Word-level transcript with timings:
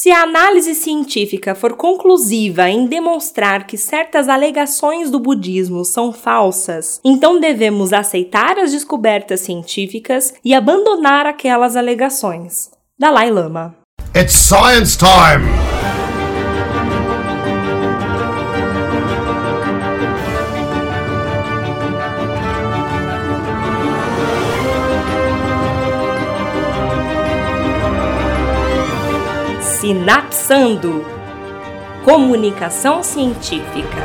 Se 0.00 0.12
a 0.12 0.22
análise 0.22 0.76
científica 0.76 1.56
for 1.56 1.74
conclusiva 1.74 2.70
em 2.70 2.86
demonstrar 2.86 3.66
que 3.66 3.76
certas 3.76 4.28
alegações 4.28 5.10
do 5.10 5.18
budismo 5.18 5.84
são 5.84 6.12
falsas, 6.12 7.00
então 7.04 7.40
devemos 7.40 7.92
aceitar 7.92 8.60
as 8.60 8.70
descobertas 8.70 9.40
científicas 9.40 10.34
e 10.44 10.54
abandonar 10.54 11.26
aquelas 11.26 11.74
alegações. 11.74 12.70
Dalai 12.96 13.28
Lama. 13.28 13.74
It's 14.14 14.34
science 14.34 14.96
time! 14.96 15.77
Sinapsando 29.88 31.02
Comunicação 32.04 33.02
Científica. 33.02 33.96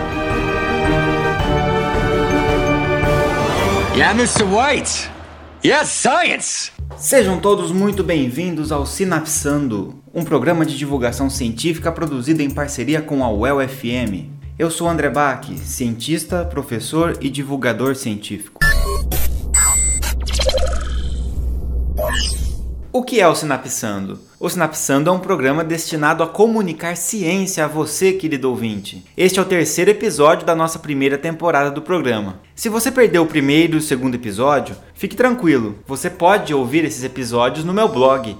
Yeah, 3.93 4.17
Mr. 4.17 4.45
White! 4.45 5.09
Yes, 5.61 5.89
science! 5.89 6.71
Sejam 6.95 7.37
todos 7.37 7.73
muito 7.73 8.01
bem-vindos 8.01 8.71
ao 8.71 8.85
Sinapsando, 8.85 10.01
um 10.13 10.23
programa 10.23 10.65
de 10.65 10.77
divulgação 10.77 11.29
científica 11.29 11.91
produzido 11.91 12.41
em 12.41 12.49
parceria 12.49 13.01
com 13.01 13.21
a 13.21 13.29
UEL 13.29 13.67
FM. 13.67 14.29
Eu 14.57 14.71
sou 14.71 14.87
André 14.87 15.09
Bach, 15.09 15.45
cientista, 15.65 16.45
professor 16.45 17.17
e 17.19 17.29
divulgador 17.29 17.97
científico. 17.97 18.61
O 22.95 23.01
que 23.01 23.19
é 23.19 23.27
o 23.27 23.33
Sinapsando? 23.33 24.19
O 24.39 24.47
Sinapsando 24.47 25.09
é 25.09 25.11
um 25.11 25.17
programa 25.17 25.63
destinado 25.63 26.21
a 26.21 26.27
comunicar 26.27 26.95
ciência 26.95 27.65
a 27.65 27.67
você, 27.67 28.13
querido 28.13 28.47
ouvinte. 28.51 29.03
Este 29.17 29.39
é 29.39 29.41
o 29.41 29.45
terceiro 29.45 29.89
episódio 29.89 30.45
da 30.45 30.53
nossa 30.53 30.77
primeira 30.77 31.17
temporada 31.17 31.71
do 31.71 31.81
programa. 31.81 32.39
Se 32.53 32.69
você 32.69 32.91
perdeu 32.91 33.23
o 33.23 33.27
primeiro 33.27 33.73
e 33.73 33.77
o 33.77 33.81
segundo 33.81 34.13
episódio, 34.13 34.75
fique 34.93 35.15
tranquilo, 35.15 35.79
você 35.87 36.07
pode 36.07 36.53
ouvir 36.53 36.85
esses 36.85 37.03
episódios 37.03 37.65
no 37.65 37.73
meu 37.73 37.89
blog, 37.89 38.37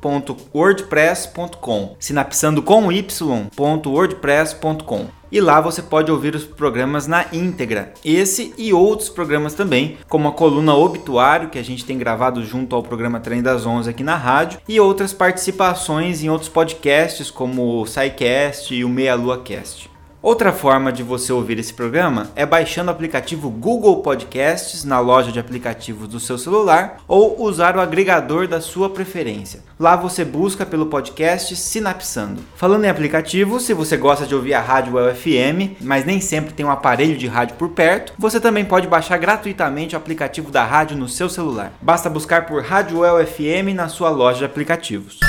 sinapsando.wordpress.com. 0.00 1.96
Sinapsando 1.98 2.62
com 2.62 2.92
y.wordpress.com 2.92 5.16
e 5.30 5.40
lá 5.40 5.60
você 5.60 5.82
pode 5.82 6.10
ouvir 6.10 6.34
os 6.36 6.44
programas 6.44 7.08
na 7.08 7.26
íntegra. 7.32 7.92
Esse 8.04 8.54
e 8.56 8.72
outros 8.72 9.08
programas 9.08 9.54
também, 9.54 9.98
como 10.08 10.28
a 10.28 10.32
coluna 10.32 10.74
Obituário, 10.74 11.50
que 11.50 11.58
a 11.58 11.64
gente 11.64 11.84
tem 11.84 11.98
gravado 11.98 12.44
junto 12.44 12.76
ao 12.76 12.82
programa 12.82 13.18
Trem 13.18 13.42
das 13.42 13.66
11 13.66 13.90
aqui 13.90 14.04
na 14.04 14.16
rádio, 14.16 14.60
e 14.68 14.78
outras 14.78 15.12
participações 15.12 16.22
em 16.22 16.30
outros 16.30 16.48
podcasts, 16.48 17.28
como 17.30 17.82
o 17.82 17.86
SciCast 17.86 18.72
e 18.72 18.84
o 18.84 18.88
Meia 18.88 19.16
Lua 19.16 19.42
Cast. 19.42 19.95
Outra 20.26 20.52
forma 20.52 20.92
de 20.92 21.04
você 21.04 21.32
ouvir 21.32 21.56
esse 21.56 21.72
programa 21.72 22.32
é 22.34 22.44
baixando 22.44 22.90
o 22.90 22.92
aplicativo 22.92 23.48
Google 23.48 24.02
Podcasts 24.02 24.82
na 24.82 24.98
loja 24.98 25.30
de 25.30 25.38
aplicativos 25.38 26.08
do 26.08 26.18
seu 26.18 26.36
celular 26.36 26.96
ou 27.06 27.40
usar 27.40 27.76
o 27.76 27.80
agregador 27.80 28.48
da 28.48 28.60
sua 28.60 28.90
preferência. 28.90 29.60
Lá 29.78 29.94
você 29.94 30.24
busca 30.24 30.66
pelo 30.66 30.86
podcast 30.86 31.54
Sinapsando. 31.54 32.42
Falando 32.56 32.84
em 32.84 32.88
aplicativo, 32.88 33.60
se 33.60 33.72
você 33.72 33.96
gosta 33.96 34.26
de 34.26 34.34
ouvir 34.34 34.54
a 34.54 34.60
rádio 34.60 34.94
UFM, 34.96 35.76
mas 35.80 36.04
nem 36.04 36.20
sempre 36.20 36.52
tem 36.52 36.66
um 36.66 36.72
aparelho 36.72 37.16
de 37.16 37.28
rádio 37.28 37.54
por 37.54 37.68
perto, 37.68 38.12
você 38.18 38.40
também 38.40 38.64
pode 38.64 38.88
baixar 38.88 39.18
gratuitamente 39.18 39.94
o 39.94 39.98
aplicativo 39.98 40.50
da 40.50 40.64
rádio 40.64 40.96
no 40.96 41.08
seu 41.08 41.28
celular. 41.28 41.72
Basta 41.80 42.10
buscar 42.10 42.46
por 42.46 42.64
Rádio 42.64 43.02
UFM 43.02 43.72
na 43.76 43.88
sua 43.88 44.10
loja 44.10 44.40
de 44.40 44.44
aplicativos. 44.44 45.20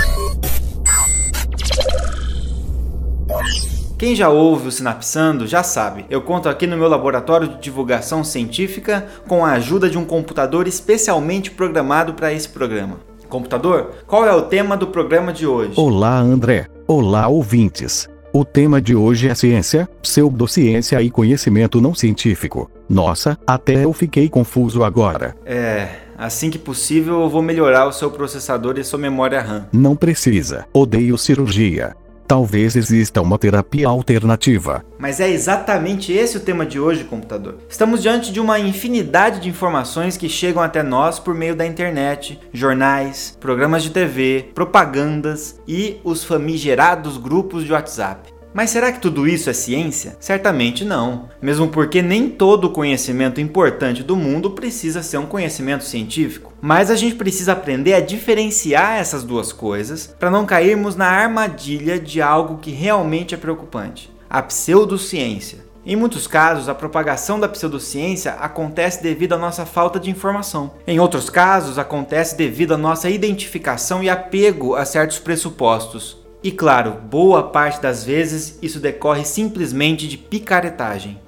Quem 3.97 4.13
já 4.15 4.29
ouve 4.29 4.67
o 4.67 4.71
Sinapsando 4.71 5.47
já 5.47 5.63
sabe, 5.63 6.05
eu 6.07 6.21
conto 6.21 6.47
aqui 6.47 6.67
no 6.67 6.77
meu 6.77 6.87
laboratório 6.87 7.47
de 7.47 7.59
divulgação 7.59 8.23
científica 8.23 9.07
com 9.27 9.43
a 9.43 9.53
ajuda 9.53 9.89
de 9.89 9.97
um 9.97 10.05
computador 10.05 10.67
especialmente 10.67 11.49
programado 11.49 12.13
para 12.13 12.31
esse 12.31 12.47
programa. 12.47 12.99
Computador, 13.27 13.95
qual 14.05 14.23
é 14.23 14.35
o 14.35 14.43
tema 14.43 14.77
do 14.77 14.85
programa 14.85 15.33
de 15.33 15.47
hoje? 15.47 15.73
Olá, 15.77 16.19
André. 16.19 16.67
Olá, 16.87 17.27
ouvintes. 17.27 18.07
O 18.31 18.45
tema 18.45 18.79
de 18.79 18.95
hoje 18.95 19.29
é 19.29 19.33
ciência, 19.33 19.89
pseudociência 19.99 21.01
e 21.01 21.09
conhecimento 21.09 21.81
não 21.81 21.95
científico. 21.95 22.69
Nossa, 22.87 23.35
até 23.47 23.83
eu 23.83 23.91
fiquei 23.93 24.29
confuso 24.29 24.83
agora. 24.83 25.35
É, 25.43 25.87
assim 26.15 26.51
que 26.51 26.59
possível 26.59 27.21
eu 27.21 27.29
vou 27.29 27.41
melhorar 27.41 27.87
o 27.87 27.91
seu 27.91 28.11
processador 28.11 28.77
e 28.77 28.83
sua 28.83 28.99
memória 28.99 29.41
RAM. 29.41 29.65
Não 29.73 29.95
precisa. 29.95 30.67
Odeio 30.71 31.17
cirurgia. 31.17 31.95
Talvez 32.27 32.75
exista 32.75 33.21
uma 33.21 33.39
terapia 33.39 33.87
alternativa. 33.87 34.83
Mas 34.99 35.21
é 35.21 35.29
exatamente 35.29 36.11
esse 36.11 36.35
o 36.35 36.41
tema 36.41 36.65
de 36.65 36.77
hoje, 36.77 37.05
computador. 37.05 37.55
Estamos 37.69 38.01
diante 38.01 38.33
de 38.33 38.39
uma 38.41 38.59
infinidade 38.59 39.39
de 39.39 39.47
informações 39.47 40.17
que 40.17 40.27
chegam 40.27 40.61
até 40.61 40.83
nós 40.83 41.19
por 41.19 41.33
meio 41.33 41.55
da 41.55 41.65
internet, 41.65 42.37
jornais, 42.51 43.37
programas 43.39 43.81
de 43.81 43.91
TV, 43.91 44.49
propagandas 44.53 45.57
e 45.65 46.01
os 46.03 46.25
famigerados 46.25 47.15
grupos 47.15 47.63
de 47.63 47.71
WhatsApp. 47.71 48.36
Mas 48.53 48.69
será 48.69 48.91
que 48.91 48.99
tudo 48.99 49.27
isso 49.27 49.49
é 49.49 49.53
ciência? 49.53 50.17
Certamente 50.19 50.83
não. 50.83 51.29
Mesmo 51.41 51.67
porque 51.67 52.01
nem 52.01 52.29
todo 52.29 52.69
conhecimento 52.69 53.39
importante 53.39 54.03
do 54.03 54.15
mundo 54.15 54.51
precisa 54.51 55.03
ser 55.03 55.17
um 55.17 55.25
conhecimento 55.25 55.83
científico. 55.83 56.53
Mas 56.61 56.89
a 56.89 56.95
gente 56.95 57.15
precisa 57.15 57.53
aprender 57.53 57.93
a 57.93 57.99
diferenciar 57.99 58.97
essas 58.97 59.23
duas 59.23 59.51
coisas 59.53 60.07
para 60.19 60.31
não 60.31 60.45
cairmos 60.45 60.95
na 60.95 61.07
armadilha 61.07 61.99
de 61.99 62.21
algo 62.21 62.57
que 62.57 62.71
realmente 62.71 63.35
é 63.35 63.37
preocupante: 63.37 64.11
a 64.29 64.41
pseudociência. 64.41 65.67
Em 65.89 65.95
muitos 65.95 66.27
casos, 66.27 66.67
a 66.67 66.75
propagação 66.75 67.39
da 67.39 67.47
pseudociência 67.47 68.33
acontece 68.33 69.01
devido 69.01 69.31
à 69.33 69.37
nossa 69.37 69.65
falta 69.65 69.97
de 69.97 70.09
informação. 70.09 70.71
Em 70.85 70.99
outros 70.99 71.29
casos, 71.29 71.79
acontece 71.79 72.35
devido 72.35 72.73
à 72.73 72.77
nossa 72.77 73.09
identificação 73.09 74.03
e 74.03 74.09
apego 74.09 74.75
a 74.75 74.83
certos 74.83 75.17
pressupostos. 75.17 76.17
E 76.43 76.51
claro, 76.51 76.97
boa 77.09 77.43
parte 77.43 77.81
das 77.81 78.03
vezes 78.03 78.59
isso 78.61 78.79
decorre 78.79 79.25
simplesmente 79.25 80.07
de 80.07 80.17
picaretagem. 80.17 81.19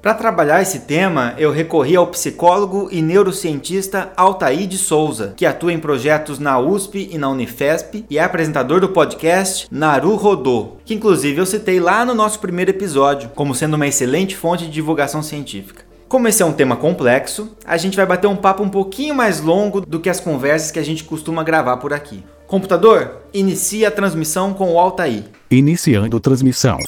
Para 0.00 0.14
trabalhar 0.14 0.62
esse 0.62 0.80
tema, 0.80 1.34
eu 1.38 1.50
recorri 1.50 1.96
ao 1.96 2.06
psicólogo 2.06 2.88
e 2.92 3.02
neurocientista 3.02 4.12
Altair 4.16 4.68
de 4.68 4.78
Souza, 4.78 5.34
que 5.36 5.44
atua 5.44 5.72
em 5.72 5.78
projetos 5.78 6.38
na 6.38 6.58
USP 6.58 7.08
e 7.10 7.18
na 7.18 7.28
Unifesp 7.28 8.04
e 8.08 8.16
é 8.16 8.22
apresentador 8.22 8.80
do 8.80 8.90
podcast 8.90 9.66
Naru 9.70 10.14
Rodô, 10.14 10.76
que 10.84 10.94
inclusive 10.94 11.40
eu 11.40 11.46
citei 11.46 11.80
lá 11.80 12.04
no 12.04 12.14
nosso 12.14 12.38
primeiro 12.38 12.70
episódio, 12.70 13.30
como 13.34 13.56
sendo 13.56 13.74
uma 13.74 13.88
excelente 13.88 14.36
fonte 14.36 14.66
de 14.66 14.70
divulgação 14.70 15.22
científica. 15.22 15.82
Como 16.08 16.28
esse 16.28 16.42
é 16.42 16.46
um 16.46 16.52
tema 16.52 16.76
complexo, 16.76 17.54
a 17.66 17.76
gente 17.76 17.96
vai 17.96 18.06
bater 18.06 18.28
um 18.28 18.36
papo 18.36 18.62
um 18.62 18.68
pouquinho 18.68 19.14
mais 19.14 19.40
longo 19.40 19.80
do 19.80 19.98
que 19.98 20.08
as 20.08 20.20
conversas 20.20 20.70
que 20.70 20.78
a 20.78 20.84
gente 20.84 21.04
costuma 21.04 21.42
gravar 21.42 21.76
por 21.78 21.92
aqui. 21.92 22.22
Computador, 22.48 23.24
inicie 23.34 23.84
a 23.84 23.90
transmissão 23.90 24.54
com 24.54 24.72
o 24.72 24.78
Altair. 24.78 25.24
Iniciando 25.50 26.18
transmissão. 26.18 26.78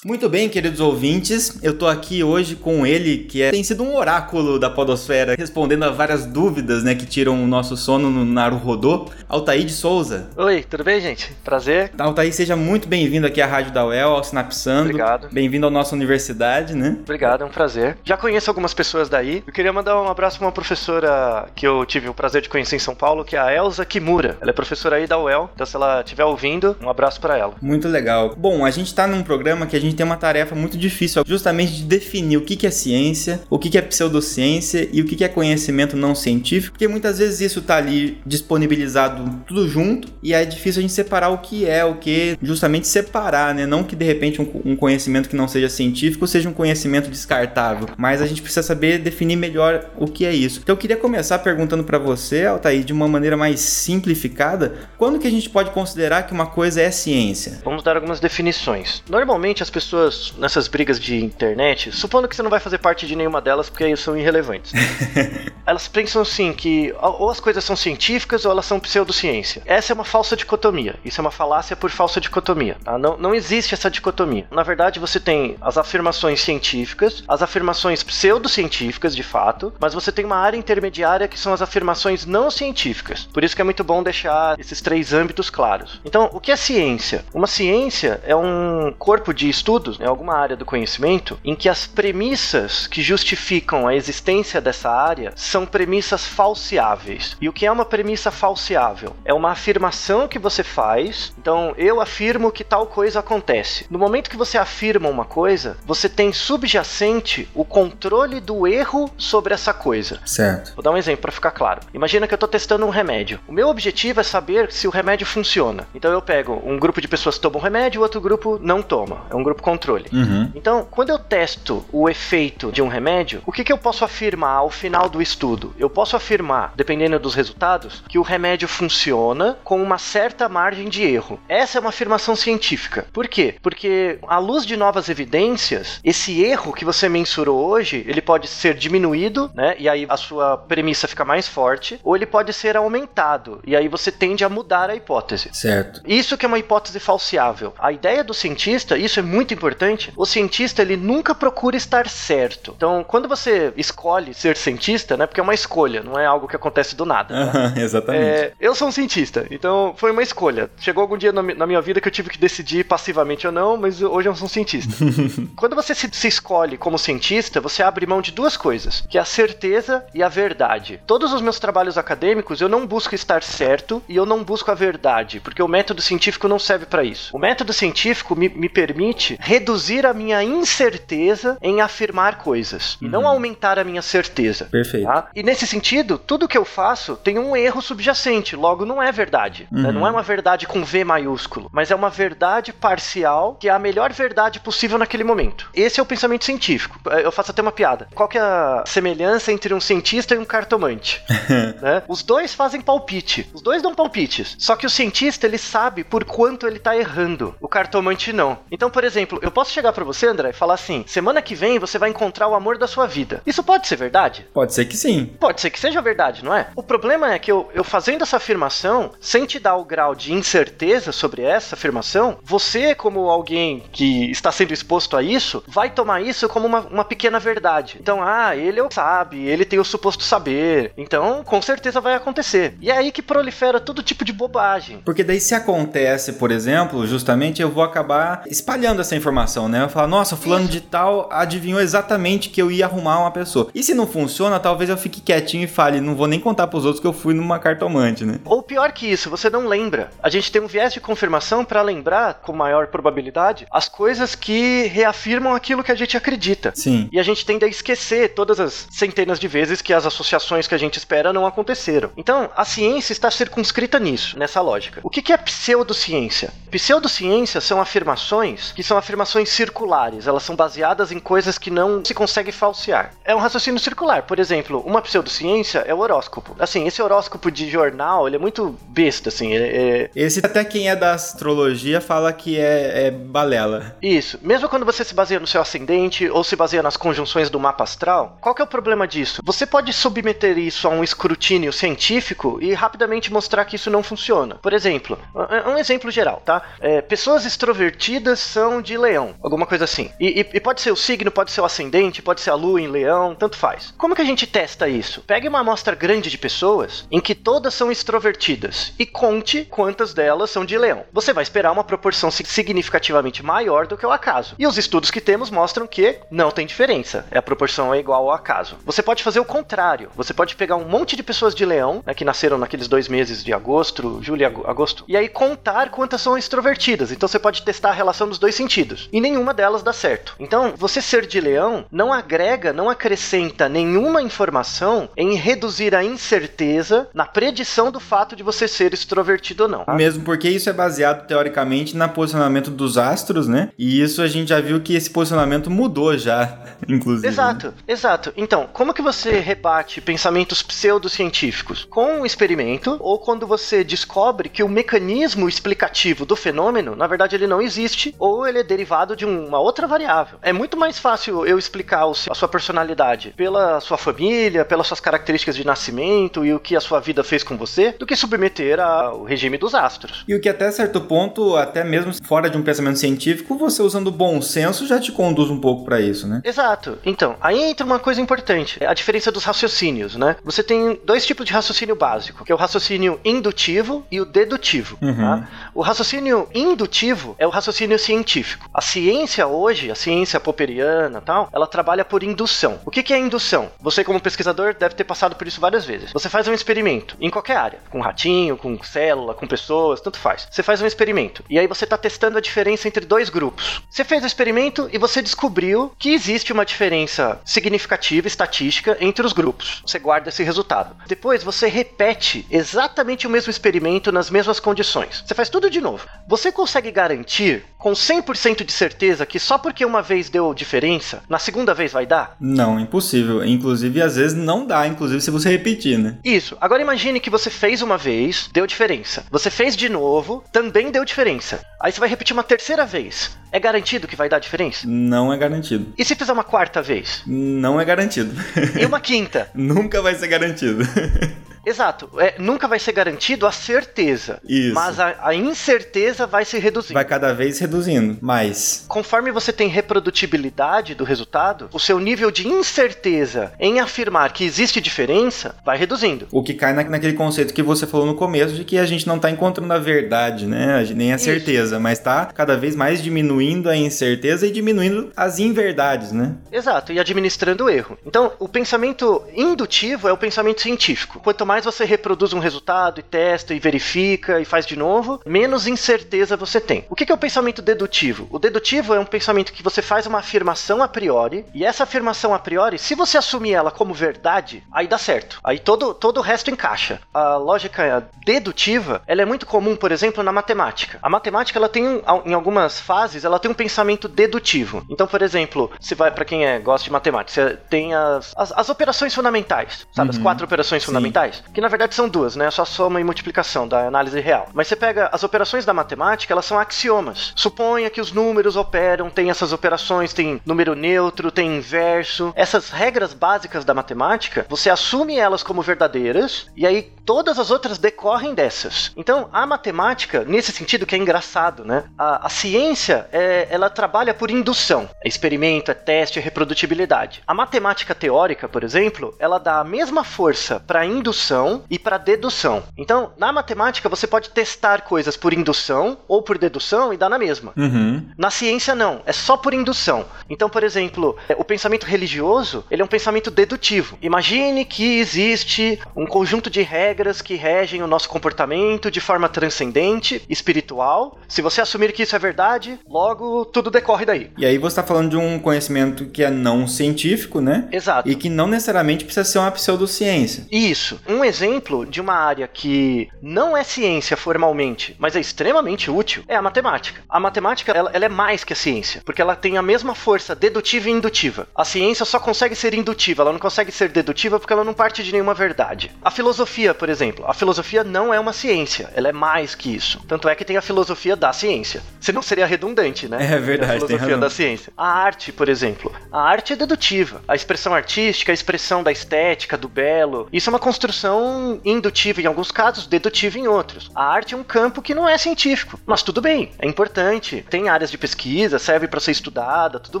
Muito 0.04 0.28
bem, 0.28 0.48
queridos 0.48 0.80
ouvintes, 0.80 1.62
eu 1.62 1.78
tô 1.78 1.86
aqui 1.86 2.24
hoje 2.24 2.56
com 2.56 2.84
ele, 2.84 3.18
que 3.18 3.40
é, 3.40 3.52
tem 3.52 3.62
sido 3.62 3.84
um 3.84 3.96
oráculo 3.96 4.58
da 4.58 4.68
podosfera, 4.68 5.36
respondendo 5.38 5.84
a 5.84 5.90
várias 5.90 6.26
dúvidas, 6.26 6.82
né, 6.82 6.92
que 6.92 7.06
tiram 7.06 7.40
o 7.40 7.46
nosso 7.46 7.76
sono 7.76 8.10
no 8.10 8.24
Naruhodô, 8.24 9.08
Altair 9.28 9.64
de 9.64 9.70
Souza. 9.70 10.28
Oi, 10.36 10.64
tudo 10.68 10.82
bem, 10.82 11.00
gente? 11.00 11.32
Prazer. 11.44 11.92
Altair, 11.96 12.32
seja 12.32 12.56
muito 12.56 12.88
bem-vindo 12.88 13.28
aqui 13.28 13.40
à 13.40 13.46
Rádio 13.46 13.70
da 13.70 13.86
UEL, 13.86 14.08
ao 14.08 14.24
Sinapsando. 14.24 14.86
Obrigado. 14.86 15.28
Bem-vindo 15.30 15.68
à 15.68 15.70
nossa 15.70 15.94
universidade, 15.94 16.74
né? 16.74 16.96
Obrigado, 17.00 17.42
é 17.42 17.44
um 17.44 17.50
prazer. 17.50 17.96
Já 18.02 18.16
conheço 18.16 18.50
algumas 18.50 18.74
pessoas 18.74 19.08
daí. 19.08 19.44
Eu 19.46 19.52
queria 19.52 19.72
mandar 19.72 20.02
um 20.02 20.08
abraço 20.08 20.36
pra 20.36 20.48
uma 20.48 20.52
professora 20.52 21.46
que 21.54 21.64
eu 21.64 21.86
tive 21.86 22.08
o 22.08 22.14
prazer 22.14 22.42
de 22.42 22.48
conhecer 22.48 22.74
em 22.74 22.80
São 22.80 22.96
Paulo, 22.96 23.24
que 23.24 23.36
é 23.36 23.38
a 23.38 23.54
Elza 23.54 23.84
Kimura. 23.84 24.36
Ela 24.40 24.50
é 24.50 24.52
professora 24.52 24.96
aí 24.96 25.06
da 25.06 25.16
UEL, 25.16 25.48
então 25.54 25.64
se 25.64 25.76
ela 25.76 26.00
estiver 26.00 26.24
ouvindo, 26.24 26.76
um 26.82 26.90
abraço 26.90 27.20
para 27.20 27.38
ela. 27.38 27.54
Muito 27.62 27.86
legal. 27.86 28.34
Bom, 28.36 28.66
a 28.66 28.70
gente 28.72 28.92
tá 28.92 29.06
num 29.06 29.22
programa 29.22 29.64
que 29.64 29.76
a 29.76 29.80
gente 29.80 29.91
tem 29.94 30.04
uma 30.04 30.16
tarefa 30.16 30.54
muito 30.54 30.76
difícil, 30.76 31.22
justamente 31.26 31.72
de 31.72 31.84
definir 31.84 32.36
o 32.36 32.42
que 32.42 32.66
é 32.66 32.70
ciência, 32.70 33.40
o 33.50 33.58
que 33.58 33.76
é 33.76 33.82
pseudociência 33.82 34.88
e 34.92 35.00
o 35.00 35.04
que 35.04 35.22
é 35.24 35.28
conhecimento 35.28 35.96
não 35.96 36.14
científico, 36.14 36.72
porque 36.72 36.88
muitas 36.88 37.18
vezes 37.18 37.40
isso 37.40 37.62
tá 37.62 37.76
ali 37.76 38.18
disponibilizado 38.26 39.42
tudo 39.46 39.68
junto 39.68 40.08
e 40.22 40.32
é 40.32 40.44
difícil 40.44 40.80
a 40.80 40.82
gente 40.82 40.92
separar 40.92 41.30
o 41.30 41.38
que 41.38 41.66
é 41.66 41.84
o 41.84 41.96
que, 41.96 42.36
justamente 42.42 42.86
separar, 42.86 43.54
né? 43.54 43.66
Não 43.66 43.84
que 43.84 43.96
de 43.96 44.04
repente 44.04 44.40
um, 44.40 44.76
conhecimento 44.76 45.28
que 45.28 45.36
não 45.36 45.48
seja 45.48 45.68
científico 45.68 46.26
seja 46.26 46.48
um 46.48 46.52
conhecimento 46.52 47.10
descartável, 47.10 47.88
mas 47.96 48.20
a 48.20 48.26
gente 48.26 48.42
precisa 48.42 48.62
saber 48.62 48.98
definir 48.98 49.36
melhor 49.36 49.90
o 49.96 50.06
que 50.06 50.24
é 50.24 50.32
isso. 50.32 50.60
Então 50.62 50.74
eu 50.74 50.78
queria 50.78 50.96
começar 50.96 51.38
perguntando 51.38 51.84
para 51.84 51.98
você, 51.98 52.46
Altair, 52.46 52.84
de 52.84 52.92
uma 52.92 53.08
maneira 53.08 53.36
mais 53.36 53.60
simplificada, 53.60 54.74
quando 54.98 55.18
que 55.18 55.26
a 55.26 55.30
gente 55.30 55.48
pode 55.48 55.70
considerar 55.70 56.24
que 56.24 56.32
uma 56.32 56.46
coisa 56.46 56.80
é 56.80 56.90
ciência? 56.90 57.60
Vamos 57.64 57.82
dar 57.82 57.96
algumas 57.96 58.20
definições. 58.20 59.02
Normalmente 59.08 59.62
as 59.62 59.70
pessoas 59.70 59.81
pessoas 59.84 60.34
nessas 60.38 60.68
brigas 60.68 60.98
de 60.98 61.22
internet, 61.22 61.92
supondo 61.92 62.28
que 62.28 62.36
você 62.36 62.42
não 62.42 62.50
vai 62.50 62.60
fazer 62.60 62.78
parte 62.78 63.06
de 63.06 63.16
nenhuma 63.16 63.40
delas 63.40 63.68
porque 63.68 63.84
aí 63.84 63.96
são 63.96 64.16
irrelevantes. 64.16 64.72
elas 65.66 65.88
pensam 65.88 66.22
assim 66.22 66.52
que 66.52 66.94
ou 67.00 67.30
as 67.30 67.40
coisas 67.40 67.64
são 67.64 67.76
científicas 67.76 68.44
ou 68.44 68.50
elas 68.50 68.66
são 68.66 68.80
pseudociência. 68.80 69.62
Essa 69.64 69.92
é 69.92 69.94
uma 69.94 70.04
falsa 70.04 70.36
dicotomia. 70.36 70.96
Isso 71.04 71.20
é 71.20 71.22
uma 71.22 71.30
falácia 71.30 71.76
por 71.76 71.90
falsa 71.90 72.20
dicotomia. 72.20 72.76
Tá? 72.84 72.98
Não, 72.98 73.16
não 73.16 73.34
existe 73.34 73.74
essa 73.74 73.90
dicotomia. 73.90 74.46
Na 74.50 74.62
verdade, 74.62 75.00
você 75.00 75.20
tem 75.20 75.56
as 75.60 75.76
afirmações 75.78 76.40
científicas, 76.40 77.22
as 77.26 77.42
afirmações 77.42 78.02
pseudocientíficas, 78.02 79.14
de 79.14 79.22
fato, 79.22 79.72
mas 79.78 79.94
você 79.94 80.10
tem 80.10 80.24
uma 80.24 80.36
área 80.36 80.56
intermediária 80.56 81.28
que 81.28 81.38
são 81.38 81.52
as 81.52 81.62
afirmações 81.62 82.26
não 82.26 82.50
científicas. 82.50 83.28
Por 83.32 83.44
isso 83.44 83.54
que 83.54 83.62
é 83.62 83.64
muito 83.64 83.84
bom 83.84 84.02
deixar 84.02 84.58
esses 84.58 84.80
três 84.80 85.12
âmbitos 85.12 85.50
claros. 85.50 86.00
Então, 86.04 86.30
o 86.32 86.40
que 86.40 86.52
é 86.52 86.56
ciência? 86.56 87.24
Uma 87.32 87.46
ciência 87.46 88.20
é 88.24 88.34
um 88.34 88.94
corpo 88.98 89.32
de 89.32 89.48
estudos, 89.72 89.98
é 90.00 90.06
alguma 90.06 90.34
área 90.34 90.56
do 90.56 90.66
conhecimento, 90.66 91.38
em 91.44 91.54
que 91.54 91.68
as 91.68 91.86
premissas 91.86 92.86
que 92.86 93.00
justificam 93.00 93.88
a 93.88 93.94
existência 93.94 94.60
dessa 94.60 94.90
área 94.90 95.32
são 95.34 95.64
premissas 95.64 96.26
falseáveis. 96.26 97.36
E 97.40 97.48
o 97.48 97.52
que 97.52 97.64
é 97.64 97.72
uma 97.72 97.84
premissa 97.84 98.30
falseável? 98.30 99.16
É 99.24 99.32
uma 99.32 99.50
afirmação 99.50 100.28
que 100.28 100.38
você 100.38 100.62
faz. 100.62 101.32
Então, 101.38 101.74
eu 101.78 102.00
afirmo 102.00 102.52
que 102.52 102.64
tal 102.64 102.86
coisa 102.86 103.20
acontece. 103.20 103.86
No 103.90 103.98
momento 103.98 104.28
que 104.28 104.36
você 104.36 104.58
afirma 104.58 105.08
uma 105.08 105.24
coisa, 105.24 105.78
você 105.86 106.08
tem 106.08 106.32
subjacente 106.32 107.48
o 107.54 107.64
controle 107.64 108.40
do 108.40 108.66
erro 108.66 109.10
sobre 109.16 109.54
essa 109.54 109.72
coisa. 109.72 110.20
Certo. 110.26 110.74
Vou 110.74 110.82
dar 110.82 110.90
um 110.90 110.96
exemplo 110.96 111.22
para 111.22 111.32
ficar 111.32 111.52
claro. 111.52 111.80
Imagina 111.94 112.26
que 112.26 112.34
eu 112.34 112.36
estou 112.36 112.48
testando 112.48 112.84
um 112.84 112.90
remédio. 112.90 113.40
O 113.48 113.52
meu 113.52 113.68
objetivo 113.68 114.20
é 114.20 114.22
saber 114.22 114.70
se 114.70 114.86
o 114.86 114.90
remédio 114.90 115.26
funciona. 115.26 115.86
Então 115.94 116.12
eu 116.12 116.20
pego 116.20 116.60
um 116.64 116.78
grupo 116.78 117.00
de 117.00 117.08
pessoas 117.08 117.36
que 117.36 117.42
tomam 117.42 117.60
remédio, 117.60 118.02
outro 118.02 118.20
grupo 118.20 118.58
não 118.60 118.82
toma. 118.82 119.22
É 119.30 119.34
um 119.34 119.42
grupo 119.42 119.61
controle. 119.62 120.06
Uhum. 120.12 120.50
Então, 120.54 120.86
quando 120.90 121.08
eu 121.08 121.18
testo 121.18 121.84
o 121.90 122.08
efeito 122.08 122.70
de 122.70 122.82
um 122.82 122.88
remédio, 122.88 123.42
o 123.46 123.52
que, 123.52 123.64
que 123.64 123.72
eu 123.72 123.78
posso 123.78 124.04
afirmar 124.04 124.56
ao 124.56 124.70
final 124.70 125.08
do 125.08 125.22
estudo? 125.22 125.74
Eu 125.78 125.88
posso 125.88 126.16
afirmar, 126.16 126.72
dependendo 126.76 127.18
dos 127.18 127.34
resultados, 127.34 128.02
que 128.08 128.18
o 128.18 128.22
remédio 128.22 128.68
funciona 128.68 129.56
com 129.64 129.82
uma 129.82 129.98
certa 129.98 130.48
margem 130.48 130.88
de 130.88 131.02
erro. 131.02 131.40
Essa 131.48 131.78
é 131.78 131.80
uma 131.80 131.90
afirmação 131.90 132.36
científica. 132.36 133.06
Por 133.12 133.28
quê? 133.28 133.56
Porque, 133.62 134.18
à 134.26 134.38
luz 134.38 134.66
de 134.66 134.76
novas 134.76 135.08
evidências, 135.08 136.00
esse 136.04 136.42
erro 136.42 136.72
que 136.72 136.84
você 136.84 137.08
mensurou 137.08 137.64
hoje, 137.64 138.04
ele 138.06 138.20
pode 138.20 138.48
ser 138.48 138.74
diminuído, 138.74 139.50
né? 139.54 139.74
E 139.78 139.88
aí 139.88 140.06
a 140.08 140.16
sua 140.16 140.56
premissa 140.56 141.08
fica 141.08 141.24
mais 141.24 141.46
forte, 141.48 141.98
ou 142.02 142.16
ele 142.16 142.26
pode 142.26 142.52
ser 142.52 142.76
aumentado, 142.76 143.60
e 143.66 143.76
aí 143.76 143.88
você 143.88 144.10
tende 144.10 144.44
a 144.44 144.48
mudar 144.48 144.90
a 144.90 144.96
hipótese. 144.96 145.50
Certo. 145.52 146.02
Isso 146.06 146.36
que 146.36 146.44
é 146.44 146.48
uma 146.48 146.58
hipótese 146.58 146.98
falseável. 146.98 147.74
A 147.78 147.92
ideia 147.92 148.24
do 148.24 148.34
cientista, 148.34 148.96
isso 148.96 149.20
é 149.20 149.22
muito 149.22 149.41
importante. 149.50 150.12
O 150.16 150.24
cientista 150.24 150.82
ele 150.82 150.96
nunca 150.96 151.34
procura 151.34 151.76
estar 151.76 152.08
certo. 152.08 152.74
Então, 152.76 153.04
quando 153.06 153.28
você 153.28 153.72
escolhe 153.76 154.34
ser 154.34 154.56
cientista, 154.56 155.16
né? 155.16 155.26
Porque 155.26 155.40
é 155.40 155.42
uma 155.42 155.54
escolha, 155.54 156.02
não 156.02 156.18
é 156.18 156.26
algo 156.26 156.46
que 156.46 156.56
acontece 156.56 156.94
do 156.94 157.04
nada. 157.04 157.52
né? 157.52 157.74
Exatamente. 157.82 158.24
É, 158.24 158.52
eu 158.60 158.74
sou 158.74 158.88
um 158.88 158.92
cientista, 158.92 159.46
então 159.50 159.94
foi 159.96 160.10
uma 160.10 160.22
escolha. 160.22 160.70
Chegou 160.78 161.02
algum 161.02 161.16
dia 161.16 161.32
na 161.32 161.66
minha 161.66 161.80
vida 161.80 162.00
que 162.00 162.08
eu 162.08 162.12
tive 162.12 162.30
que 162.30 162.38
decidir 162.38 162.84
passivamente 162.84 163.46
ou 163.46 163.52
não, 163.52 163.76
mas 163.76 164.02
hoje 164.02 164.28
eu 164.28 164.34
sou 164.34 164.46
um 164.46 164.48
cientista. 164.48 164.92
Quando 165.56 165.74
você 165.74 165.94
se, 165.94 166.08
se 166.12 166.28
escolhe 166.28 166.76
como 166.76 166.98
cientista, 166.98 167.60
você 167.60 167.82
abre 167.82 168.06
mão 168.06 168.20
de 168.20 168.32
duas 168.32 168.56
coisas, 168.56 169.02
que 169.08 169.18
é 169.18 169.20
a 169.20 169.24
certeza 169.24 170.04
e 170.14 170.22
a 170.22 170.28
verdade. 170.28 171.00
Todos 171.06 171.32
os 171.32 171.40
meus 171.40 171.58
trabalhos 171.58 171.98
acadêmicos, 171.98 172.60
eu 172.60 172.68
não 172.68 172.86
busco 172.86 173.14
estar 173.14 173.42
certo 173.42 174.02
e 174.08 174.16
eu 174.16 174.26
não 174.26 174.42
busco 174.44 174.70
a 174.70 174.74
verdade, 174.74 175.40
porque 175.40 175.62
o 175.62 175.68
método 175.68 176.02
científico 176.02 176.48
não 176.48 176.58
serve 176.58 176.86
para 176.86 177.04
isso. 177.04 177.34
O 177.34 177.38
método 177.38 177.72
científico 177.72 178.36
me, 178.36 178.48
me 178.48 178.68
permite 178.68 179.31
reduzir 179.40 180.06
a 180.06 180.12
minha 180.12 180.42
incerteza 180.42 181.56
em 181.62 181.80
afirmar 181.80 182.38
coisas, 182.38 182.96
e 183.00 183.08
não 183.08 183.26
aumentar 183.26 183.78
a 183.78 183.84
minha 183.84 184.02
certeza. 184.02 184.66
Perfeito. 184.66 185.06
Tá? 185.06 185.28
E 185.34 185.42
nesse 185.42 185.66
sentido, 185.66 186.18
tudo 186.18 186.48
que 186.48 186.58
eu 186.58 186.64
faço 186.64 187.16
tem 187.16 187.38
um 187.38 187.56
erro 187.56 187.80
subjacente, 187.82 188.56
logo 188.56 188.84
não 188.84 189.02
é 189.02 189.10
verdade. 189.12 189.66
né? 189.70 189.88
Uhum. 189.88 189.92
Não 189.92 190.06
é 190.06 190.10
uma 190.10 190.22
verdade 190.22 190.66
com 190.66 190.84
V 190.84 191.04
maiúsculo, 191.04 191.68
mas 191.72 191.90
é 191.90 191.94
uma 191.94 192.10
verdade 192.10 192.72
parcial 192.72 193.56
que 193.58 193.68
é 193.68 193.72
a 193.72 193.78
melhor 193.78 194.12
verdade 194.12 194.60
possível 194.60 194.98
naquele 194.98 195.24
momento. 195.24 195.68
Esse 195.74 196.00
é 196.00 196.02
o 196.02 196.06
pensamento 196.06 196.44
científico. 196.44 196.98
Eu 197.22 197.32
faço 197.32 197.50
até 197.50 197.62
uma 197.62 197.72
piada. 197.72 198.08
Qual 198.14 198.28
que 198.28 198.38
é 198.38 198.40
a 198.40 198.84
semelhança 198.86 199.52
entre 199.52 199.72
um 199.74 199.80
cientista 199.80 200.34
e 200.34 200.38
um 200.38 200.44
cartomante? 200.44 201.22
né? 201.80 202.02
Os 202.08 202.22
dois 202.22 202.54
fazem 202.54 202.80
palpite. 202.80 203.48
Os 203.52 203.62
dois 203.62 203.82
dão 203.82 203.94
palpites. 203.94 204.56
Só 204.58 204.76
que 204.76 204.86
o 204.86 204.90
cientista, 204.90 205.46
ele 205.46 205.58
sabe 205.58 206.04
por 206.04 206.24
quanto 206.24 206.66
ele 206.66 206.78
tá 206.78 206.96
errando. 206.96 207.54
O 207.60 207.68
cartomante 207.68 208.32
não. 208.32 208.58
Então, 208.70 208.90
por 208.90 209.04
exemplo, 209.04 209.21
eu 209.40 209.50
posso 209.50 209.72
chegar 209.72 209.92
pra 209.92 210.04
você, 210.04 210.26
André, 210.26 210.50
e 210.50 210.54
falar 210.54 210.74
assim: 210.74 211.04
semana 211.06 211.42
que 211.42 211.54
vem 211.54 211.78
você 211.78 211.98
vai 211.98 212.10
encontrar 212.10 212.48
o 212.48 212.54
amor 212.54 212.78
da 212.78 212.86
sua 212.86 213.06
vida. 213.06 213.42
Isso 213.46 213.62
pode 213.62 213.86
ser 213.86 213.96
verdade? 213.96 214.46
Pode 214.52 214.74
ser 214.74 214.84
que 214.84 214.96
sim. 214.96 215.26
Pode 215.38 215.60
ser 215.60 215.70
que 215.70 215.80
seja 215.80 216.00
verdade, 216.00 216.44
não 216.44 216.54
é? 216.54 216.68
O 216.74 216.82
problema 216.82 217.32
é 217.32 217.38
que 217.38 217.50
eu, 217.50 217.70
eu 217.74 217.84
fazendo 217.84 218.22
essa 218.22 218.36
afirmação, 218.36 219.12
sem 219.20 219.46
te 219.46 219.58
dar 219.58 219.76
o 219.76 219.84
grau 219.84 220.14
de 220.14 220.32
incerteza 220.32 221.12
sobre 221.12 221.42
essa 221.42 221.74
afirmação, 221.74 222.38
você, 222.42 222.94
como 222.94 223.28
alguém 223.28 223.82
que 223.92 224.30
está 224.30 224.50
sendo 224.52 224.72
exposto 224.72 225.16
a 225.16 225.22
isso, 225.22 225.62
vai 225.66 225.90
tomar 225.90 226.20
isso 226.22 226.48
como 226.48 226.66
uma, 226.66 226.80
uma 226.80 227.04
pequena 227.04 227.38
verdade. 227.38 227.98
Então, 228.00 228.22
ah, 228.22 228.56
ele 228.56 228.80
é 228.80 228.82
o 228.82 228.92
sabe, 228.92 229.46
ele 229.46 229.64
tem 229.64 229.78
o 229.78 229.84
suposto 229.84 230.22
saber. 230.24 230.92
Então, 230.96 231.42
com 231.44 231.60
certeza 231.62 232.00
vai 232.00 232.14
acontecer. 232.14 232.74
E 232.80 232.90
é 232.90 232.96
aí 232.96 233.12
que 233.12 233.22
prolifera 233.22 233.80
todo 233.80 234.02
tipo 234.02 234.24
de 234.24 234.32
bobagem. 234.32 235.00
Porque 235.04 235.24
daí 235.24 235.40
se 235.40 235.54
acontece, 235.54 236.34
por 236.34 236.50
exemplo, 236.50 237.06
justamente 237.06 237.62
eu 237.62 237.70
vou 237.70 237.82
acabar 237.82 238.42
espalhando 238.46 239.00
essa 239.00 239.11
informação, 239.16 239.68
né? 239.68 239.84
Eu 239.84 239.88
falo, 239.88 240.08
nossa, 240.08 240.36
fulano 240.36 240.68
de 240.68 240.80
tal 240.80 241.28
adivinhou 241.30 241.80
exatamente 241.80 242.48
que 242.48 242.60
eu 242.60 242.70
ia 242.70 242.86
arrumar 242.86 243.20
uma 243.20 243.30
pessoa. 243.30 243.68
E 243.74 243.82
se 243.82 243.94
não 243.94 244.06
funciona, 244.06 244.60
talvez 244.60 244.90
eu 244.90 244.96
fique 244.96 245.20
quietinho 245.20 245.64
e 245.64 245.68
fale, 245.68 246.00
não 246.00 246.14
vou 246.14 246.26
nem 246.26 246.40
contar 246.40 246.66
pros 246.66 246.84
outros 246.84 247.00
que 247.00 247.06
eu 247.06 247.12
fui 247.12 247.34
numa 247.34 247.58
cartomante, 247.58 248.24
né? 248.24 248.40
Ou 248.44 248.62
pior 248.62 248.92
que 248.92 249.06
isso, 249.06 249.30
você 249.30 249.48
não 249.48 249.66
lembra. 249.66 250.10
A 250.22 250.28
gente 250.28 250.50
tem 250.50 250.62
um 250.62 250.66
viés 250.66 250.92
de 250.92 251.00
confirmação 251.00 251.64
para 251.64 251.82
lembrar, 251.82 252.34
com 252.34 252.52
maior 252.52 252.88
probabilidade, 252.88 253.66
as 253.70 253.88
coisas 253.88 254.34
que 254.34 254.86
reafirmam 254.86 255.54
aquilo 255.54 255.82
que 255.82 255.92
a 255.92 255.94
gente 255.94 256.16
acredita. 256.16 256.72
Sim. 256.74 257.08
E 257.12 257.18
a 257.18 257.22
gente 257.22 257.44
tende 257.44 257.64
a 257.64 257.68
esquecer 257.68 258.34
todas 258.34 258.60
as 258.60 258.86
centenas 258.90 259.38
de 259.38 259.48
vezes 259.48 259.82
que 259.82 259.92
as 259.92 260.06
associações 260.06 260.66
que 260.66 260.74
a 260.74 260.78
gente 260.78 260.96
espera 260.96 261.32
não 261.32 261.46
aconteceram. 261.46 262.10
Então, 262.16 262.50
a 262.56 262.64
ciência 262.64 263.12
está 263.12 263.30
circunscrita 263.30 263.98
nisso, 263.98 264.38
nessa 264.38 264.60
lógica. 264.60 265.00
O 265.02 265.10
que 265.10 265.22
que 265.22 265.32
é 265.32 265.36
pseudociência? 265.36 266.52
Pseudociência 266.70 267.60
são 267.60 267.80
afirmações 267.80 268.72
que 268.72 268.82
são 268.82 268.96
afirmações 269.02 269.48
circulares, 269.50 270.26
elas 270.26 270.42
são 270.42 270.54
baseadas 270.56 271.12
em 271.12 271.18
coisas 271.18 271.58
que 271.58 271.70
não 271.70 272.04
se 272.04 272.14
consegue 272.14 272.52
falsear. 272.52 273.12
É 273.24 273.34
um 273.34 273.38
raciocínio 273.38 273.78
circular. 273.80 274.22
Por 274.22 274.38
exemplo, 274.38 274.80
uma 274.86 275.02
pseudociência 275.02 275.80
é 275.86 275.92
o 275.94 275.98
horóscopo. 275.98 276.54
Assim, 276.58 276.86
esse 276.86 277.02
horóscopo 277.02 277.50
de 277.50 277.68
jornal, 277.70 278.26
ele 278.26 278.36
é 278.36 278.38
muito 278.38 278.76
besta, 278.88 279.28
assim, 279.28 279.52
é- 279.54 279.58
é, 280.04 280.10
Esse 280.14 280.40
até 280.44 280.64
quem 280.64 280.88
é 280.88 280.96
da 280.96 281.12
astrologia 281.12 282.00
fala 282.00 282.32
que 282.32 282.58
é, 282.58 283.06
é 283.06 283.10
balela. 283.10 283.96
Isso. 284.02 284.38
Mesmo 284.42 284.68
quando 284.68 284.86
você 284.86 285.04
se 285.04 285.14
baseia 285.14 285.40
no 285.40 285.46
seu 285.46 285.60
ascendente 285.60 286.28
ou 286.28 286.44
se 286.44 286.54
baseia 286.56 286.82
nas 286.82 286.96
conjunções 286.96 287.50
do 287.50 287.58
mapa 287.60 287.84
astral, 287.84 288.38
qual 288.40 288.54
que 288.54 288.62
é 288.62 288.64
o 288.64 288.68
problema 288.68 289.06
disso? 289.06 289.42
Você 289.44 289.66
pode 289.66 289.92
submeter 289.92 290.56
isso 290.58 290.86
a 290.86 290.90
um 290.90 291.02
escrutínio 291.02 291.72
científico 291.72 292.58
e 292.60 292.72
rapidamente 292.74 293.32
mostrar 293.32 293.64
que 293.64 293.76
isso 293.76 293.90
não 293.90 294.02
funciona. 294.02 294.56
Por 294.56 294.72
exemplo, 294.72 295.18
um 295.34 295.72
um 295.72 295.78
exemplo 295.78 296.10
geral, 296.10 296.42
tá? 296.44 296.62
É, 296.80 297.00
pessoas 297.00 297.44
extrovertidas 297.46 298.38
são 298.40 298.82
de 298.82 298.91
leão, 298.96 299.34
alguma 299.42 299.66
coisa 299.66 299.84
assim. 299.84 300.10
E, 300.20 300.40
e- 300.40 300.48
e 300.54 300.60
pode 300.60 300.80
ser 300.80 300.90
o 300.92 300.96
signo, 300.96 301.30
pode 301.30 301.50
ser 301.50 301.60
o 301.60 301.64
ascendente, 301.64 302.22
pode 302.22 302.40
ser 302.40 302.50
a 302.50 302.54
lua 302.54 302.80
em 302.80 302.88
leão, 302.88 303.34
tanto 303.34 303.56
faz. 303.56 303.92
Como 303.98 304.14
que 304.14 304.22
a 304.22 304.24
gente 304.24 304.46
testa 304.46 304.88
isso? 304.88 305.22
Pegue 305.26 305.48
uma 305.48 305.60
amostra 305.60 305.94
grande 305.94 306.30
de 306.30 306.38
pessoas 306.38 307.06
em 307.10 307.20
que 307.20 307.34
todas 307.34 307.74
são 307.74 307.90
extrovertidas 307.90 308.92
e 308.98 309.04
conte 309.06 309.64
quantas 309.64 310.14
delas 310.14 310.50
são 310.50 310.64
de 310.64 310.76
leão. 310.78 311.04
Você 311.12 311.32
vai 311.32 311.42
esperar 311.42 311.72
uma 311.72 311.84
proporção 311.84 312.30
si- 312.30 312.44
significativamente 312.44 313.42
maior 313.42 313.86
do 313.86 313.96
que 313.96 314.06
o 314.06 314.10
acaso. 314.12 314.54
E 314.58 314.66
os 314.66 314.78
estudos 314.78 315.10
que 315.10 315.20
temos 315.20 315.50
mostram 315.50 315.86
que 315.86 316.18
não 316.30 316.50
tem 316.50 316.66
diferença. 316.66 317.26
É 317.30 317.38
a 317.38 317.42
proporção 317.42 317.92
é 317.94 317.98
igual 317.98 318.28
ao 318.28 318.34
acaso. 318.34 318.76
Você 318.84 319.02
pode 319.02 319.22
fazer 319.22 319.40
o 319.40 319.44
contrário. 319.44 320.10
Você 320.16 320.32
pode 320.34 320.54
pegar 320.56 320.76
um 320.76 320.84
monte 320.88 321.16
de 321.16 321.22
pessoas 321.22 321.54
de 321.54 321.64
leão, 321.64 322.02
né, 322.06 322.14
que 322.14 322.24
nasceram 322.24 322.58
naqueles 322.58 322.88
dois 322.88 323.08
meses 323.08 323.42
de 323.42 323.52
agosto, 323.52 324.18
julho 324.22 324.42
e 324.42 324.44
ago- 324.44 324.64
agosto, 324.66 325.04
e 325.08 325.16
aí 325.16 325.28
contar 325.28 325.90
quantas 325.90 326.20
são 326.20 326.36
extrovertidas. 326.36 327.10
Então 327.12 327.28
você 327.28 327.38
pode 327.38 327.62
testar 327.62 327.90
a 327.90 327.94
relação 327.94 328.28
dos 328.28 328.38
dois 328.38 328.54
sentidos. 328.54 328.81
E 329.12 329.20
nenhuma 329.20 329.54
delas 329.54 329.82
dá 329.82 329.92
certo. 329.92 330.34
Então, 330.38 330.74
você 330.76 331.00
ser 331.00 331.26
de 331.26 331.40
leão 331.40 331.84
não 331.90 332.12
agrega, 332.12 332.72
não 332.72 332.88
acrescenta 332.88 333.68
nenhuma 333.68 334.22
informação 334.22 335.08
em 335.16 335.34
reduzir 335.34 335.94
a 335.94 336.04
incerteza 336.04 337.08
na 337.14 337.24
predição 337.24 337.90
do 337.90 338.00
fato 338.00 338.34
de 338.36 338.42
você 338.42 338.66
ser 338.66 338.92
extrovertido 338.92 339.64
ou 339.64 339.68
não. 339.68 339.84
tá? 339.84 339.94
Mesmo 339.94 340.24
porque 340.24 340.48
isso 340.48 340.68
é 340.68 340.72
baseado, 340.72 341.26
teoricamente, 341.26 341.96
no 341.96 342.08
posicionamento 342.08 342.70
dos 342.70 342.98
astros, 342.98 343.46
né? 343.48 343.70
E 343.78 344.02
isso 344.02 344.22
a 344.22 344.28
gente 344.28 344.48
já 344.48 344.60
viu 344.60 344.80
que 344.80 344.94
esse 344.94 345.10
posicionamento 345.10 345.70
mudou 345.70 346.16
já, 346.16 346.58
inclusive. 346.88 347.26
né? 347.26 347.32
Exato, 347.32 347.74
exato. 347.86 348.32
Então, 348.36 348.68
como 348.72 348.92
que 348.94 349.02
você 349.02 349.38
rebate 349.38 350.00
pensamentos 350.00 350.62
pseudocientíficos? 350.62 351.86
Com 351.88 352.20
um 352.20 352.26
experimento 352.26 352.96
ou 353.00 353.18
quando 353.18 353.46
você 353.46 353.84
descobre 353.84 354.48
que 354.48 354.62
o 354.62 354.68
mecanismo 354.68 355.48
explicativo 355.48 356.24
do 356.24 356.36
fenômeno, 356.36 356.94
na 356.96 357.06
verdade, 357.06 357.36
ele 357.36 357.46
não 357.46 357.60
existe 357.60 358.14
ou 358.18 358.46
ele 358.46 358.58
é 358.58 358.62
derivado 358.72 359.14
de 359.14 359.26
uma 359.26 359.60
outra 359.60 359.86
variável. 359.86 360.38
É 360.40 360.52
muito 360.52 360.76
mais 360.76 360.98
fácil 360.98 361.46
eu 361.46 361.58
explicar 361.58 362.04
a 362.08 362.34
sua 362.34 362.48
personalidade 362.48 363.34
pela 363.36 363.80
sua 363.80 363.98
família, 363.98 364.64
pelas 364.64 364.86
suas 364.86 365.00
características 365.00 365.54
de 365.54 365.66
nascimento 365.66 366.44
e 366.44 366.54
o 366.54 366.60
que 366.60 366.74
a 366.74 366.80
sua 366.80 367.00
vida 367.00 367.22
fez 367.22 367.42
com 367.44 367.56
você, 367.56 367.92
do 367.98 368.06
que 368.06 368.16
submeter 368.16 368.80
ao 368.80 369.24
regime 369.24 369.58
dos 369.58 369.74
astros. 369.74 370.24
E 370.26 370.34
o 370.34 370.40
que 370.40 370.48
até 370.48 370.70
certo 370.70 371.02
ponto, 371.02 371.56
até 371.56 371.84
mesmo 371.84 372.12
fora 372.24 372.48
de 372.48 372.56
um 372.56 372.62
pensamento 372.62 372.98
científico, 372.98 373.56
você 373.58 373.82
usando 373.82 374.10
bom 374.10 374.40
senso 374.40 374.86
já 374.86 374.98
te 374.98 375.12
conduz 375.12 375.50
um 375.50 375.60
pouco 375.60 375.84
para 375.84 376.00
isso, 376.00 376.26
né? 376.26 376.40
Exato. 376.44 376.98
Então, 377.04 377.36
aí 377.40 377.62
entra 377.62 377.84
uma 377.84 377.98
coisa 377.98 378.20
importante, 378.20 378.82
a 378.84 378.94
diferença 378.94 379.30
dos 379.30 379.44
raciocínios, 379.44 380.16
né? 380.16 380.36
Você 380.44 380.62
tem 380.62 380.98
dois 381.04 381.26
tipos 381.26 381.44
de 381.44 381.52
raciocínio 381.52 381.94
básico, 381.94 382.44
que 382.44 382.52
é 382.52 382.54
o 382.54 382.58
raciocínio 382.58 383.20
indutivo 383.24 384.04
e 384.10 384.20
o 384.20 384.24
dedutivo. 384.24 384.96
Uhum. 385.02 385.14
Tá? 385.16 385.48
O 385.74 385.82
raciocínio 385.82 386.48
indutivo 386.54 387.34
é 387.38 387.46
o 387.46 387.50
raciocínio 387.50 387.98
científico. 387.98 388.61
A 388.72 388.80
ciência 388.80 389.46
hoje, 389.46 389.90
a 389.90 389.94
ciência 389.94 390.40
popperiana 390.40 391.20
tal, 391.20 391.48
ela 391.52 391.66
trabalha 391.66 392.04
por 392.04 392.22
indução. 392.22 392.80
O 392.84 392.90
que, 392.90 393.02
que 393.02 393.12
é 393.12 393.18
indução? 393.18 393.70
Você, 393.80 394.02
como 394.04 394.20
pesquisador, 394.20 394.74
deve 394.74 394.94
ter 394.94 395.04
passado 395.04 395.36
por 395.36 395.46
isso 395.46 395.60
várias 395.60 395.84
vezes. 395.84 396.12
Você 396.12 396.28
faz 396.28 396.48
um 396.48 396.54
experimento 396.54 397.16
em 397.20 397.30
qualquer 397.30 397.56
área, 397.56 397.78
com 397.90 398.00
ratinho, 398.00 398.56
com 398.56 398.82
célula, 398.82 399.34
com 399.34 399.46
pessoas, 399.46 400.00
tanto 400.00 400.18
faz. 400.18 400.48
Você 400.50 400.62
faz 400.62 400.80
um 400.80 400.86
experimento 400.86 401.44
e 401.48 401.58
aí 401.58 401.66
você 401.66 401.84
está 401.84 401.96
testando 401.96 402.38
a 402.38 402.40
diferença 402.40 402.88
entre 402.88 403.04
dois 403.04 403.28
grupos. 403.28 403.82
Você 403.90 404.04
fez 404.04 404.22
o 404.22 404.26
experimento 404.26 404.88
e 404.92 404.98
você 404.98 405.22
descobriu 405.22 405.92
que 405.98 406.12
existe 406.12 406.52
uma 406.52 406.64
diferença 406.64 407.40
significativa, 407.44 408.26
estatística, 408.26 408.96
entre 409.00 409.24
os 409.26 409.32
grupos. 409.32 409.82
Você 409.86 409.98
guarda 409.98 410.28
esse 410.28 410.42
resultado. 410.42 410.96
Depois 411.06 411.42
você 411.42 411.68
repete 411.68 412.46
exatamente 412.50 413.26
o 413.26 413.30
mesmo 413.30 413.50
experimento 413.50 414.10
nas 414.12 414.30
mesmas 414.30 414.60
condições. 414.60 415.22
Você 415.26 415.34
faz 415.34 415.48
tudo 415.48 415.70
de 415.70 415.80
novo. 415.80 416.06
Você 416.26 416.50
consegue 416.50 416.90
garantir 416.90 417.64
com 417.78 417.92
100% 417.92 418.41
de 418.64 418.72
certeza 418.72 419.24
que 419.24 419.38
só 419.38 419.56
porque 419.56 419.84
uma 419.84 420.02
vez 420.02 420.28
deu 420.28 420.52
diferença, 420.52 421.22
na 421.28 421.38
segunda 421.38 421.72
vez 421.72 421.92
vai 421.92 422.04
dar? 422.04 422.36
Não, 422.40 422.78
impossível. 422.78 423.44
Inclusive, 423.44 424.02
às 424.02 424.16
vezes 424.16 424.36
não 424.36 424.66
dá, 424.66 424.86
inclusive 424.86 425.20
se 425.20 425.30
você 425.30 425.48
repetir, 425.48 425.98
né? 425.98 426.16
Isso. 426.24 426.56
Agora 426.60 426.82
imagine 426.82 427.20
que 427.20 427.30
você 427.30 427.48
fez 427.48 427.82
uma 427.82 427.96
vez, 427.96 428.50
deu 428.52 428.66
diferença. 428.66 429.24
Você 429.30 429.48
fez 429.48 429.76
de 429.76 429.88
novo, 429.88 430.42
também 430.50 430.90
deu 430.90 431.04
diferença. 431.04 431.60
Aí 431.80 431.92
você 431.92 432.00
vai 432.00 432.08
repetir 432.08 432.34
uma 432.34 432.42
terceira 432.42 432.84
vez. 432.84 433.36
É 433.52 433.60
garantido 433.60 434.08
que 434.08 434.16
vai 434.16 434.28
dar 434.28 434.38
diferença? 434.38 434.86
Não 434.88 435.32
é 435.32 435.36
garantido. 435.36 435.92
E 435.96 436.04
se 436.04 436.14
fizer 436.14 436.32
uma 436.32 436.44
quarta 436.44 436.82
vez? 436.82 437.22
Não 437.26 437.80
é 437.80 437.84
garantido. 437.84 438.34
E 438.80 438.84
uma 438.84 439.00
quinta? 439.00 439.50
Nunca 439.54 440.02
vai 440.02 440.14
ser 440.14 440.26
garantido. 440.26 440.82
Exato. 441.64 442.10
É, 442.18 442.34
nunca 442.38 442.66
vai 442.66 442.78
ser 442.78 442.92
garantido 442.92 443.46
a 443.46 443.52
certeza. 443.52 444.40
Isso. 444.46 444.74
Mas 444.74 444.98
a, 444.98 445.16
a, 445.20 445.34
incerteza 445.34 446.26
vai 446.26 446.44
se 446.44 446.58
reduzindo. 446.58 446.94
Vai 446.94 447.04
cada 447.04 447.32
vez 447.32 447.58
reduzindo, 447.58 448.18
mas. 448.20 448.84
Conforme 448.88 449.30
você 449.30 449.52
tem 449.52 449.68
reprodutibilidade 449.68 450.94
do 450.94 451.04
resultado, 451.04 451.68
o 451.72 451.78
seu 451.78 451.98
nível 451.98 452.30
de 452.30 452.48
incerteza 452.48 453.52
em 453.58 453.80
afirmar 453.80 454.32
que 454.32 454.44
existe 454.44 454.80
diferença 454.80 455.54
vai 455.64 455.78
reduzindo. 455.78 456.26
O 456.32 456.42
que 456.42 456.54
cai 456.54 456.72
na, 456.72 456.84
naquele 456.84 457.14
conceito 457.14 457.54
que 457.54 457.62
você 457.62 457.86
falou 457.86 458.06
no 458.06 458.14
começo 458.14 458.54
de 458.54 458.64
que 458.64 458.78
a 458.78 458.86
gente 458.86 459.06
não 459.06 459.16
está 459.16 459.30
encontrando 459.30 459.72
a 459.72 459.78
verdade, 459.78 460.46
né? 460.46 460.84
Nem 460.94 461.12
a 461.12 461.18
certeza, 461.18 461.76
Isso. 461.76 461.82
mas 461.82 461.98
está 461.98 462.26
cada 462.26 462.56
vez 462.56 462.74
mais 462.74 463.02
diminuindo 463.02 463.68
a 463.68 463.76
incerteza 463.76 464.46
e 464.46 464.50
diminuindo 464.50 465.12
as 465.16 465.38
inverdades, 465.38 466.12
né? 466.12 466.34
Exato, 466.50 466.92
e 466.92 466.98
administrando 466.98 467.64
o 467.64 467.70
erro. 467.70 467.98
Então, 468.04 468.32
o 468.38 468.48
pensamento 468.48 469.22
indutivo 469.34 470.08
é 470.08 470.12
o 470.12 470.16
pensamento 470.16 470.60
científico. 470.60 471.20
Quanto 471.20 471.46
mais 471.46 471.51
mais 471.52 471.66
você 471.66 471.84
reproduz 471.84 472.32
um 472.32 472.38
resultado 472.38 472.98
e 472.98 473.02
testa 473.02 473.52
e 473.52 473.58
verifica 473.58 474.40
e 474.40 474.44
faz 474.46 474.64
de 474.64 474.74
novo, 474.74 475.20
menos 475.26 475.66
incerteza 475.66 476.34
você 476.34 476.58
tem. 476.58 476.86
O 476.88 476.96
que 476.96 477.12
é 477.12 477.14
o 477.14 477.18
pensamento 477.18 477.60
dedutivo? 477.60 478.26
O 478.30 478.38
dedutivo 478.38 478.94
é 478.94 478.98
um 478.98 479.04
pensamento 479.04 479.52
que 479.52 479.62
você 479.62 479.82
faz 479.82 480.06
uma 480.06 480.20
afirmação 480.20 480.82
a 480.82 480.88
priori, 480.88 481.44
e 481.52 481.62
essa 481.62 481.82
afirmação 481.82 482.32
a 482.32 482.38
priori, 482.38 482.78
se 482.78 482.94
você 482.94 483.18
assumir 483.18 483.52
ela 483.52 483.70
como 483.70 483.92
verdade, 483.92 484.64
aí 484.72 484.88
dá 484.88 484.96
certo. 484.96 485.40
Aí 485.44 485.58
todo, 485.58 485.92
todo 485.92 486.16
o 486.16 486.20
resto 486.22 486.50
encaixa. 486.50 487.02
A 487.12 487.36
lógica 487.36 488.08
dedutiva, 488.24 489.02
ela 489.06 489.20
é 489.20 489.26
muito 489.26 489.44
comum, 489.44 489.76
por 489.76 489.92
exemplo, 489.92 490.22
na 490.22 490.32
matemática. 490.32 490.98
A 491.02 491.10
matemática, 491.10 491.58
ela 491.58 491.68
tem, 491.68 492.02
em 492.24 492.32
algumas 492.32 492.80
fases, 492.80 493.26
ela 493.26 493.38
tem 493.38 493.50
um 493.50 493.54
pensamento 493.54 494.08
dedutivo. 494.08 494.86
Então, 494.88 495.06
por 495.06 495.20
exemplo, 495.20 495.70
se 495.78 495.94
vai 495.94 496.10
para 496.10 496.24
quem 496.24 496.46
é, 496.46 496.58
gosta 496.58 496.84
de 496.86 496.92
matemática, 496.92 497.30
você 497.30 497.56
tem 497.68 497.92
as, 497.92 498.32
as, 498.38 498.52
as 498.52 498.70
operações 498.70 499.14
fundamentais, 499.14 499.86
sabe? 499.92 500.08
Uhum. 500.12 500.16
As 500.16 500.22
quatro 500.22 500.46
operações 500.46 500.82
Sim. 500.82 500.86
fundamentais 500.86 501.41
que 501.52 501.60
na 501.60 501.68
verdade 501.68 501.94
são 501.94 502.08
duas, 502.08 502.36
né? 502.36 502.50
Só 502.50 502.64
soma 502.64 503.00
e 503.00 503.04
multiplicação 503.04 503.66
da 503.68 503.86
análise 503.86 504.18
real. 504.20 504.48
Mas 504.52 504.68
você 504.68 504.76
pega 504.76 505.08
as 505.12 505.22
operações 505.22 505.64
da 505.64 505.72
matemática, 505.72 506.32
elas 506.32 506.44
são 506.44 506.58
axiomas. 506.58 507.32
Suponha 507.36 507.90
que 507.90 508.00
os 508.00 508.12
números 508.12 508.56
operam, 508.56 509.10
tem 509.10 509.30
essas 509.30 509.52
operações, 509.52 510.12
tem 510.12 510.40
número 510.44 510.74
neutro, 510.74 511.30
tem 511.30 511.56
inverso. 511.56 512.32
Essas 512.36 512.70
regras 512.70 513.12
básicas 513.14 513.64
da 513.64 513.74
matemática, 513.74 514.46
você 514.48 514.70
assume 514.70 515.18
elas 515.18 515.42
como 515.42 515.62
verdadeiras 515.62 516.46
e 516.56 516.66
aí 516.66 516.92
todas 517.04 517.38
as 517.38 517.50
outras 517.50 517.78
decorrem 517.78 518.34
dessas. 518.34 518.92
Então, 518.96 519.28
a 519.32 519.44
matemática, 519.46 520.24
nesse 520.24 520.52
sentido 520.52 520.86
que 520.86 520.94
é 520.94 520.98
engraçado, 520.98 521.64
né? 521.64 521.84
A, 521.98 522.26
a 522.26 522.28
ciência, 522.28 523.08
é, 523.12 523.48
ela 523.50 523.68
trabalha 523.68 524.14
por 524.14 524.30
indução. 524.30 524.88
É 525.04 525.08
experimento, 525.08 525.70
é 525.70 525.74
teste, 525.74 526.18
é 526.18 526.22
reprodutibilidade. 526.22 527.22
A 527.26 527.34
matemática 527.34 527.94
teórica, 527.94 528.48
por 528.48 528.62
exemplo, 528.62 529.14
ela 529.18 529.38
dá 529.38 529.60
a 529.60 529.64
mesma 529.64 530.04
força 530.04 530.60
para 530.60 530.86
indução 530.86 531.31
indução 531.32 531.62
e 531.70 531.78
para 531.78 531.98
dedução. 531.98 532.62
Então, 532.76 533.12
na 533.16 533.32
matemática, 533.32 533.88
você 533.88 534.06
pode 534.06 534.30
testar 534.30 534.82
coisas 534.82 535.16
por 535.16 535.32
indução 535.32 535.98
ou 536.06 536.22
por 536.22 536.36
dedução 536.36 536.92
e 536.92 536.96
dar 536.96 537.08
na 537.08 537.18
mesma. 537.18 537.52
Uhum. 537.56 538.04
Na 538.18 538.30
ciência, 538.30 538.74
não. 538.74 539.00
É 539.06 539.12
só 539.12 539.36
por 539.36 539.54
indução. 539.54 540.04
Então, 540.28 540.48
por 540.48 540.62
exemplo, 540.62 541.16
é, 541.28 541.34
o 541.38 541.44
pensamento 541.44 541.84
religioso, 541.84 542.64
ele 542.70 542.82
é 542.82 542.84
um 542.84 542.88
pensamento 542.88 543.30
dedutivo. 543.30 543.96
Imagine 544.02 544.64
que 544.64 544.98
existe 544.98 545.80
um 545.96 546.06
conjunto 546.06 546.50
de 546.50 546.62
regras 546.62 547.22
que 547.22 547.34
regem 547.34 547.82
o 547.82 547.86
nosso 547.86 548.08
comportamento 548.08 548.90
de 548.90 549.00
forma 549.00 549.28
transcendente, 549.28 550.22
espiritual. 550.28 551.18
Se 551.28 551.40
você 551.40 551.60
assumir 551.60 551.92
que 551.92 552.02
isso 552.02 552.14
é 552.14 552.18
verdade, 552.18 552.78
logo 552.88 553.44
tudo 553.46 553.70
decorre 553.70 554.04
daí. 554.04 554.30
E 554.36 554.44
aí 554.44 554.58
você 554.58 554.80
está 554.80 554.82
falando 554.82 555.10
de 555.10 555.16
um 555.16 555.38
conhecimento 555.38 556.06
que 556.06 556.22
é 556.22 556.30
não 556.30 556.66
científico, 556.66 557.40
né? 557.40 557.68
Exato. 557.72 558.08
E 558.08 558.14
que 558.14 558.28
não 558.28 558.46
necessariamente 558.46 559.04
precisa 559.04 559.24
ser 559.24 559.38
uma 559.38 559.50
pseudociência. 559.50 560.46
Isso. 560.50 561.00
Um 561.08 561.21
um 561.22 561.24
exemplo 561.24 561.86
de 561.86 562.00
uma 562.00 562.14
área 562.14 562.48
que 562.48 563.08
não 563.22 563.56
é 563.56 563.62
ciência 563.62 564.16
formalmente, 564.16 564.96
mas 564.98 565.14
é 565.14 565.20
extremamente 565.20 565.88
útil, 565.88 566.24
é 566.26 566.34
a 566.34 566.42
matemática. 566.42 567.00
A 567.08 567.20
matemática, 567.20 567.70
ela, 567.70 567.90
ela, 567.94 568.04
é 568.04 568.08
mais 568.08 568.42
que 568.42 568.52
a 568.52 568.56
ciência, 568.56 569.00
porque 569.04 569.22
ela 569.22 569.36
tem 569.36 569.56
a 569.56 569.62
mesma 569.62 569.94
força 569.94 570.34
dedutiva 570.34 570.88
e 570.88 570.92
indutiva. 570.92 571.46
A 571.54 571.64
ciência 571.64 572.04
só 572.04 572.18
consegue 572.18 572.56
ser 572.56 572.74
indutiva, 572.74 573.22
ela 573.22 573.32
não 573.32 573.38
consegue 573.38 573.70
ser 573.70 573.88
dedutiva 573.88 574.40
porque 574.40 574.52
ela 574.52 574.64
não 574.64 574.74
parte 574.74 575.04
de 575.04 575.12
nenhuma 575.12 575.32
verdade. 575.32 575.92
A 576.02 576.10
filosofia, 576.10 576.74
por 576.74 576.88
exemplo, 576.88 577.24
a 577.28 577.32
filosofia 577.32 577.84
não 577.84 578.12
é 578.12 578.18
uma 578.18 578.32
ciência, 578.32 578.90
ela 578.96 579.08
é 579.08 579.12
mais 579.12 579.54
que 579.54 579.72
isso. 579.72 580.02
Tanto 580.08 580.28
é 580.28 580.34
que 580.34 580.44
tem 580.44 580.56
a 580.56 580.62
filosofia 580.62 581.14
da 581.14 581.32
ciência. 581.32 581.82
Senão 582.00 582.20
seria 582.20 582.46
redundante, 582.46 583.06
né? 583.06 583.18
É 583.20 583.38
verdade. 583.38 583.72
A 583.72 583.86
filosofia 583.86 584.16
da 584.18 584.28
ciência. 584.28 584.72
A 584.76 584.88
arte, 584.88 585.30
por 585.30 585.48
exemplo, 585.48 585.92
a 586.10 586.20
arte 586.20 586.54
é 586.54 586.56
dedutiva. 586.56 587.22
A 587.28 587.36
expressão 587.36 587.72
artística, 587.72 588.32
a 588.32 588.34
expressão 588.34 588.82
da 588.82 588.90
estética, 588.90 589.56
do 589.56 589.68
belo, 589.68 590.28
isso 590.32 590.50
é 590.50 590.52
uma 590.52 590.58
construção 590.58 591.11
não 591.12 591.60
indutiva 591.64 592.22
em 592.22 592.26
alguns 592.26 592.50
casos, 592.50 592.86
dedutiva 592.86 593.38
em 593.38 593.46
outros. 593.46 593.90
A 593.94 594.04
arte 594.04 594.34
é 594.34 594.36
um 594.36 594.42
campo 594.42 594.80
que 594.80 594.94
não 594.94 595.06
é 595.06 595.18
científico, 595.18 595.78
mas 595.84 596.02
tudo 596.02 596.22
bem, 596.22 596.50
é 596.58 596.66
importante. 596.66 597.44
Tem 597.50 597.68
áreas 597.68 597.90
de 597.90 597.98
pesquisa, 597.98 598.58
serve 598.58 598.88
para 598.88 599.00
ser 599.00 599.12
estudada, 599.12 599.78
tudo 599.78 600.00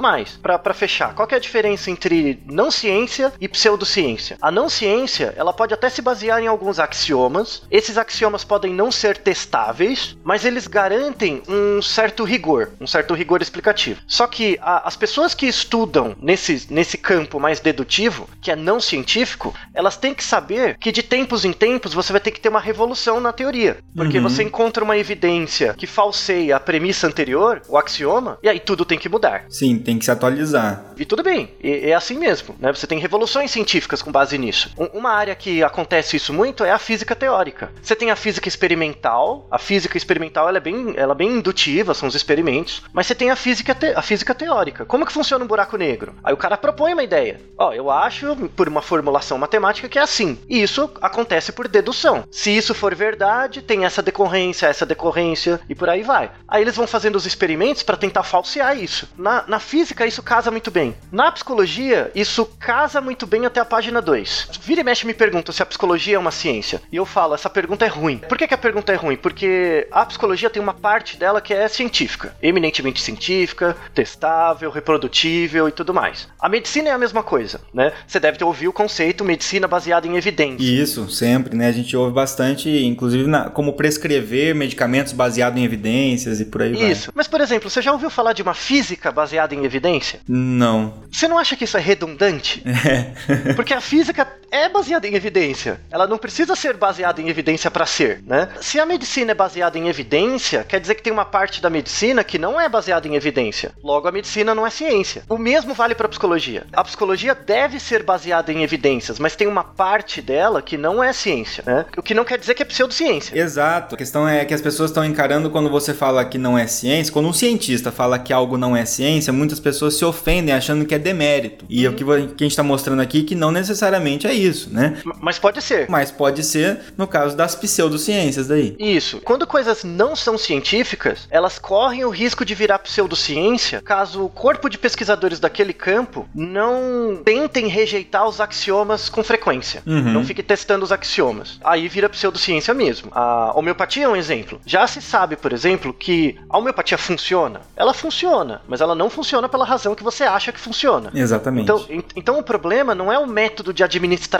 mais. 0.00 0.38
Para 0.42 0.74
fechar, 0.74 1.14
qual 1.14 1.28
é 1.30 1.34
a 1.34 1.40
diferença 1.40 1.90
entre 1.90 2.42
não 2.46 2.70
ciência 2.70 3.32
e 3.38 3.46
pseudociência? 3.46 4.38
A 4.40 4.50
não 4.50 4.68
ciência, 4.68 5.34
ela 5.36 5.52
pode 5.52 5.74
até 5.74 5.90
se 5.90 6.00
basear 6.00 6.42
em 6.42 6.46
alguns 6.46 6.78
axiomas. 6.78 7.62
Esses 7.70 7.98
axiomas 7.98 8.44
podem 8.44 8.72
não 8.72 8.90
ser 8.90 9.18
testáveis, 9.18 10.16
mas 10.24 10.44
eles 10.44 10.66
garantem 10.66 11.42
um 11.46 11.82
certo 11.82 12.24
rigor, 12.24 12.70
um 12.80 12.86
certo 12.86 13.12
rigor 13.12 13.42
explicativo. 13.42 14.00
Só 14.06 14.26
que 14.26 14.58
a, 14.62 14.88
as 14.88 14.96
pessoas 14.96 15.34
que 15.34 15.46
estudam 15.46 16.16
nesse, 16.20 16.66
nesse 16.70 16.96
campo 16.96 17.38
mais 17.38 17.60
dedutivo, 17.60 18.28
que 18.40 18.50
é 18.50 18.56
não 18.56 18.80
científico, 18.80 19.54
elas 19.74 19.96
têm 19.96 20.14
que 20.14 20.24
saber 20.24 20.78
que 20.78 20.92
de 20.92 21.01
de 21.02 21.08
tempos 21.08 21.44
em 21.44 21.52
tempos 21.52 21.92
você 21.92 22.12
vai 22.12 22.20
ter 22.20 22.30
que 22.30 22.40
ter 22.40 22.48
uma 22.48 22.60
revolução 22.60 23.20
na 23.20 23.32
teoria. 23.32 23.78
Porque 23.94 24.18
uhum. 24.18 24.22
você 24.22 24.42
encontra 24.42 24.84
uma 24.84 24.96
evidência 24.96 25.74
que 25.74 25.86
falseia 25.86 26.56
a 26.56 26.60
premissa 26.60 27.06
anterior, 27.06 27.60
o 27.68 27.76
axioma, 27.76 28.38
e 28.42 28.48
aí 28.48 28.60
tudo 28.60 28.84
tem 28.84 28.98
que 28.98 29.08
mudar. 29.08 29.44
Sim, 29.48 29.78
tem 29.78 29.98
que 29.98 30.04
se 30.04 30.10
atualizar. 30.10 30.84
E 30.96 31.04
tudo 31.04 31.22
bem, 31.22 31.50
e, 31.62 31.90
é 31.90 31.94
assim 31.94 32.18
mesmo, 32.18 32.54
né? 32.58 32.72
Você 32.72 32.86
tem 32.86 32.98
revoluções 32.98 33.50
científicas 33.50 34.00
com 34.00 34.12
base 34.12 34.38
nisso. 34.38 34.70
uma 34.94 35.10
área 35.10 35.34
que 35.34 35.62
acontece 35.62 36.16
isso 36.16 36.32
muito 36.32 36.64
é 36.64 36.70
a 36.70 36.78
física 36.78 37.16
teórica. 37.16 37.72
Você 37.82 37.96
tem 37.96 38.10
a 38.10 38.16
física 38.16 38.48
experimental, 38.48 39.46
a 39.50 39.58
física 39.58 39.96
experimental 39.96 40.48
ela 40.48 40.58
é 40.58 40.60
bem, 40.60 40.94
ela 40.96 41.12
é 41.12 41.16
bem 41.16 41.32
indutiva, 41.32 41.94
são 41.94 42.08
os 42.08 42.14
experimentos, 42.14 42.82
mas 42.92 43.06
você 43.06 43.14
tem 43.14 43.30
a 43.30 43.36
física, 43.36 43.74
te, 43.74 43.86
a 43.86 44.02
física 44.02 44.34
teórica. 44.34 44.84
Como 44.84 45.04
que 45.04 45.12
funciona 45.12 45.44
um 45.44 45.48
buraco 45.48 45.76
negro? 45.76 46.14
Aí 46.22 46.32
o 46.32 46.36
cara 46.36 46.56
propõe 46.56 46.92
uma 46.92 47.02
ideia. 47.02 47.40
Ó, 47.58 47.72
eu 47.72 47.90
acho, 47.90 48.36
por 48.54 48.68
uma 48.68 48.82
formulação 48.82 49.38
matemática, 49.38 49.88
que 49.88 49.98
é 49.98 50.02
assim. 50.02 50.38
E 50.48 50.62
isso 50.62 50.88
acontece 51.00 51.52
por 51.52 51.68
dedução. 51.68 52.24
Se 52.30 52.56
isso 52.56 52.74
for 52.74 52.94
verdade, 52.94 53.62
tem 53.62 53.84
essa 53.84 54.02
decorrência, 54.02 54.66
essa 54.66 54.86
decorrência 54.86 55.60
e 55.68 55.74
por 55.74 55.88
aí 55.88 56.02
vai. 56.02 56.30
Aí 56.46 56.62
eles 56.62 56.76
vão 56.76 56.86
fazendo 56.86 57.16
os 57.16 57.26
experimentos 57.26 57.82
para 57.82 57.96
tentar 57.96 58.22
falsear 58.22 58.76
isso. 58.76 59.08
Na, 59.16 59.44
na 59.46 59.58
física, 59.58 60.06
isso 60.06 60.22
casa 60.22 60.50
muito 60.50 60.70
bem. 60.70 60.94
Na 61.10 61.30
psicologia, 61.32 62.10
isso 62.14 62.44
casa 62.58 63.00
muito 63.00 63.26
bem 63.26 63.46
até 63.46 63.60
a 63.60 63.64
página 63.64 64.00
2. 64.00 64.48
Vira 64.62 64.80
e 64.80 64.84
mexe 64.84 65.06
me 65.06 65.14
pergunta 65.14 65.52
se 65.52 65.62
a 65.62 65.66
psicologia 65.66 66.16
é 66.16 66.18
uma 66.18 66.30
ciência. 66.30 66.82
E 66.90 66.96
eu 66.96 67.04
falo, 67.04 67.34
essa 67.34 67.50
pergunta 67.50 67.84
é 67.84 67.88
ruim. 67.88 68.18
Por 68.18 68.38
que, 68.38 68.46
que 68.46 68.54
a 68.54 68.58
pergunta 68.58 68.92
é 68.92 68.96
ruim? 68.96 69.16
Porque 69.16 69.86
a 69.90 70.04
psicologia 70.04 70.50
tem 70.50 70.62
uma 70.62 70.74
parte 70.74 71.16
dela 71.16 71.40
que 71.40 71.54
é 71.54 71.68
científica, 71.68 72.34
eminentemente 72.42 73.00
científica, 73.00 73.76
testável, 73.94 74.70
reprodutível 74.70 75.68
e 75.68 75.72
tudo 75.72 75.94
mais. 75.94 76.28
A 76.40 76.48
medicina 76.48 76.88
é 76.88 76.92
a 76.92 76.98
mesma 76.98 77.22
coisa, 77.22 77.60
né? 77.72 77.92
Você 78.06 78.20
deve 78.20 78.38
ter 78.38 78.44
ouvido 78.44 78.70
o 78.70 78.72
conceito 78.72 79.24
medicina 79.24 79.68
baseada 79.68 80.06
em 80.06 80.16
evidência. 80.16 80.64
Isso, 80.80 81.08
sempre, 81.10 81.56
né? 81.56 81.68
A 81.68 81.72
gente 81.72 81.96
ouve 81.96 82.12
bastante, 82.12 82.68
inclusive 82.84 83.26
na, 83.26 83.50
como 83.50 83.72
prescrever 83.74 84.54
medicamentos 84.54 85.12
baseados 85.12 85.60
em 85.60 85.64
evidências 85.64 86.40
e 86.40 86.44
por 86.44 86.62
aí 86.62 86.72
vai. 86.72 86.90
Isso. 86.90 87.10
Mas, 87.14 87.26
por 87.26 87.40
exemplo, 87.40 87.68
você 87.68 87.82
já 87.82 87.92
ouviu 87.92 88.10
falar 88.10 88.32
de 88.32 88.42
uma 88.42 88.54
física 88.54 89.10
baseada 89.10 89.54
em 89.54 89.64
evidência? 89.64 90.20
Não. 90.28 90.94
Você 91.10 91.28
não 91.28 91.38
acha 91.38 91.56
que 91.56 91.64
isso 91.64 91.76
é 91.76 91.80
redundante? 91.80 92.62
É. 92.84 93.52
Porque 93.54 93.72
a 93.72 93.80
física 93.80 94.26
é 94.52 94.68
baseada 94.68 95.08
em 95.08 95.14
evidência. 95.14 95.80
Ela 95.90 96.06
não 96.06 96.18
precisa 96.18 96.54
ser 96.54 96.76
baseada 96.76 97.22
em 97.22 97.28
evidência 97.28 97.70
para 97.70 97.86
ser, 97.86 98.22
né? 98.26 98.50
Se 98.60 98.78
a 98.78 98.84
medicina 98.84 99.32
é 99.32 99.34
baseada 99.34 99.78
em 99.78 99.88
evidência, 99.88 100.62
quer 100.62 100.78
dizer 100.78 100.94
que 100.94 101.02
tem 101.02 101.12
uma 101.12 101.24
parte 101.24 101.62
da 101.62 101.70
medicina 101.70 102.22
que 102.22 102.38
não 102.38 102.60
é 102.60 102.68
baseada 102.68 103.08
em 103.08 103.14
evidência. 103.14 103.72
Logo, 103.82 104.06
a 104.06 104.12
medicina 104.12 104.54
não 104.54 104.66
é 104.66 104.70
ciência. 104.70 105.24
O 105.28 105.38
mesmo 105.38 105.72
vale 105.72 105.94
para 105.94 106.06
a 106.06 106.10
psicologia. 106.10 106.66
A 106.72 106.84
psicologia 106.84 107.34
deve 107.34 107.80
ser 107.80 108.02
baseada 108.02 108.52
em 108.52 108.62
evidências, 108.62 109.18
mas 109.18 109.34
tem 109.34 109.46
uma 109.46 109.64
parte 109.64 110.20
dela 110.20 110.60
que 110.60 110.76
não 110.76 111.02
é 111.02 111.12
ciência, 111.14 111.64
né? 111.66 111.86
O 111.96 112.02
que 112.02 112.12
não 112.12 112.24
quer 112.24 112.38
dizer 112.38 112.54
que 112.54 112.62
é 112.62 112.66
pseudociência. 112.66 113.38
Exato. 113.38 113.94
A 113.94 113.98
questão 113.98 114.28
é 114.28 114.44
que 114.44 114.52
as 114.52 114.60
pessoas 114.60 114.90
estão 114.90 115.04
encarando 115.04 115.48
quando 115.48 115.70
você 115.70 115.94
fala 115.94 116.24
que 116.26 116.36
não 116.36 116.58
é 116.58 116.66
ciência, 116.66 117.12
quando 117.12 117.28
um 117.28 117.32
cientista 117.32 117.90
fala 117.90 118.18
que 118.18 118.32
algo 118.32 118.58
não 118.58 118.76
é 118.76 118.84
ciência, 118.84 119.32
muitas 119.32 119.58
pessoas 119.58 119.94
se 119.94 120.04
ofendem 120.04 120.54
achando 120.54 120.84
que 120.84 120.94
é 120.94 120.98
demérito. 120.98 121.64
E 121.70 121.86
uhum. 121.86 121.94
o 121.94 121.96
que 121.96 122.04
a 122.04 122.18
gente 122.18 122.46
está 122.48 122.62
mostrando 122.62 123.00
aqui 123.00 123.20
é 123.20 123.24
que 123.24 123.34
não 123.34 123.50
necessariamente 123.50 124.26
é 124.26 124.32
isso, 124.32 124.41
né? 124.70 124.98
Mas 125.20 125.38
pode 125.38 125.60
ser. 125.62 125.88
Mas 125.88 126.10
pode 126.10 126.42
ser 126.42 126.80
no 126.96 127.06
caso 127.06 127.36
das 127.36 127.54
pseudociências 127.54 128.48
daí. 128.48 128.76
Isso. 128.78 129.20
Quando 129.20 129.46
coisas 129.46 129.84
não 129.84 130.16
são 130.16 130.36
científicas, 130.36 131.26
elas 131.30 131.58
correm 131.58 132.04
o 132.04 132.10
risco 132.10 132.44
de 132.44 132.54
virar 132.54 132.78
pseudociência 132.78 133.80
caso 133.80 134.24
o 134.24 134.28
corpo 134.28 134.68
de 134.68 134.78
pesquisadores 134.78 135.38
daquele 135.38 135.72
campo 135.72 136.28
não 136.34 137.20
tentem 137.24 137.68
rejeitar 137.68 138.26
os 138.28 138.40
axiomas 138.40 139.08
com 139.08 139.22
frequência. 139.22 139.82
Uhum. 139.86 140.12
Não 140.12 140.24
fique 140.24 140.42
testando 140.42 140.84
os 140.84 140.92
axiomas. 140.92 141.58
Aí 141.62 141.88
vira 141.88 142.08
pseudociência 142.08 142.74
mesmo. 142.74 143.10
A 143.12 143.52
homeopatia 143.56 144.04
é 144.04 144.08
um 144.08 144.16
exemplo. 144.16 144.60
Já 144.66 144.86
se 144.86 145.00
sabe, 145.00 145.36
por 145.36 145.52
exemplo, 145.52 145.92
que 145.92 146.38
a 146.48 146.58
homeopatia 146.58 146.98
funciona. 146.98 147.60
Ela 147.76 147.94
funciona, 147.94 148.62
mas 148.66 148.80
ela 148.80 148.94
não 148.94 149.08
funciona 149.08 149.48
pela 149.48 149.64
razão 149.64 149.94
que 149.94 150.02
você 150.02 150.24
acha 150.24 150.52
que 150.52 150.60
funciona. 150.60 151.10
Exatamente. 151.14 151.64
Então, 151.64 151.86
então 152.16 152.38
o 152.38 152.42
problema 152.42 152.94
não 152.94 153.12
é 153.12 153.18
o 153.18 153.26
método 153.26 153.72
de 153.72 153.84
administração 153.84 154.31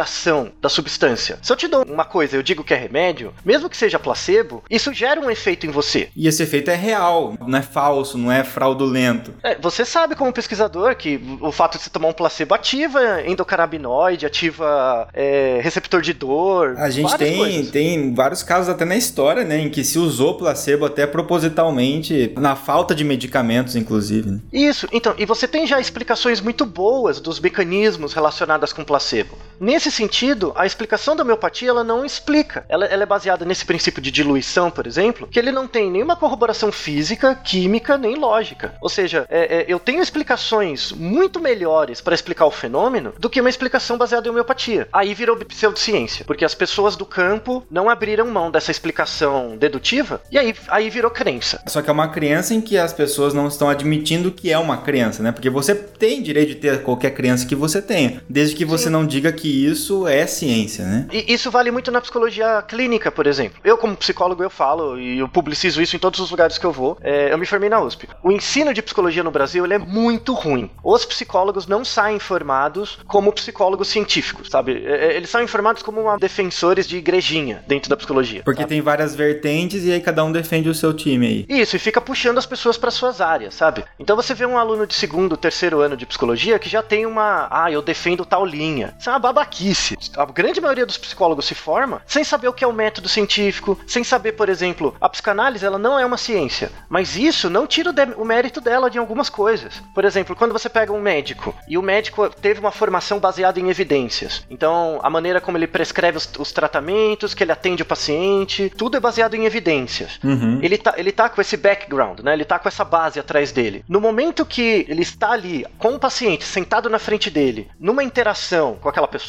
da 0.61 0.69
substância. 0.69 1.39
Se 1.43 1.53
eu 1.53 1.57
te 1.57 1.69
dou 1.69 1.85
uma 1.85 2.05
coisa, 2.05 2.37
eu 2.37 2.43
digo 2.43 2.65
que 2.65 2.75
é 2.75 2.77
remédio, 2.77 3.35
mesmo 3.45 3.69
que 3.69 3.77
seja 3.77 3.99
placebo, 3.99 4.63
isso 4.71 4.93
gera 4.93 5.21
um 5.21 5.31
efeito 5.31 5.67
em 5.67 5.71
você. 5.71 6.09
E 6.17 6.27
esse 6.27 6.43
efeito 6.43 6.71
é 6.71 6.75
real, 6.75 7.35
não 7.47 7.59
é 7.59 7.63
falso, 7.63 8.17
não 8.17 8.31
é 8.31 8.45
fraudulento. 8.45 9.35
É, 9.43 9.57
você 9.57 9.85
sabe 9.85 10.15
como 10.15 10.33
pesquisador 10.33 10.97
que 10.97 11.21
o 11.41 11.53
fato 11.53 11.77
de 11.77 11.85
você 11.85 11.91
tomar 11.91 12.09
um 12.09 12.13
placebo 12.13 12.55
ativa 12.55 13.23
endocannabinoide, 13.27 14.27
ativa 14.27 15.09
é, 15.13 15.61
receptor 15.63 16.01
de 16.01 16.13
dor. 16.13 16.77
A 16.79 16.91
gente 16.91 17.17
tem, 17.17 17.67
tem 17.67 18.15
vários 18.15 18.43
casos 18.43 18.69
até 18.69 18.85
na 18.85 18.97
história, 18.97 19.45
né, 19.45 19.59
em 19.59 19.71
que 19.71 19.85
se 19.85 19.99
usou 19.99 20.37
placebo 20.37 20.87
até 20.87 21.07
propositalmente, 21.07 22.33
na 22.37 22.57
falta 22.57 22.95
de 22.95 23.05
medicamentos, 23.05 23.77
inclusive. 23.77 24.31
Né? 24.31 24.41
Isso, 24.53 24.89
então, 24.93 25.15
e 25.19 25.27
você 25.27 25.47
tem 25.47 25.67
já 25.67 25.81
explicações 25.81 26.41
muito 26.41 26.65
boas 26.65 27.21
dos 27.21 27.41
mecanismos 27.41 28.13
relacionados 28.13 28.73
com 28.73 28.85
placebo. 28.85 29.37
Nesse 29.63 29.93
sentido, 29.93 30.53
a 30.57 30.67
explicação 30.67 31.15
da 31.15 31.23
homeopatia 31.23 31.71
ela 31.71 31.85
não 31.85 32.05
explica. 32.05 32.65
Ela, 32.69 32.85
ela, 32.87 33.05
é 33.05 33.07
baseada 33.07 33.45
nesse 33.45 33.65
princípio 33.65 34.03
de 34.03 34.11
diluição, 34.11 34.73
por 34.73 34.89
exemplo, 34.89 35.29
que 35.31 35.39
ele 35.39 35.53
não 35.53 35.69
tem 35.69 35.89
nenhuma 35.89 36.17
corroboração 36.17 36.73
física, 36.73 37.33
química 37.37 37.97
nem 37.97 38.17
lógica. 38.17 38.75
Ou 38.81 38.89
seja, 38.89 39.25
é, 39.31 39.59
é, 39.59 39.65
eu 39.69 39.79
tenho 39.79 40.03
explicações 40.03 40.91
muito 40.91 41.39
melhores 41.39 42.01
para 42.01 42.13
explicar 42.13 42.45
o 42.47 42.51
fenômeno 42.51 43.15
do 43.17 43.31
que 43.31 43.41
uma 43.41 43.49
explicação 43.49 43.97
baseada 43.97 44.27
em 44.27 44.33
homeopatia. 44.33 44.89
Aí 44.93 45.15
virou 45.15 45.37
pseudociência, 45.37 46.25
porque 46.25 46.45
as 46.45 46.57
pessoas 46.57 46.97
do 46.97 47.07
campo 47.07 47.65
não 47.71 47.89
abriram 47.89 48.27
mão 48.27 48.51
dessa 48.51 48.73
explicação 48.73 49.57
dedutiva 49.57 50.21
e 50.29 50.39
aí, 50.39 50.53
aí 50.67 50.91
virou 50.91 51.11
crença. 51.13 51.63
Só 51.69 51.81
que 51.81 51.89
é 51.89 51.93
uma 51.93 52.09
crença 52.09 52.53
em 52.53 52.61
que 52.61 52.77
as 52.77 52.93
pessoas 52.93 53.33
não 53.33 53.47
estão 53.47 53.71
admitindo 53.71 54.33
que 54.33 54.51
é 54.51 54.59
uma 54.59 54.79
crença, 54.79 55.23
né? 55.23 55.31
Porque 55.31 55.49
você 55.49 55.73
tem 55.73 56.21
direito 56.21 56.49
de 56.49 56.55
ter 56.57 56.83
qualquer 56.83 57.13
crença 57.13 57.47
que 57.47 57.55
você 57.55 57.81
tenha, 57.81 58.21
desde 58.29 58.57
que 58.57 58.65
você 58.65 58.87
Sim. 58.87 58.91
não 58.91 59.07
diga 59.07 59.31
que 59.31 59.52
isso 59.53 60.07
é 60.07 60.27
ciência, 60.27 60.85
né? 60.85 61.07
E 61.13 61.33
isso 61.33 61.51
vale 61.51 61.71
muito 61.71 61.91
na 61.91 62.01
psicologia 62.01 62.63
clínica, 62.63 63.11
por 63.11 63.27
exemplo. 63.27 63.61
Eu, 63.65 63.77
como 63.77 63.97
psicólogo, 63.97 64.43
eu 64.43 64.51
falo 64.51 64.99
e 64.99 65.19
eu 65.19 65.29
publicizo 65.29 65.83
isso 65.83 65.97
em 65.97 65.99
todos 65.99 66.21
os 66.21 66.31
lugares 66.31 66.59
que 66.59 66.67
eu 66.67 66.73
vou. 66.73 66.97
É, 67.01 67.33
eu 67.33 67.39
me 67.39 67.47
formei 67.47 67.69
na 67.69 67.81
USP. 67.81 68.09
O 68.23 68.31
ensino 68.31 68.73
de 68.73 68.83
psicologia 68.83 69.23
no 69.23 69.31
Brasil 69.31 69.65
ele 69.65 69.75
é 69.75 69.79
muito 69.79 70.33
ruim. 70.33 70.71
Os 70.83 71.05
psicólogos 71.05 71.67
não 71.67 71.85
saem 71.85 72.19
formados 72.19 72.99
como 73.07 73.33
psicólogos 73.33 73.89
científicos, 73.89 74.49
sabe? 74.49 74.85
É, 74.87 75.07
é, 75.07 75.17
eles 75.17 75.31
são 75.31 75.43
informados 75.43 75.83
como 75.83 76.17
defensores 76.19 76.87
de 76.87 76.97
igrejinha 76.97 77.65
dentro 77.67 77.91
da 77.91 77.97
psicologia. 77.97 78.43
Porque 78.45 78.63
sabe? 78.63 78.69
tem 78.69 78.81
várias 78.81 79.15
vertentes 79.15 79.85
e 79.85 79.93
aí 79.93 80.01
cada 80.01 80.25
um 80.25 80.33
defende 80.33 80.69
o 80.69 80.75
seu 80.75 80.93
time 80.93 81.27
aí. 81.27 81.47
Isso, 81.49 81.77
e 81.77 81.79
fica 81.79 82.01
puxando 82.01 82.39
as 82.39 82.47
pessoas 82.47 82.77
para 82.77 82.91
suas 82.91 83.21
áreas, 83.21 83.55
sabe? 83.55 83.85
Então 83.99 84.17
você 84.17 84.35
vê 84.35 84.47
um 84.47 84.59
aluno 84.59 84.87
de 84.87 84.95
segundo, 84.95 85.37
terceiro 85.37 85.81
ano 85.81 85.97
de 85.97 86.07
psicologia 86.07 86.59
que 86.59 86.69
já 86.69 86.83
tem 86.83 87.07
uma. 87.07 87.49
Ah, 87.51 87.71
eu 87.71 87.83
defendo 87.83 88.25
tal 88.25 88.45
linha. 88.45 88.95
Isso 88.99 89.09
é 89.09 89.13
uma 89.13 89.19
babaquice. 89.43 89.99
A 90.17 90.25
grande 90.25 90.61
maioria 90.61 90.87
dos 90.87 90.97
psicólogos 90.97 91.45
se 91.45 91.55
forma 91.55 92.03
sem 92.07 92.25
saber 92.25 92.49
o 92.49 92.53
que 92.53 92.65
é 92.65 92.67
o 92.67 92.73
método 92.73 93.09
científico, 93.09 93.79
sem 93.87 94.05
saber, 94.05 94.33
por 94.33 94.49
exemplo, 94.49 94.95
a 95.01 95.09
psicanálise 95.09 95.65
ela 95.65 95.79
não 95.79 95.99
é 95.99 96.07
uma 96.07 96.17
ciência. 96.17 96.71
Mas 96.89 97.17
isso 97.17 97.51
não 97.51 97.67
tira 97.67 97.91
o, 97.91 98.23
o 98.23 98.25
mérito 98.25 98.61
dela 98.61 98.91
de 98.91 98.99
algumas 98.99 99.29
coisas. 99.29 99.83
Por 99.95 100.05
exemplo, 100.05 100.37
quando 100.37 100.53
você 100.53 100.69
pega 100.69 100.93
um 100.93 101.01
médico 101.01 101.55
e 101.69 101.77
o 101.77 101.83
médico 101.83 102.29
teve 102.31 102.61
uma 102.61 102.71
formação 102.71 103.19
baseada 103.19 103.59
em 103.59 103.69
evidências. 103.69 104.45
Então, 104.51 105.01
a 105.03 105.11
maneira 105.11 105.41
como 105.41 105.59
ele 105.59 105.67
prescreve 105.67 106.19
os, 106.19 106.29
os 106.39 106.53
tratamentos, 106.53 107.35
que 107.35 107.43
ele 107.43 107.53
atende 107.53 107.83
o 107.83 107.87
paciente, 107.87 108.73
tudo 108.77 108.97
é 108.97 109.01
baseado 109.01 109.35
em 109.35 109.45
evidências. 109.45 110.21
Uhum. 110.23 110.61
Ele, 110.63 110.79
tá, 110.79 110.95
ele 110.97 111.13
tá 111.13 111.29
com 111.29 111.41
esse 111.41 111.57
background, 111.57 112.21
né? 112.21 112.33
Ele 112.33 112.45
tá 112.45 112.59
com 112.59 112.69
essa 112.69 112.85
base 112.85 113.19
atrás 113.19 113.53
dele. 113.53 113.85
No 113.89 114.01
momento 114.01 114.45
que 114.45 114.87
ele 114.89 115.03
está 115.03 115.33
ali 115.33 115.67
com 115.79 115.95
o 115.95 115.99
paciente 115.99 116.45
sentado 116.45 116.89
na 116.89 116.99
frente 116.99 117.31
dele, 117.31 117.69
numa 117.79 118.05
interação 118.05 118.77
com 118.81 118.89
aquela 118.89 119.09
pessoa, 119.09 119.22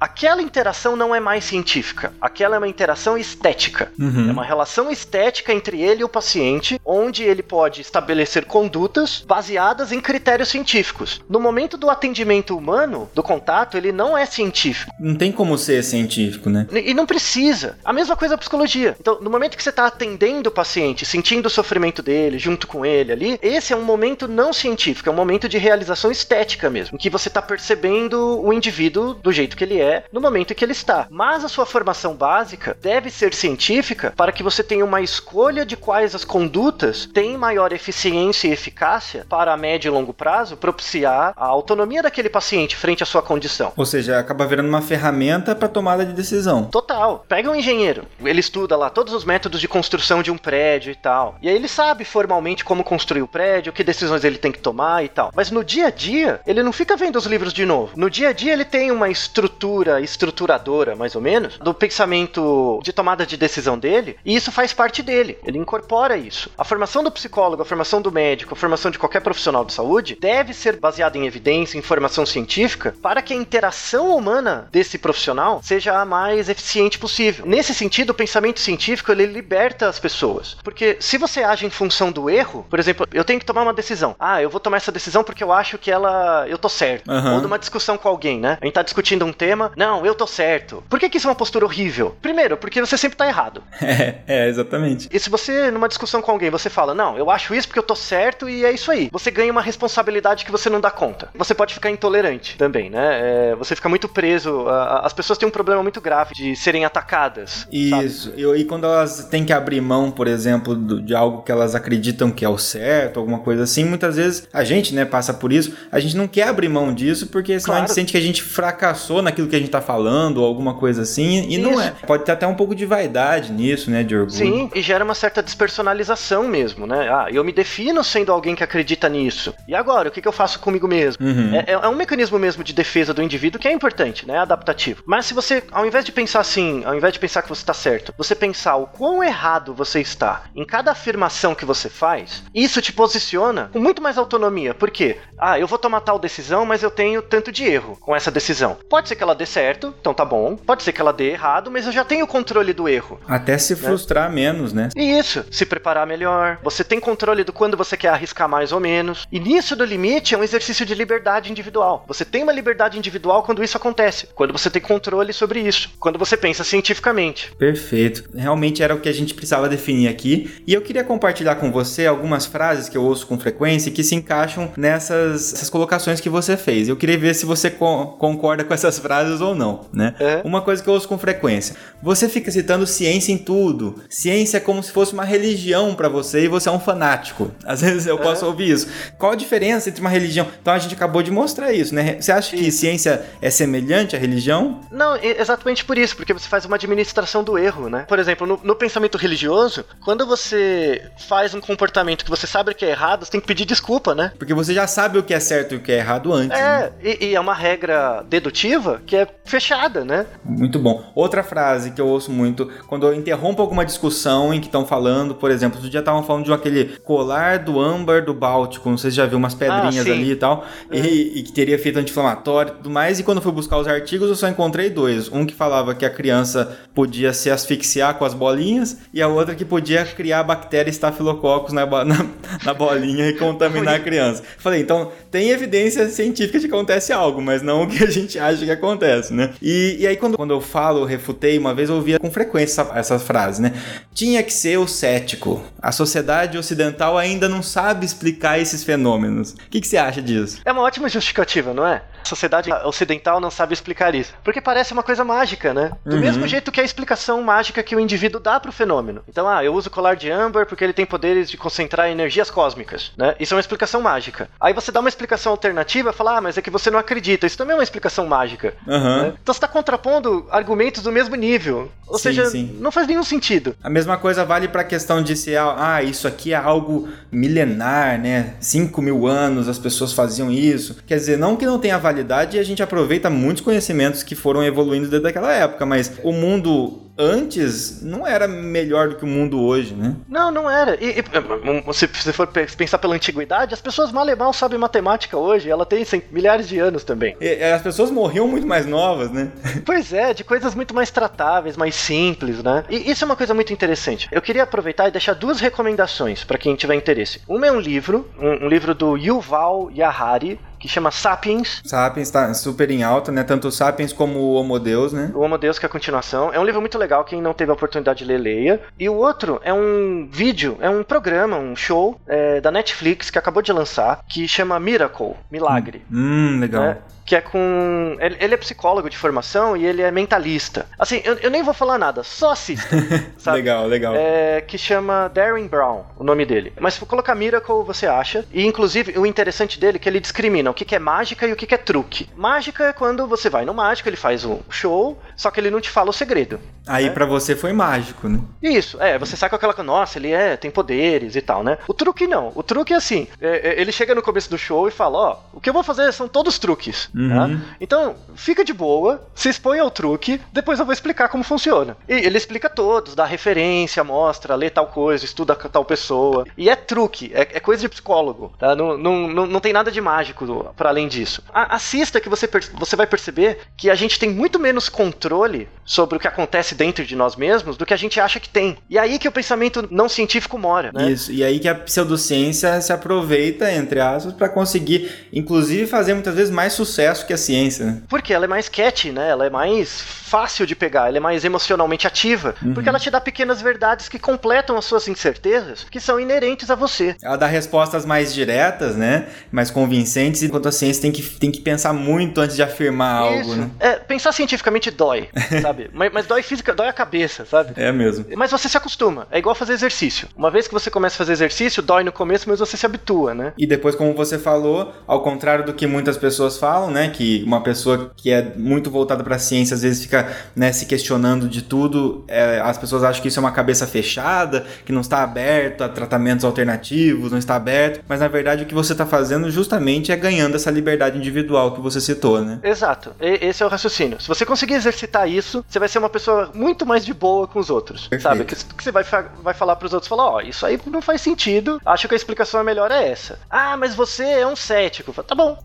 aquela 0.00 0.42
interação 0.42 0.96
não 0.96 1.14
é 1.14 1.20
mais 1.20 1.44
científica. 1.44 2.12
Aquela 2.20 2.56
é 2.56 2.58
uma 2.58 2.68
interação 2.68 3.16
estética. 3.16 3.92
Uhum. 3.98 4.28
É 4.28 4.32
uma 4.32 4.44
relação 4.44 4.90
estética 4.90 5.52
entre 5.52 5.80
ele 5.80 6.02
e 6.02 6.04
o 6.04 6.08
paciente, 6.08 6.80
onde 6.84 7.22
ele 7.22 7.42
pode 7.42 7.80
estabelecer 7.80 8.44
condutas 8.44 9.24
baseadas 9.26 9.92
em 9.92 10.00
critérios 10.00 10.48
científicos. 10.48 11.20
No 11.28 11.40
momento 11.40 11.76
do 11.76 11.90
atendimento 11.90 12.56
humano, 12.56 13.08
do 13.14 13.22
contato, 13.22 13.76
ele 13.76 13.92
não 13.92 14.16
é 14.16 14.26
científico. 14.26 14.92
Não 14.98 15.16
tem 15.16 15.32
como 15.32 15.56
ser 15.58 15.82
científico, 15.82 16.48
né? 16.50 16.66
E 16.72 16.94
não 16.94 17.06
precisa. 17.06 17.78
A 17.84 17.92
mesma 17.92 18.16
coisa 18.16 18.34
a 18.34 18.38
psicologia. 18.38 18.96
Então, 18.98 19.20
no 19.20 19.30
momento 19.30 19.56
que 19.56 19.62
você 19.62 19.70
está 19.70 19.86
atendendo 19.86 20.48
o 20.48 20.52
paciente, 20.52 21.04
sentindo 21.04 21.46
o 21.46 21.50
sofrimento 21.50 22.02
dele, 22.02 22.38
junto 22.38 22.66
com 22.66 22.84
ele 22.84 23.12
ali, 23.12 23.38
esse 23.42 23.72
é 23.72 23.76
um 23.76 23.84
momento 23.84 24.28
não 24.28 24.52
científico, 24.52 25.08
é 25.08 25.12
um 25.12 25.16
momento 25.16 25.48
de 25.48 25.58
realização 25.58 26.10
estética 26.10 26.70
mesmo, 26.70 26.96
em 26.96 26.98
que 26.98 27.10
você 27.10 27.28
está 27.28 27.42
percebendo 27.42 28.40
o 28.42 28.52
indivíduo 28.52 29.14
do 29.14 29.31
jeito 29.32 29.56
que 29.56 29.64
ele 29.64 29.80
é, 29.80 30.04
no 30.12 30.20
momento 30.20 30.52
em 30.52 30.54
que 30.54 30.64
ele 30.64 30.72
está. 30.72 31.06
Mas 31.10 31.44
a 31.44 31.48
sua 31.48 31.66
formação 31.66 32.14
básica 32.14 32.76
deve 32.80 33.10
ser 33.10 33.34
científica 33.34 34.12
para 34.16 34.32
que 34.32 34.42
você 34.42 34.62
tenha 34.62 34.84
uma 34.84 35.00
escolha 35.00 35.64
de 35.64 35.76
quais 35.76 36.14
as 36.14 36.24
condutas 36.24 37.08
têm 37.12 37.36
maior 37.36 37.72
eficiência 37.72 38.48
e 38.48 38.52
eficácia 38.52 39.26
para 39.28 39.52
a 39.52 39.56
médio 39.56 39.88
e 39.88 39.92
longo 39.92 40.12
prazo 40.12 40.56
propiciar 40.56 41.32
a 41.36 41.46
autonomia 41.46 42.02
daquele 42.02 42.28
paciente 42.28 42.76
frente 42.76 43.02
à 43.02 43.06
sua 43.06 43.22
condição. 43.22 43.72
Ou 43.76 43.86
seja, 43.86 44.18
acaba 44.18 44.46
virando 44.46 44.68
uma 44.68 44.82
ferramenta 44.82 45.54
para 45.54 45.68
tomada 45.68 46.04
de 46.04 46.12
decisão. 46.12 46.64
Total. 46.64 47.24
Pega 47.28 47.50
um 47.50 47.54
engenheiro, 47.54 48.04
ele 48.20 48.40
estuda 48.40 48.76
lá 48.76 48.90
todos 48.90 49.12
os 49.12 49.24
métodos 49.24 49.60
de 49.60 49.68
construção 49.68 50.22
de 50.22 50.30
um 50.30 50.38
prédio 50.38 50.92
e 50.92 50.94
tal. 50.94 51.36
E 51.42 51.48
aí 51.48 51.54
ele 51.54 51.68
sabe 51.68 52.04
formalmente 52.04 52.64
como 52.64 52.84
construir 52.84 53.22
o 53.22 53.28
prédio, 53.28 53.72
que 53.72 53.84
decisões 53.84 54.24
ele 54.24 54.38
tem 54.38 54.52
que 54.52 54.58
tomar 54.58 55.04
e 55.04 55.08
tal. 55.08 55.30
Mas 55.34 55.50
no 55.50 55.64
dia 55.64 55.86
a 55.86 55.90
dia, 55.90 56.40
ele 56.46 56.62
não 56.62 56.72
fica 56.72 56.96
vendo 56.96 57.16
os 57.16 57.26
livros 57.26 57.52
de 57.52 57.64
novo. 57.64 57.92
No 57.96 58.10
dia 58.10 58.28
a 58.28 58.32
dia, 58.32 58.52
ele 58.52 58.64
tem 58.64 58.90
uma, 58.90 59.08
estrutura 59.22 60.00
estruturadora, 60.00 60.96
mais 60.96 61.14
ou 61.14 61.20
menos, 61.20 61.58
do 61.58 61.72
pensamento 61.72 62.80
de 62.82 62.92
tomada 62.92 63.24
de 63.24 63.36
decisão 63.36 63.78
dele, 63.78 64.16
e 64.24 64.34
isso 64.34 64.52
faz 64.52 64.72
parte 64.72 65.02
dele. 65.02 65.38
Ele 65.44 65.58
incorpora 65.58 66.16
isso. 66.16 66.50
A 66.58 66.64
formação 66.64 67.02
do 67.02 67.10
psicólogo, 67.10 67.62
a 67.62 67.64
formação 67.64 68.02
do 68.02 68.12
médico, 68.12 68.54
a 68.54 68.56
formação 68.56 68.90
de 68.90 68.98
qualquer 68.98 69.20
profissional 69.20 69.64
de 69.64 69.72
saúde 69.72 70.16
deve 70.20 70.52
ser 70.52 70.76
baseada 70.78 71.16
em 71.16 71.26
evidência, 71.26 71.78
informação 71.78 72.26
científica, 72.26 72.94
para 73.02 73.22
que 73.22 73.32
a 73.32 73.36
interação 73.36 74.16
humana 74.16 74.68
desse 74.70 74.98
profissional 74.98 75.60
seja 75.62 75.98
a 75.98 76.04
mais 76.04 76.48
eficiente 76.48 76.98
possível. 76.98 77.46
Nesse 77.46 77.74
sentido, 77.74 78.10
o 78.10 78.14
pensamento 78.14 78.60
científico 78.60 79.12
ele 79.12 79.26
liberta 79.26 79.88
as 79.88 79.98
pessoas, 79.98 80.56
porque 80.62 80.96
se 81.00 81.18
você 81.18 81.42
age 81.42 81.66
em 81.66 81.70
função 81.70 82.10
do 82.10 82.28
erro, 82.28 82.66
por 82.68 82.78
exemplo, 82.78 83.06
eu 83.12 83.24
tenho 83.24 83.38
que 83.38 83.46
tomar 83.46 83.62
uma 83.62 83.74
decisão. 83.74 84.16
Ah, 84.18 84.42
eu 84.42 84.50
vou 84.50 84.60
tomar 84.60 84.78
essa 84.78 84.92
decisão 84.92 85.22
porque 85.22 85.44
eu 85.44 85.52
acho 85.52 85.78
que 85.78 85.90
ela 85.90 86.46
eu 86.48 86.58
tô 86.58 86.68
certo. 86.68 87.10
Aham. 87.10 87.34
Ou 87.34 87.40
numa 87.42 87.58
discussão 87.58 87.96
com 87.96 88.08
alguém, 88.08 88.38
né? 88.38 88.58
A 88.60 88.64
gente 88.64 88.74
tá 88.74 88.82
discutindo 88.82 89.11
um 89.24 89.32
tema, 89.32 89.72
não, 89.76 90.04
eu 90.06 90.14
tô 90.14 90.26
certo. 90.26 90.82
Por 90.88 90.98
que, 90.98 91.08
que 91.08 91.18
isso 91.18 91.26
é 91.26 91.30
uma 91.30 91.36
postura 91.36 91.64
horrível? 91.64 92.16
Primeiro, 92.22 92.56
porque 92.56 92.80
você 92.80 92.96
sempre 92.96 93.16
tá 93.16 93.26
errado. 93.26 93.62
É, 93.82 94.14
é, 94.26 94.48
exatamente. 94.48 95.08
E 95.12 95.18
se 95.18 95.28
você, 95.28 95.70
numa 95.70 95.86
discussão 95.88 96.22
com 96.22 96.30
alguém, 96.30 96.48
você 96.50 96.70
fala, 96.70 96.94
não, 96.94 97.16
eu 97.18 97.30
acho 97.30 97.54
isso 97.54 97.66
porque 97.68 97.78
eu 97.78 97.82
tô 97.82 97.94
certo 97.94 98.48
e 98.48 98.64
é 98.64 98.72
isso 98.72 98.90
aí. 98.90 99.08
Você 99.12 99.30
ganha 99.30 99.52
uma 99.52 99.60
responsabilidade 99.60 100.44
que 100.44 100.50
você 100.50 100.70
não 100.70 100.80
dá 100.80 100.90
conta. 100.90 101.28
Você 101.34 101.54
pode 101.54 101.74
ficar 101.74 101.90
intolerante 101.90 102.56
também, 102.56 102.88
né? 102.88 103.50
É, 103.50 103.54
você 103.54 103.74
fica 103.76 103.88
muito 103.88 104.08
preso. 104.08 104.66
a- 104.68 104.82
a- 104.84 105.06
as 105.06 105.12
pessoas 105.12 105.38
têm 105.38 105.46
um 105.48 105.52
problema 105.52 105.82
muito 105.82 106.00
grave 106.00 106.32
de 106.34 106.54
serem 106.56 106.84
atacadas. 106.84 107.66
Isso. 107.70 108.32
E, 108.36 108.44
e 108.60 108.64
quando 108.64 108.84
elas 108.86 109.24
têm 109.26 109.44
que 109.44 109.52
abrir 109.52 109.80
mão, 109.80 110.10
por 110.10 110.26
exemplo, 110.26 110.74
do- 110.74 111.02
de 111.02 111.14
algo 111.14 111.42
que 111.42 111.52
elas 111.52 111.74
acreditam 111.74 112.30
que 112.30 112.44
é 112.44 112.48
o 112.48 112.56
certo, 112.58 113.18
alguma 113.20 113.40
coisa 113.40 113.64
assim, 113.64 113.84
muitas 113.84 114.16
vezes 114.16 114.48
a 114.52 114.64
gente, 114.64 114.94
né, 114.94 115.04
passa 115.04 115.34
por 115.34 115.52
isso, 115.52 115.76
a 115.90 115.98
gente 116.00 116.16
não 116.16 116.26
quer 116.28 116.48
abrir 116.48 116.68
mão 116.68 116.94
disso 116.94 117.26
porque 117.26 117.58
senão 117.60 117.74
a 117.76 117.78
gente 117.80 117.86
Claro. 117.88 117.94
sente 117.94 118.12
que 118.12 118.18
a 118.18 118.20
gente 118.22 118.42
fracassou 118.42 119.01
naquilo 119.22 119.48
que 119.48 119.56
a 119.56 119.58
gente 119.58 119.70
tá 119.70 119.80
falando, 119.80 120.38
ou 120.38 120.46
alguma 120.46 120.74
coisa 120.74 121.02
assim, 121.02 121.46
e 121.48 121.58
não 121.58 121.72
Isso. 121.72 121.80
é. 121.82 121.90
Pode 122.06 122.24
ter 122.24 122.32
até 122.32 122.46
um 122.46 122.54
pouco 122.54 122.74
de 122.74 122.86
vaidade 122.86 123.52
nisso, 123.52 123.90
né, 123.90 124.02
de 124.02 124.14
orgulho. 124.14 124.36
Sim, 124.36 124.70
e 124.74 124.80
gera 124.82 125.04
uma 125.04 125.14
certa 125.14 125.42
despersonalização 125.42 126.46
mesmo, 126.48 126.86
né? 126.86 127.08
Ah, 127.10 127.26
eu 127.30 127.42
me 127.44 127.52
defino 127.52 128.04
sendo 128.04 128.32
alguém 128.32 128.54
que 128.54 128.64
acredita 128.64 129.08
nisso. 129.08 129.54
E 129.66 129.74
agora, 129.74 130.08
o 130.08 130.12
que, 130.12 130.20
que 130.20 130.28
eu 130.28 130.32
faço 130.32 130.60
comigo 130.60 130.86
mesmo? 130.86 131.24
Uhum. 131.24 131.54
É, 131.54 131.72
é 131.72 131.88
um 131.88 131.96
mecanismo 131.96 132.38
mesmo 132.38 132.62
de 132.62 132.72
defesa 132.72 133.14
do 133.14 133.22
indivíduo 133.22 133.60
que 133.60 133.68
é 133.68 133.72
importante, 133.72 134.26
né? 134.26 134.38
Adaptativo. 134.38 135.02
Mas 135.06 135.26
se 135.26 135.34
você, 135.34 135.62
ao 135.72 135.86
invés 135.86 136.04
de 136.04 136.12
pensar 136.12 136.40
assim, 136.40 136.82
ao 136.84 136.94
invés 136.94 137.12
de 137.12 137.18
pensar 137.18 137.42
que 137.42 137.48
você 137.48 137.62
está 137.62 137.74
certo, 137.74 138.14
você 138.16 138.34
pensar 138.34 138.76
o 138.76 138.86
quão 138.86 139.22
errado 139.22 139.74
você 139.74 140.00
está 140.00 140.44
em 140.54 140.64
cada 140.64 140.92
afirmação 140.92 141.54
que 141.54 141.64
você 141.64 141.88
faz, 141.88 142.42
isso 142.54 142.80
te 142.82 142.92
posiciona 142.92 143.70
com 143.72 143.80
muito 143.80 144.02
mais 144.02 144.18
autonomia. 144.18 144.74
Por 144.74 144.90
quê? 144.90 145.18
Ah, 145.38 145.58
eu 145.58 145.66
vou 145.66 145.78
tomar 145.78 146.00
tal 146.00 146.18
decisão, 146.18 146.64
mas 146.64 146.82
eu 146.82 146.90
tenho 146.90 147.22
tanto 147.22 147.50
de 147.50 147.64
erro 147.64 147.96
com 148.00 148.14
essa 148.14 148.30
decisão. 148.30 148.76
Pode 148.92 149.08
ser 149.08 149.16
que 149.16 149.22
ela 149.22 149.34
dê 149.34 149.46
certo, 149.46 149.94
então 149.98 150.12
tá 150.12 150.22
bom. 150.22 150.54
Pode 150.54 150.82
ser 150.82 150.92
que 150.92 151.00
ela 151.00 151.14
dê 151.14 151.30
errado, 151.30 151.70
mas 151.70 151.86
eu 151.86 151.92
já 151.92 152.04
tenho 152.04 152.26
o 152.26 152.28
controle 152.28 152.74
do 152.74 152.86
erro. 152.86 153.18
Até 153.26 153.56
se 153.56 153.74
frustrar 153.74 154.30
menos, 154.30 154.74
né? 154.74 154.90
E 154.94 155.18
isso, 155.18 155.46
se 155.50 155.64
preparar 155.64 156.06
melhor. 156.06 156.58
Você 156.62 156.84
tem 156.84 157.00
controle 157.00 157.42
do 157.42 157.54
quando 157.54 157.74
você 157.74 157.96
quer 157.96 158.08
arriscar 158.08 158.46
mais 158.50 158.70
ou 158.70 158.78
menos. 158.78 159.26
E 159.32 159.40
nisso 159.40 159.74
do 159.74 159.82
limite 159.82 160.34
é 160.34 160.38
um 160.38 160.42
exercício 160.44 160.84
de 160.84 160.94
liberdade 160.94 161.50
individual. 161.50 162.04
Você 162.06 162.22
tem 162.22 162.42
uma 162.42 162.52
liberdade 162.52 162.98
individual 162.98 163.42
quando 163.42 163.64
isso 163.64 163.78
acontece, 163.78 164.28
quando 164.34 164.52
você 164.52 164.68
tem 164.68 164.82
controle 164.82 165.32
sobre 165.32 165.60
isso, 165.60 165.88
quando 165.98 166.18
você 166.18 166.36
pensa 166.36 166.62
cientificamente. 166.62 167.50
Perfeito. 167.56 168.28
Realmente 168.36 168.82
era 168.82 168.94
o 168.94 169.00
que 169.00 169.08
a 169.08 169.14
gente 169.14 169.32
precisava 169.32 169.70
definir 169.70 170.08
aqui. 170.08 170.54
E 170.66 170.74
eu 170.74 170.82
queria 170.82 171.02
compartilhar 171.02 171.54
com 171.54 171.72
você 171.72 172.06
algumas 172.06 172.44
frases 172.44 172.90
que 172.90 172.98
eu 172.98 173.02
ouço 173.04 173.26
com 173.26 173.38
frequência 173.40 173.90
que 173.90 174.04
se 174.04 174.14
encaixam 174.14 174.70
nessas 174.76 175.54
essas 175.54 175.70
colocações 175.70 176.20
que 176.20 176.28
você 176.28 176.58
fez. 176.58 176.88
Eu 176.90 176.96
queria 176.96 177.16
ver 177.16 177.34
se 177.34 177.46
você 177.46 177.70
co- 177.70 178.08
concorda 178.18 178.62
com 178.64 178.74
essas 178.86 178.98
frases 178.98 179.40
ou 179.40 179.54
não, 179.54 179.86
né? 179.92 180.14
É. 180.18 180.40
Uma 180.44 180.60
coisa 180.62 180.82
que 180.82 180.88
eu 180.88 180.94
ouço 180.94 181.08
com 181.08 181.18
frequência. 181.18 181.76
Você 182.02 182.28
fica 182.28 182.50
citando 182.50 182.86
ciência 182.86 183.32
em 183.32 183.38
tudo. 183.38 184.02
Ciência 184.08 184.56
é 184.56 184.60
como 184.60 184.82
se 184.82 184.90
fosse 184.90 185.12
uma 185.12 185.24
religião 185.24 185.94
pra 185.94 186.08
você 186.08 186.44
e 186.44 186.48
você 186.48 186.68
é 186.68 186.72
um 186.72 186.80
fanático. 186.80 187.50
Às 187.64 187.80
vezes 187.80 188.06
eu 188.06 188.18
posso 188.18 188.44
ouvir 188.46 188.70
isso. 188.70 188.88
Qual 189.18 189.32
a 189.32 189.36
diferença 189.36 189.88
entre 189.88 190.00
uma 190.00 190.10
religião? 190.10 190.46
Então 190.60 190.74
a 190.74 190.78
gente 190.78 190.94
acabou 190.94 191.22
de 191.22 191.30
mostrar 191.30 191.72
isso, 191.72 191.94
né? 191.94 192.16
Você 192.20 192.32
acha 192.32 192.56
que 192.56 192.70
ciência 192.70 193.24
é 193.40 193.50
semelhante 193.50 194.16
à 194.16 194.18
religião? 194.18 194.80
Não, 194.90 195.16
exatamente 195.16 195.84
por 195.84 195.96
isso, 195.96 196.16
porque 196.16 196.32
você 196.32 196.48
faz 196.48 196.64
uma 196.64 196.76
administração 196.76 197.44
do 197.44 197.56
erro, 197.58 197.88
né? 197.88 198.04
Por 198.08 198.18
exemplo, 198.18 198.46
no, 198.46 198.60
no 198.62 198.74
pensamento 198.74 199.16
religioso, 199.18 199.84
quando 200.04 200.26
você 200.26 201.02
faz 201.28 201.54
um 201.54 201.60
comportamento 201.60 202.24
que 202.24 202.30
você 202.30 202.46
sabe 202.46 202.74
que 202.74 202.84
é 202.84 202.90
errado, 202.90 203.24
você 203.24 203.30
tem 203.30 203.40
que 203.40 203.46
pedir 203.46 203.64
desculpa, 203.64 204.14
né? 204.14 204.32
Porque 204.38 204.54
você 204.54 204.74
já 204.74 204.86
sabe 204.86 205.18
o 205.18 205.22
que 205.22 205.34
é 205.34 205.40
certo 205.40 205.74
e 205.74 205.76
o 205.76 205.80
que 205.80 205.92
é 205.92 205.98
errado 205.98 206.32
antes. 206.32 206.58
né? 206.58 206.92
É, 207.02 207.08
e, 207.08 207.26
e 207.26 207.34
é 207.34 207.40
uma 207.40 207.54
regra 207.54 208.22
dedutiva 208.28 208.71
que 209.06 209.16
é 209.16 209.26
fechada, 209.44 210.04
né? 210.04 210.26
Muito 210.44 210.78
bom. 210.78 211.04
Outra 211.14 211.42
frase 211.42 211.90
que 211.90 212.00
eu 212.00 212.06
ouço 212.06 212.30
muito, 212.30 212.70
quando 212.86 213.06
eu 213.06 213.14
interrompo 213.14 213.60
alguma 213.60 213.84
discussão 213.84 214.52
em 214.52 214.60
que 214.60 214.66
estão 214.66 214.86
falando, 214.86 215.34
por 215.34 215.50
exemplo, 215.50 215.76
outro 215.76 215.90
dia 215.90 216.00
estavam 216.00 216.22
falando 216.22 216.44
de 216.44 216.52
aquele 216.52 216.96
colar 217.04 217.58
do 217.58 217.80
âmbar 217.80 218.24
do 218.24 218.34
Báltico, 218.34 218.88
não 218.88 218.98
sei 218.98 219.10
se 219.10 219.16
já 219.16 219.26
viu 219.26 219.38
umas 219.38 219.54
pedrinhas 219.54 220.04
sim. 220.04 220.12
ali 220.12 220.32
e 220.32 220.36
tal, 220.36 220.64
e, 220.90 221.38
e 221.38 221.42
que 221.42 221.52
teria 221.52 221.74
efeito 221.74 221.98
anti-inflamatório 221.98 222.72
e 222.72 222.76
tudo 222.76 222.90
mais, 222.90 223.18
e 223.18 223.22
quando 223.22 223.38
eu 223.38 223.42
fui 223.42 223.52
buscar 223.52 223.78
os 223.78 223.88
artigos 223.88 224.28
eu 224.28 224.36
só 224.36 224.48
encontrei 224.48 224.90
dois. 224.90 225.30
Um 225.30 225.44
que 225.44 225.54
falava 225.54 225.94
que 225.94 226.04
a 226.04 226.10
criança 226.10 226.78
podia 226.94 227.32
se 227.32 227.50
asfixiar 227.50 228.14
com 228.14 228.24
as 228.24 228.34
bolinhas, 228.34 228.98
e 229.12 229.20
a 229.20 229.28
outra 229.28 229.54
que 229.54 229.64
podia 229.64 230.04
criar 230.04 230.40
a 230.40 230.44
bactéria 230.44 230.90
estafilococcus 230.90 231.72
na, 231.72 231.86
na, 232.04 232.26
na 232.64 232.74
bolinha 232.74 233.28
e 233.28 233.34
contaminar 233.34 233.94
a 233.94 234.00
criança. 234.00 234.42
Falei, 234.58 234.80
então 234.80 235.10
tem 235.30 235.50
evidência 235.50 236.08
científica 236.08 236.58
de 236.58 236.68
que 236.68 236.74
acontece 236.74 237.12
algo, 237.12 237.40
mas 237.40 237.62
não 237.62 237.82
o 237.82 237.88
que 237.88 238.02
a 238.02 238.10
gente 238.10 238.38
acha 238.38 238.51
que 238.60 238.70
acontece, 238.70 239.32
né? 239.32 239.50
E, 239.60 239.96
e 240.00 240.06
aí 240.06 240.16
quando, 240.16 240.36
quando 240.36 240.52
eu 240.52 240.60
falo, 240.60 241.04
refutei, 241.04 241.58
uma 241.58 241.74
vez 241.74 241.88
eu 241.88 241.96
ouvia 241.96 242.18
com 242.18 242.30
frequência 242.30 242.82
essa, 242.82 242.98
essa 242.98 243.18
frase, 243.18 243.60
né? 243.60 243.72
Tinha 244.14 244.42
que 244.42 244.52
ser 244.52 244.78
o 244.78 244.86
cético. 244.86 245.62
A 245.80 245.92
sociedade 245.92 246.56
ocidental 246.56 247.18
ainda 247.18 247.48
não 247.48 247.62
sabe 247.62 248.06
explicar 248.06 248.58
esses 248.58 248.84
fenômenos. 248.84 249.52
O 249.52 249.56
que, 249.70 249.80
que 249.80 249.86
você 249.86 249.96
acha 249.96 250.22
disso? 250.22 250.60
É 250.64 250.72
uma 250.72 250.82
ótima 250.82 251.08
justificativa, 251.08 251.74
não 251.74 251.86
é? 251.86 252.02
A 252.24 252.28
sociedade 252.28 252.70
ocidental 252.84 253.40
não 253.40 253.50
sabe 253.50 253.74
explicar 253.74 254.14
isso. 254.14 254.32
Porque 254.44 254.60
parece 254.60 254.92
uma 254.92 255.02
coisa 255.02 255.24
mágica, 255.24 255.74
né? 255.74 255.92
Do 256.04 256.14
Uhum. 256.16 256.20
mesmo 256.22 256.46
jeito 256.46 256.70
que 256.70 256.80
a 256.80 256.84
explicação 256.84 257.42
mágica 257.42 257.82
que 257.82 257.96
o 257.96 258.00
indivíduo 258.00 258.40
dá 258.40 258.58
pro 258.60 258.72
fenômeno. 258.72 259.22
Então, 259.28 259.48
ah, 259.48 259.64
eu 259.64 259.74
uso 259.74 259.88
o 259.88 259.92
colar 259.92 260.14
de 260.14 260.30
âmbar 260.30 260.66
porque 260.66 260.84
ele 260.84 260.92
tem 260.92 261.04
poderes 261.06 261.50
de 261.50 261.56
concentrar 261.56 262.08
energias 262.08 262.50
cósmicas, 262.50 263.12
né? 263.16 263.34
Isso 263.40 263.54
é 263.54 263.56
uma 263.56 263.60
explicação 263.60 264.00
mágica. 264.00 264.48
Aí 264.60 264.72
você 264.72 264.92
dá 264.92 265.00
uma 265.00 265.08
explicação 265.08 265.52
alternativa 265.52 266.10
e 266.10 266.12
fala, 266.12 266.38
ah, 266.38 266.40
mas 266.40 266.56
é 266.56 266.62
que 266.62 266.70
você 266.70 266.90
não 266.90 266.98
acredita. 266.98 267.46
Isso 267.46 267.58
também 267.58 267.72
é 267.72 267.76
uma 267.76 267.82
explicação 267.82 268.26
mágica. 268.26 268.74
Aham. 268.88 269.22
né? 269.22 269.32
Então 269.42 269.52
você 269.54 269.60
tá 269.60 269.68
contrapondo 269.68 270.46
argumentos 270.50 271.02
do 271.02 271.10
mesmo 271.12 271.34
nível. 271.34 271.90
Ou 272.06 272.18
Sim, 272.18 272.22
seja, 272.24 272.46
sim. 272.46 272.76
não 272.80 272.92
faz 272.92 273.06
nenhum 273.06 273.24
sentido. 273.24 273.74
A 273.82 273.88
mesma 273.88 274.16
coisa 274.18 274.44
vale 274.44 274.68
para 274.68 274.82
a 274.82 274.84
questão 274.84 275.22
de 275.22 275.34
ser, 275.34 275.58
ah, 275.58 276.02
isso 276.02 276.28
aqui 276.28 276.52
é 276.52 276.56
algo 276.56 277.08
milenar, 277.30 278.18
né? 278.20 278.54
5 278.60 279.00
mil 279.02 279.26
anos 279.26 279.68
as 279.68 279.78
pessoas 279.78 280.12
faziam 280.12 280.50
isso. 280.50 280.98
Quer 281.06 281.16
dizer, 281.16 281.38
não 281.38 281.56
que 281.56 281.64
não 281.66 281.78
tenha 281.78 281.98
validade 281.98 282.11
e 282.56 282.58
a 282.58 282.62
gente 282.62 282.82
aproveita 282.82 283.30
muitos 283.30 283.62
conhecimentos 283.62 284.22
que 284.22 284.34
foram 284.34 284.62
evoluindo 284.62 285.08
desde 285.08 285.28
aquela 285.28 285.52
época, 285.52 285.86
mas 285.86 286.12
o 286.22 286.32
mundo 286.32 287.11
antes 287.16 288.02
não 288.02 288.26
era 288.26 288.48
melhor 288.48 289.08
do 289.10 289.16
que 289.16 289.24
o 289.24 289.28
mundo 289.28 289.60
hoje, 289.60 289.94
né? 289.94 290.14
Não, 290.28 290.50
não 290.50 290.70
era. 290.70 290.96
E, 291.02 291.10
e, 291.20 291.92
se 291.94 292.06
você 292.06 292.32
for 292.32 292.46
pe- 292.46 292.66
pensar 292.76 292.98
pela 292.98 293.14
antiguidade, 293.14 293.74
as 293.74 293.80
pessoas 293.80 294.10
mal 294.12 294.28
e 294.28 294.34
mal 294.34 294.52
sabem 294.52 294.78
matemática 294.78 295.36
hoje. 295.36 295.68
Ela 295.70 295.84
tem 295.86 296.04
cent- 296.04 296.24
milhares 296.30 296.68
de 296.68 296.78
anos 296.78 297.04
também. 297.04 297.36
E- 297.40 297.56
e 297.58 297.64
as 297.72 297.82
pessoas 297.82 298.10
morriam 298.10 298.48
muito 298.48 298.66
mais 298.66 298.86
novas, 298.86 299.30
né? 299.30 299.50
Pois 299.84 300.12
é, 300.12 300.32
de 300.32 300.44
coisas 300.44 300.74
muito 300.74 300.94
mais 300.94 301.10
tratáveis, 301.10 301.76
mais 301.76 301.94
simples, 301.94 302.62
né? 302.62 302.84
E 302.88 303.10
isso 303.10 303.24
é 303.24 303.26
uma 303.26 303.36
coisa 303.36 303.52
muito 303.54 303.72
interessante. 303.72 304.28
Eu 304.30 304.40
queria 304.40 304.62
aproveitar 304.62 305.08
e 305.08 305.10
deixar 305.10 305.34
duas 305.34 305.60
recomendações 305.60 306.44
para 306.44 306.56
quem 306.58 306.74
tiver 306.76 306.94
interesse. 306.94 307.40
Uma 307.48 307.66
é 307.66 307.72
um 307.72 307.80
livro, 307.80 308.28
um, 308.38 308.66
um 308.66 308.68
livro 308.68 308.94
do 308.94 309.16
Yuval 309.16 309.90
Harari, 310.02 310.58
que 310.78 310.88
chama 310.88 311.12
Sapiens, 311.12 311.80
Sapiens 311.84 312.28
tá 312.28 312.52
super 312.54 312.90
em 312.90 313.04
alta, 313.04 313.30
né? 313.30 313.44
Tanto 313.44 313.68
o 313.68 313.72
Sapiens 313.72 314.12
como 314.12 314.38
o 314.40 314.54
Homo 314.54 314.80
Deus, 314.80 315.12
né? 315.12 315.30
O 315.32 315.40
Homo 315.40 315.56
Deus, 315.56 315.78
que 315.78 315.86
é 315.86 315.88
a 315.88 315.90
continuação. 315.90 316.52
É 316.52 316.58
um 316.58 316.64
livro 316.64 316.80
muito 316.80 316.98
legal, 317.02 317.24
quem 317.24 317.42
não 317.42 317.52
teve 317.52 317.70
a 317.70 317.74
oportunidade 317.74 318.20
de 318.20 318.24
ler, 318.24 318.38
leia. 318.38 318.80
E 318.98 319.08
o 319.08 319.14
outro 319.14 319.60
é 319.64 319.72
um 319.72 320.28
vídeo, 320.30 320.78
é 320.80 320.88
um 320.88 321.02
programa, 321.02 321.56
um 321.56 321.76
show 321.76 322.20
é, 322.26 322.60
da 322.60 322.70
Netflix 322.70 323.30
que 323.30 323.38
acabou 323.38 323.62
de 323.62 323.72
lançar, 323.72 324.20
que 324.28 324.46
chama 324.48 324.78
Miracle, 324.80 325.34
Milagre. 325.50 326.02
Hum, 326.10 326.58
legal. 326.60 326.82
né? 326.82 326.98
Que 327.24 327.36
é 327.36 327.40
com. 327.40 328.16
Ele, 328.18 328.54
é 328.54 328.56
psicólogo 328.56 329.08
de 329.08 329.16
formação 329.16 329.76
e 329.76 329.86
ele 329.86 330.02
é 330.02 330.10
mentalista. 330.10 330.86
Assim, 330.98 331.22
eu, 331.24 331.34
eu 331.34 331.50
nem 331.50 331.62
vou 331.62 331.72
falar 331.72 331.96
nada, 331.96 332.24
só 332.24 332.50
assista. 332.50 332.96
Legal, 333.52 333.86
legal. 333.86 334.14
É, 334.16 334.60
que 334.60 334.76
chama 334.78 335.28
Darren 335.28 335.66
Brown, 335.66 336.04
o 336.16 336.24
nome 336.24 336.44
dele. 336.44 336.72
Mas 336.80 336.94
se 336.94 337.00
for 337.00 337.06
colocar 337.06 337.34
Miracle, 337.34 337.84
você 337.84 338.06
acha. 338.06 338.44
E 338.52 338.66
inclusive, 338.66 339.16
o 339.18 339.26
interessante 339.26 339.78
dele 339.78 339.96
é 339.96 340.00
que 340.00 340.08
ele 340.08 340.20
discrimina 340.20 340.70
o 340.70 340.74
que, 340.74 340.84
que 340.84 340.96
é 340.96 340.98
mágica 340.98 341.46
e 341.46 341.52
o 341.52 341.56
que, 341.56 341.66
que 341.66 341.74
é 341.74 341.78
truque. 341.78 342.28
Mágica 342.36 342.84
é 342.84 342.92
quando 342.92 343.26
você 343.26 343.48
vai 343.48 343.64
no 343.64 343.74
mágico, 343.74 344.08
ele 344.08 344.16
faz 344.16 344.44
um 344.44 344.58
show, 344.70 345.20
só 345.36 345.50
que 345.50 345.60
ele 345.60 345.70
não 345.70 345.80
te 345.80 345.90
fala 345.90 346.10
o 346.10 346.12
segredo. 346.12 346.58
Aí 346.92 347.06
É. 347.06 347.10
pra 347.10 347.24
você 347.26 347.56
foi 347.56 347.72
mágico, 347.72 348.28
né? 348.28 348.38
Isso, 348.62 349.00
é, 349.00 349.18
você 349.18 349.36
sai 349.36 349.48
com 349.48 349.56
aquela 349.56 349.72
nossa, 349.82 350.18
ele 350.18 350.30
é, 350.30 350.56
tem 350.56 350.70
poderes 350.70 351.34
e 351.34 351.40
tal, 351.40 351.62
né? 351.64 351.78
O 351.88 351.94
truque 351.94 352.26
não. 352.26 352.52
O 352.54 352.62
truque 352.62 352.92
é 352.92 352.96
assim: 352.96 353.26
é, 353.40 353.70
é, 353.70 353.80
ele 353.80 353.90
chega 353.90 354.14
no 354.14 354.22
começo 354.22 354.50
do 354.50 354.58
show 354.58 354.86
e 354.86 354.90
fala: 354.90 355.18
Ó, 355.18 355.36
o 355.54 355.60
que 355.60 355.68
eu 355.70 355.74
vou 355.74 355.82
fazer 355.82 356.12
são 356.12 356.28
todos 356.28 356.58
truques. 356.58 357.08
tá? 357.12 357.50
Então, 357.80 358.14
fica 358.34 358.64
de 358.64 358.72
boa, 358.72 359.26
se 359.34 359.48
expõe 359.48 359.78
ao 359.78 359.90
truque, 359.90 360.40
depois 360.52 360.78
eu 360.78 360.84
vou 360.84 360.92
explicar 360.92 361.28
como 361.28 361.42
funciona. 361.42 361.96
E 362.08 362.12
ele 362.14 362.36
explica 362.36 362.68
todos, 362.68 363.14
dá 363.14 363.24
referência, 363.24 364.04
mostra, 364.04 364.54
lê 364.54 364.68
tal 364.70 364.86
coisa, 364.88 365.24
estuda 365.24 365.54
tal 365.54 365.84
pessoa. 365.84 366.44
E 366.56 366.68
é 366.68 366.76
truque, 366.76 367.30
é, 367.34 367.40
é 367.54 367.60
coisa 367.60 367.80
de 367.82 367.88
psicólogo, 367.88 368.52
tá? 368.58 368.76
Não, 368.76 368.98
não, 368.98 369.28
não, 369.28 369.46
não 369.46 369.60
tem 369.60 369.72
nada 369.72 369.90
de 369.90 370.00
mágico 370.00 370.72
para 370.76 370.90
além 370.90 371.08
disso. 371.08 371.42
A- 371.52 371.74
assista 371.76 372.20
que 372.20 372.28
você, 372.28 372.48
você 372.74 372.96
vai 372.96 373.06
perceber 373.06 373.60
que 373.76 373.88
a 373.90 373.94
gente 373.94 374.18
tem 374.18 374.30
muito 374.30 374.58
menos 374.58 374.88
controle 374.88 375.68
sobre 375.84 376.16
o 376.16 376.20
que 376.20 376.28
acontece 376.28 376.74
dentro 376.74 377.04
de 377.04 377.16
nós 377.16 377.36
mesmos 377.36 377.76
do 377.76 377.84
que 377.84 377.94
a 377.94 377.96
gente 377.96 378.20
acha 378.20 378.38
que 378.38 378.48
tem. 378.48 378.76
E 378.88 378.98
aí 378.98 379.18
que 379.18 379.28
o 379.28 379.32
pensamento 379.32 379.86
não 379.90 380.08
científico 380.08 380.58
mora, 380.58 380.90
né? 380.92 381.10
Isso, 381.10 381.32
e 381.32 381.42
aí 381.42 381.58
que 381.58 381.68
a 381.68 381.74
pseudociência 381.74 382.80
se 382.80 382.92
aproveita, 382.92 383.70
entre 383.72 384.00
aspas, 384.00 384.32
pra 384.32 384.48
conseguir, 384.48 385.28
inclusive, 385.32 385.86
fazer 385.86 386.14
muitas 386.14 386.34
vezes 386.34 386.50
mais 386.50 386.72
sucesso 386.72 387.26
que 387.26 387.32
a 387.32 387.36
ciência, 387.36 387.84
né? 387.84 388.02
Porque 388.08 388.32
ela 388.32 388.44
é 388.44 388.48
mais 388.48 388.68
catchy, 388.68 389.12
né? 389.12 389.30
Ela 389.30 389.46
é 389.46 389.50
mais 389.50 390.00
fácil 390.00 390.66
de 390.66 390.74
pegar, 390.74 391.08
ela 391.08 391.18
é 391.18 391.20
mais 391.20 391.44
emocionalmente 391.44 392.06
ativa. 392.06 392.54
Porque 392.72 392.88
ela 392.88 392.98
te 392.98 393.10
dá 393.10 393.20
pequenas 393.20 393.60
verdades 393.60 394.08
que 394.08 394.18
completam 394.18 394.78
as 394.78 394.84
suas 394.84 395.06
incertezas, 395.08 395.84
que 395.84 396.00
são 396.00 396.18
inerentes 396.18 396.70
a 396.70 396.74
você. 396.74 397.14
Ela 397.22 397.36
dá 397.36 397.46
respostas 397.46 398.06
mais 398.06 398.32
diretas, 398.32 398.96
né? 398.96 399.26
Mais 399.50 399.70
convincentes, 399.70 400.42
enquanto 400.42 400.68
a 400.68 400.72
ciência 400.72 401.02
tem 401.02 401.12
que, 401.12 401.22
tem 401.22 401.50
que 401.50 401.60
pensar 401.60 401.92
muito 401.92 402.40
antes 402.40 402.56
de 402.56 402.62
afirmar 402.62 403.22
algo, 403.22 403.40
Isso. 403.40 403.56
né? 403.56 403.70
É, 403.78 403.92
pensar 403.96 404.32
cientificamente 404.32 404.90
dói, 404.90 405.28
sabe? 405.60 405.71
Mas, 405.92 406.12
mas 406.12 406.26
dói 406.26 406.42
física, 406.42 406.74
dói 406.74 406.88
a 406.88 406.92
cabeça, 406.92 407.44
sabe? 407.44 407.72
É 407.76 407.90
mesmo. 407.92 408.24
Mas 408.36 408.50
você 408.50 408.68
se 408.68 408.76
acostuma. 408.76 409.26
É 409.30 409.38
igual 409.38 409.54
fazer 409.54 409.72
exercício. 409.72 410.28
Uma 410.36 410.50
vez 410.50 410.66
que 410.66 410.74
você 410.74 410.90
começa 410.90 411.16
a 411.16 411.18
fazer 411.18 411.32
exercício, 411.32 411.82
dói 411.82 412.04
no 412.04 412.12
começo, 412.12 412.48
mas 412.48 412.58
você 412.58 412.76
se 412.76 412.86
habitua, 412.86 413.34
né? 413.34 413.52
E 413.56 413.66
depois, 413.66 413.94
como 413.94 414.14
você 414.14 414.38
falou, 414.38 414.92
ao 415.06 415.22
contrário 415.22 415.64
do 415.64 415.72
que 415.72 415.86
muitas 415.86 416.16
pessoas 416.16 416.58
falam, 416.58 416.90
né, 416.90 417.10
que 417.10 417.42
uma 417.46 417.62
pessoa 417.62 418.12
que 418.16 418.30
é 418.30 418.52
muito 418.56 418.90
voltada 418.90 419.22
para 419.24 419.36
a 419.36 419.38
ciência 419.38 419.74
às 419.74 419.82
vezes 419.82 420.02
fica 420.02 420.30
né, 420.54 420.72
se 420.72 420.86
questionando 420.86 421.48
de 421.48 421.62
tudo, 421.62 422.24
é, 422.28 422.60
as 422.60 422.78
pessoas 422.78 423.02
acham 423.04 423.22
que 423.22 423.28
isso 423.28 423.38
é 423.38 423.42
uma 423.42 423.52
cabeça 423.52 423.86
fechada, 423.86 424.64
que 424.84 424.92
não 424.92 425.00
está 425.00 425.22
aberto 425.22 425.82
a 425.82 425.88
tratamentos 425.88 426.44
alternativos, 426.44 427.30
não 427.30 427.38
está 427.38 427.56
aberto, 427.56 428.04
mas 428.08 428.20
na 428.20 428.28
verdade 428.28 428.64
o 428.64 428.66
que 428.66 428.74
você 428.74 428.92
está 428.92 429.06
fazendo 429.06 429.50
justamente 429.50 430.12
é 430.12 430.16
ganhando 430.16 430.56
essa 430.56 430.70
liberdade 430.70 431.18
individual 431.18 431.72
que 431.74 431.80
você 431.80 432.00
citou, 432.00 432.40
né? 432.40 432.58
Exato. 432.62 433.14
E- 433.20 433.38
esse 433.46 433.62
é 433.62 433.66
o 433.66 433.68
raciocínio. 433.68 434.20
Se 434.20 434.28
você 434.28 434.44
conseguir 434.44 434.74
exercitar 434.74 435.28
isso, 435.28 435.61
você 435.68 435.78
vai 435.78 435.88
ser 435.88 435.98
uma 435.98 436.08
pessoa 436.08 436.50
muito 436.54 436.84
mais 436.86 437.04
de 437.04 437.12
boa 437.14 437.46
com 437.46 437.58
os 437.58 437.70
outros. 437.70 438.08
Perfeito. 438.08 438.22
Sabe? 438.22 438.44
Que, 438.44 438.54
que 438.54 438.82
você 438.84 438.92
vai, 438.92 439.04
fa- 439.04 439.26
vai 439.42 439.54
falar 439.54 439.76
pros 439.76 439.92
outros, 439.92 440.08
falar, 440.08 440.28
ó, 440.30 440.40
isso 440.40 440.64
aí 440.66 440.80
não 440.86 441.00
faz 441.02 441.20
sentido. 441.20 441.80
Acho 441.84 442.08
que 442.08 442.14
a 442.14 442.16
explicação 442.16 442.62
melhor 442.64 442.90
é 442.90 443.08
essa. 443.08 443.38
Ah, 443.50 443.76
mas 443.76 443.94
você 443.94 444.24
é 444.24 444.46
um 444.46 444.56
cético. 444.56 445.12
Fala, 445.12 445.26
tá 445.26 445.34
bom. 445.34 445.58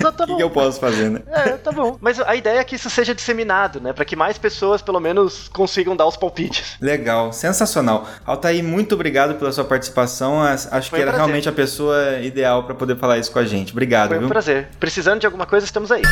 Tá, 0.00 0.12
tá 0.12 0.24
O 0.30 0.36
que, 0.36 0.42
eu 0.42 0.50
posso 0.50 0.78
fazer, 0.80 1.10
né? 1.10 1.20
É, 1.28 1.50
tá 1.56 1.72
bom. 1.72 1.96
Mas 2.00 2.20
a 2.20 2.34
ideia 2.36 2.58
é 2.60 2.64
que 2.64 2.76
isso 2.76 2.88
seja 2.90 3.14
disseminado, 3.14 3.80
né? 3.80 3.92
Pra 3.92 4.04
que 4.04 4.14
mais 4.16 4.38
pessoas, 4.38 4.82
pelo 4.82 5.00
menos, 5.00 5.48
consigam 5.48 5.96
dar 5.96 6.06
os 6.06 6.16
palpites. 6.16 6.76
Legal, 6.80 7.32
sensacional. 7.32 8.06
Altair, 8.24 8.62
muito 8.62 8.94
obrigado 8.94 9.34
pela 9.34 9.52
sua 9.52 9.64
participação. 9.64 10.40
Acho 10.42 10.90
Foi 10.90 10.98
que 10.98 11.02
era 11.02 11.12
realmente 11.12 11.48
a 11.48 11.52
pessoa 11.52 12.18
ideal 12.20 12.64
para 12.64 12.74
poder 12.74 12.96
falar 12.96 13.18
isso 13.18 13.30
com 13.32 13.38
a 13.38 13.44
gente. 13.44 13.72
Obrigado, 13.72 14.08
Foi 14.08 14.16
um 14.18 14.20
viu? 14.20 14.28
prazer. 14.28 14.68
Precisando 14.78 15.20
de 15.20 15.26
alguma 15.26 15.46
coisa, 15.46 15.64
estamos 15.64 15.90
aí. 15.90 16.02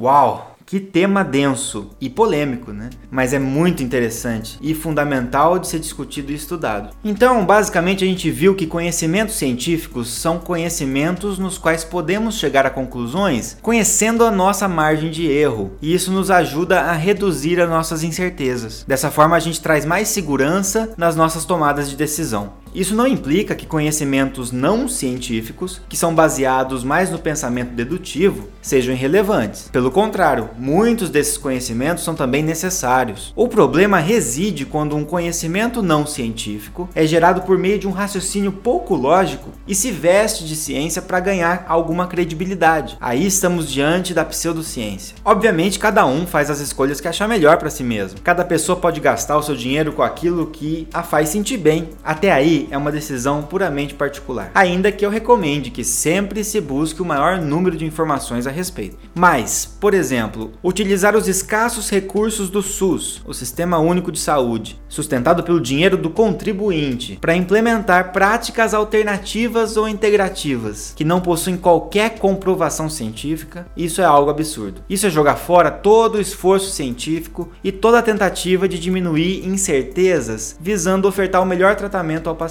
Uau! 0.00 0.56
Que 0.64 0.78
tema 0.78 1.24
denso 1.24 1.90
e 2.00 2.08
polêmico, 2.08 2.72
né? 2.72 2.90
Mas 3.10 3.32
é 3.32 3.40
muito 3.40 3.82
interessante 3.82 4.56
e 4.62 4.72
fundamental 4.72 5.58
de 5.58 5.66
ser 5.66 5.80
discutido 5.80 6.30
e 6.30 6.36
estudado. 6.36 6.94
Então, 7.04 7.44
basicamente, 7.44 8.04
a 8.04 8.06
gente 8.06 8.30
viu 8.30 8.54
que 8.54 8.68
conhecimentos 8.68 9.34
científicos 9.34 10.08
são 10.08 10.38
conhecimentos 10.38 11.40
nos 11.40 11.58
quais 11.58 11.82
podemos 11.82 12.36
chegar 12.36 12.64
a 12.64 12.70
conclusões 12.70 13.58
conhecendo 13.60 14.24
a 14.24 14.30
nossa 14.30 14.68
margem 14.68 15.10
de 15.10 15.26
erro, 15.26 15.72
e 15.82 15.92
isso 15.92 16.12
nos 16.12 16.30
ajuda 16.30 16.82
a 16.82 16.92
reduzir 16.92 17.60
as 17.60 17.68
nossas 17.68 18.04
incertezas. 18.04 18.84
Dessa 18.86 19.10
forma, 19.10 19.34
a 19.34 19.40
gente 19.40 19.60
traz 19.60 19.84
mais 19.84 20.06
segurança 20.06 20.94
nas 20.96 21.16
nossas 21.16 21.44
tomadas 21.44 21.90
de 21.90 21.96
decisão. 21.96 22.52
Isso 22.74 22.94
não 22.94 23.06
implica 23.06 23.54
que 23.54 23.66
conhecimentos 23.66 24.52
não 24.52 24.88
científicos, 24.88 25.80
que 25.88 25.96
são 25.96 26.14
baseados 26.14 26.84
mais 26.84 27.10
no 27.10 27.18
pensamento 27.18 27.72
dedutivo, 27.72 28.48
sejam 28.62 28.94
irrelevantes. 28.94 29.68
Pelo 29.72 29.90
contrário, 29.90 30.50
muitos 30.58 31.10
desses 31.10 31.36
conhecimentos 31.36 32.04
são 32.04 32.14
também 32.14 32.42
necessários. 32.42 33.32
O 33.34 33.48
problema 33.48 33.98
reside 33.98 34.64
quando 34.64 34.96
um 34.96 35.04
conhecimento 35.04 35.82
não 35.82 36.06
científico 36.06 36.88
é 36.94 37.06
gerado 37.06 37.42
por 37.42 37.58
meio 37.58 37.78
de 37.78 37.88
um 37.88 37.92
raciocínio 37.92 38.52
pouco 38.52 38.94
lógico 38.94 39.50
e 39.66 39.74
se 39.74 39.90
veste 39.90 40.46
de 40.46 40.54
ciência 40.54 41.02
para 41.02 41.20
ganhar 41.20 41.64
alguma 41.68 42.06
credibilidade. 42.06 42.96
Aí 43.00 43.26
estamos 43.26 43.70
diante 43.70 44.14
da 44.14 44.24
pseudociência. 44.24 45.16
Obviamente, 45.24 45.78
cada 45.78 46.06
um 46.06 46.26
faz 46.26 46.50
as 46.50 46.60
escolhas 46.60 47.00
que 47.00 47.08
achar 47.08 47.28
melhor 47.28 47.56
para 47.56 47.70
si 47.70 47.82
mesmo. 47.82 48.20
Cada 48.22 48.44
pessoa 48.44 48.78
pode 48.78 49.00
gastar 49.00 49.36
o 49.36 49.42
seu 49.42 49.56
dinheiro 49.56 49.92
com 49.92 50.02
aquilo 50.02 50.46
que 50.46 50.86
a 50.92 51.02
faz 51.02 51.30
sentir 51.30 51.56
bem. 51.56 51.88
Até 52.04 52.30
aí 52.32 52.59
é 52.70 52.76
uma 52.76 52.92
decisão 52.92 53.42
puramente 53.42 53.94
particular. 53.94 54.50
Ainda 54.54 54.92
que 54.92 55.04
eu 55.04 55.10
recomende 55.10 55.70
que 55.70 55.84
sempre 55.84 56.42
se 56.42 56.60
busque 56.60 57.02
o 57.02 57.04
maior 57.04 57.40
número 57.40 57.76
de 57.76 57.84
informações 57.84 58.46
a 58.46 58.50
respeito. 58.50 58.96
Mas, 59.14 59.64
por 59.80 59.94
exemplo, 59.94 60.52
utilizar 60.62 61.16
os 61.16 61.28
escassos 61.28 61.88
recursos 61.90 62.50
do 62.50 62.62
SUS, 62.62 63.22
o 63.24 63.32
Sistema 63.32 63.78
Único 63.78 64.10
de 64.12 64.18
Saúde, 64.18 64.80
sustentado 64.88 65.42
pelo 65.42 65.60
dinheiro 65.60 65.96
do 65.96 66.10
contribuinte, 66.10 67.18
para 67.20 67.34
implementar 67.34 68.12
práticas 68.12 68.74
alternativas 68.74 69.76
ou 69.76 69.88
integrativas 69.88 70.92
que 70.96 71.04
não 71.04 71.20
possuem 71.20 71.56
qualquer 71.56 72.18
comprovação 72.18 72.88
científica, 72.88 73.66
isso 73.76 74.00
é 74.00 74.04
algo 74.04 74.30
absurdo. 74.30 74.82
Isso 74.88 75.06
é 75.06 75.10
jogar 75.10 75.36
fora 75.36 75.70
todo 75.70 76.16
o 76.16 76.20
esforço 76.20 76.70
científico 76.70 77.50
e 77.62 77.70
toda 77.70 77.98
a 77.98 78.02
tentativa 78.02 78.68
de 78.68 78.78
diminuir 78.78 79.46
incertezas 79.46 80.56
visando 80.60 81.08
ofertar 81.08 81.42
o 81.42 81.46
melhor 81.46 81.76
tratamento 81.76 82.28
ao 82.28 82.36
paciente. 82.36 82.49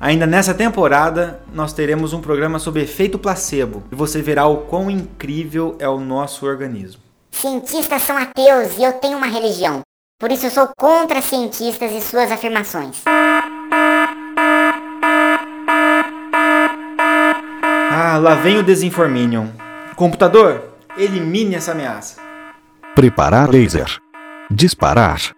Ainda 0.00 0.26
nessa 0.26 0.52
temporada, 0.52 1.40
nós 1.52 1.72
teremos 1.72 2.12
um 2.12 2.20
programa 2.20 2.58
sobre 2.58 2.82
efeito 2.82 3.18
placebo 3.18 3.82
e 3.90 3.94
você 3.94 4.20
verá 4.20 4.46
o 4.46 4.58
quão 4.58 4.90
incrível 4.90 5.76
é 5.78 5.88
o 5.88 6.00
nosso 6.00 6.44
organismo. 6.44 7.00
Cientistas 7.30 8.02
são 8.02 8.16
ateus 8.16 8.76
e 8.78 8.84
eu 8.84 8.92
tenho 8.94 9.16
uma 9.16 9.26
religião. 9.26 9.80
Por 10.20 10.30
isso 10.30 10.46
eu 10.46 10.50
sou 10.50 10.68
contra 10.76 11.22
cientistas 11.22 11.90
e 11.92 12.00
suas 12.00 12.30
afirmações. 12.30 13.02
Ah, 17.90 18.18
lá 18.18 18.34
vem 18.34 18.58
o 18.58 18.62
Desinforminion. 18.62 19.46
Computador, 19.96 20.62
elimine 20.96 21.54
essa 21.54 21.72
ameaça. 21.72 22.20
Preparar 22.94 23.48
laser. 23.48 23.98
Disparar. 24.50 25.34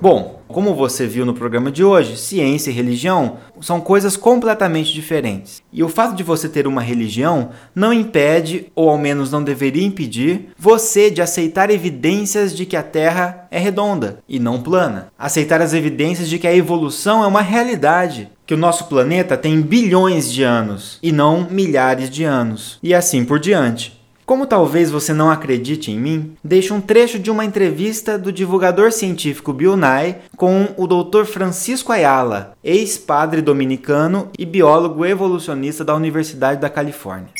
Bom, 0.00 0.41
como 0.52 0.74
você 0.74 1.06
viu 1.06 1.26
no 1.26 1.34
programa 1.34 1.72
de 1.72 1.82
hoje, 1.82 2.16
ciência 2.16 2.70
e 2.70 2.74
religião 2.74 3.38
são 3.60 3.80
coisas 3.80 4.16
completamente 4.16 4.92
diferentes. 4.92 5.62
E 5.72 5.82
o 5.82 5.88
fato 5.88 6.14
de 6.14 6.22
você 6.22 6.48
ter 6.48 6.66
uma 6.66 6.82
religião 6.82 7.50
não 7.74 7.92
impede, 7.92 8.66
ou 8.74 8.90
ao 8.90 8.98
menos 8.98 9.30
não 9.30 9.42
deveria 9.42 9.84
impedir, 9.84 10.48
você 10.56 11.10
de 11.10 11.22
aceitar 11.22 11.70
evidências 11.70 12.54
de 12.54 12.66
que 12.66 12.76
a 12.76 12.82
Terra 12.82 13.48
é 13.50 13.58
redonda 13.58 14.18
e 14.28 14.38
não 14.38 14.62
plana. 14.62 15.08
Aceitar 15.18 15.60
as 15.60 15.72
evidências 15.72 16.28
de 16.28 16.38
que 16.38 16.46
a 16.46 16.54
evolução 16.54 17.24
é 17.24 17.26
uma 17.26 17.42
realidade. 17.42 18.28
Que 18.46 18.54
o 18.54 18.58
nosso 18.58 18.84
planeta 18.84 19.36
tem 19.36 19.62
bilhões 19.62 20.30
de 20.30 20.42
anos 20.42 20.98
e 21.02 21.10
não 21.10 21.46
milhares 21.48 22.10
de 22.10 22.24
anos. 22.24 22.78
E 22.82 22.92
assim 22.92 23.24
por 23.24 23.38
diante. 23.38 24.01
Como 24.24 24.46
talvez 24.46 24.90
você 24.90 25.12
não 25.12 25.30
acredite 25.30 25.90
em 25.90 25.98
mim, 25.98 26.36
deixo 26.44 26.74
um 26.74 26.80
trecho 26.80 27.18
de 27.18 27.30
uma 27.30 27.44
entrevista 27.44 28.16
do 28.16 28.32
divulgador 28.32 28.92
científico 28.92 29.52
Bill 29.52 29.76
Nye 29.76 30.16
com 30.36 30.68
o 30.76 30.86
Dr. 30.86 31.24
Francisco 31.24 31.90
Ayala, 31.90 32.54
ex-padre 32.62 33.42
dominicano 33.42 34.30
e 34.38 34.46
biólogo 34.46 35.04
evolucionista 35.04 35.84
da 35.84 35.94
Universidade 35.94 36.60
da 36.60 36.70
Califórnia. 36.70 37.30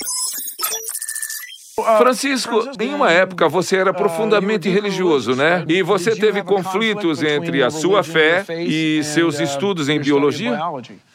Francisco, 1.99 2.71
em 2.81 2.95
uma 2.95 3.11
época 3.11 3.49
você 3.49 3.77
era 3.77 3.93
profundamente 3.93 4.69
religioso, 4.69 5.35
né? 5.35 5.65
E 5.69 5.83
você 5.83 6.15
teve 6.15 6.43
conflitos 6.43 7.23
entre 7.23 7.63
a 7.63 7.71
sua 7.71 8.03
fé 8.03 8.45
e 8.61 9.03
seus 9.05 9.41
estudos 9.41 9.89
em 9.89 10.01
biologia? 10.01 10.59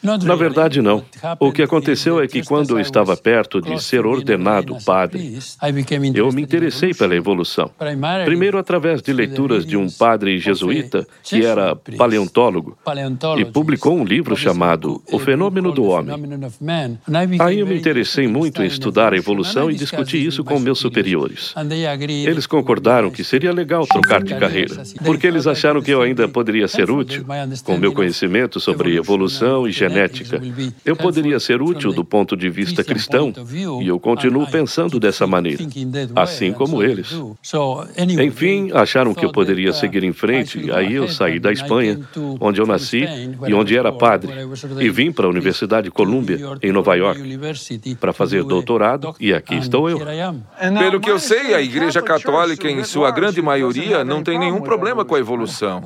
Na 0.02 0.34
verdade, 0.34 0.80
não. 0.80 1.04
O 1.40 1.52
que 1.52 1.62
aconteceu 1.62 2.20
é 2.20 2.28
que 2.28 2.42
quando 2.42 2.70
eu 2.70 2.80
estava 2.80 3.16
perto 3.16 3.60
de 3.60 3.82
ser 3.82 4.06
ordenado 4.06 4.76
padre, 4.84 5.38
eu 6.14 6.32
me 6.32 6.42
interessei 6.42 6.94
pela 6.94 7.14
evolução. 7.14 7.70
Primeiro, 8.24 8.58
através 8.58 9.02
de 9.02 9.12
leituras 9.12 9.64
de 9.66 9.76
um 9.76 9.88
padre 9.90 10.38
jesuíta 10.38 11.06
que 11.22 11.44
era 11.44 11.76
paleontólogo 11.96 12.76
e 13.36 13.44
publicou 13.44 13.96
um 13.96 14.04
livro 14.04 14.36
chamado 14.36 15.02
O 15.10 15.18
Fenômeno 15.18 15.72
do 15.72 15.84
Homem. 15.84 16.14
Aí 17.40 17.60
eu 17.60 17.66
me 17.66 17.76
interessei 17.76 18.26
muito 18.28 18.62
em 18.62 18.66
estudar 18.66 19.12
a 19.12 19.16
evolução 19.16 19.70
e 19.70 19.74
discutir 19.74 20.24
isso 20.24 20.44
com 20.44 20.57
meus 20.60 20.78
superiores. 20.78 21.54
Eles 22.26 22.46
concordaram 22.46 23.10
que 23.10 23.24
seria 23.24 23.52
legal 23.52 23.86
trocar 23.86 24.22
de 24.22 24.34
carreira, 24.34 24.82
porque 25.04 25.26
eles 25.26 25.46
acharam 25.46 25.82
que 25.82 25.90
eu 25.90 26.02
ainda 26.02 26.28
poderia 26.28 26.68
ser 26.68 26.90
útil 26.90 27.24
com 27.64 27.76
meu 27.76 27.92
conhecimento 27.92 28.60
sobre 28.60 28.96
evolução 28.96 29.66
e 29.66 29.72
genética. 29.72 30.40
Eu 30.84 30.96
poderia 30.96 31.38
ser 31.40 31.62
útil 31.62 31.92
do 31.92 32.04
ponto 32.04 32.36
de 32.36 32.48
vista 32.48 32.82
cristão 32.84 33.32
e 33.80 33.88
eu 33.88 33.98
continuo 33.98 34.46
pensando 34.50 34.98
dessa 34.98 35.26
maneira, 35.26 35.64
assim 36.14 36.52
como 36.52 36.82
eles. 36.82 37.14
Enfim, 38.22 38.70
acharam 38.72 39.14
que 39.14 39.24
eu 39.24 39.32
poderia 39.32 39.72
seguir 39.72 40.04
em 40.04 40.12
frente, 40.12 40.70
aí 40.70 40.94
eu 40.94 41.08
saí 41.08 41.38
da 41.38 41.52
Espanha, 41.52 42.00
onde 42.40 42.60
eu 42.60 42.66
nasci 42.66 43.06
e 43.46 43.54
onde 43.54 43.76
era 43.76 43.92
padre, 43.92 44.30
e 44.80 44.88
vim 44.90 45.12
para 45.12 45.26
a 45.26 45.28
Universidade 45.28 45.90
Columbia, 45.90 46.38
em 46.62 46.72
Nova 46.72 46.94
York, 46.94 47.38
para 48.00 48.12
fazer 48.12 48.44
doutorado, 48.44 49.14
e 49.20 49.32
aqui 49.32 49.56
estou 49.56 49.88
eu. 49.88 49.98
Pelo 50.78 51.00
que 51.00 51.10
eu 51.10 51.18
sei, 51.18 51.54
a 51.54 51.60
Igreja 51.60 52.00
Católica, 52.02 52.68
em 52.68 52.84
sua 52.84 53.10
grande 53.10 53.40
maioria, 53.42 54.04
não 54.04 54.22
tem 54.22 54.38
nenhum 54.38 54.60
problema 54.60 55.04
com 55.04 55.14
a 55.14 55.18
evolução. 55.18 55.82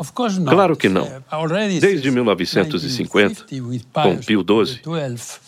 Claro 0.50 0.76
que 0.76 0.88
não. 0.88 1.08
Desde 1.80 2.10
1950, 2.10 3.44
com 3.92 4.16
Pio 4.18 4.44
XII, 4.66 4.80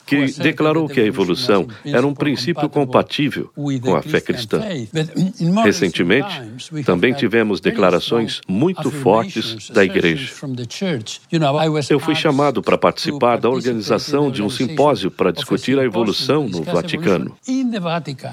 que 0.06 0.26
declarou 0.40 0.88
que 0.88 1.00
a 1.00 1.04
evolução 1.04 1.66
era 1.84 2.06
um 2.06 2.14
princípio 2.14 2.68
compatível 2.68 3.50
com 3.54 3.96
a 3.96 4.02
fé 4.02 4.20
cristã. 4.20 4.60
Recentemente, 5.64 6.42
também 6.84 7.12
tivemos 7.14 7.60
declarações 7.60 8.40
muito 8.48 8.90
fortes 8.90 9.70
da 9.70 9.84
Igreja. 9.84 10.32
Eu 11.90 12.00
fui 12.00 12.14
chamado 12.14 12.62
para 12.62 12.76
participar 12.76 13.38
da 13.38 13.48
organização 13.48 14.30
de 14.30 14.42
um 14.42 14.50
simpósio 14.50 15.10
para 15.10 15.30
discutir 15.30 15.78
a 15.78 15.84
evolução 15.84 16.48
no 16.48 16.62
Vaticano. 16.62 17.36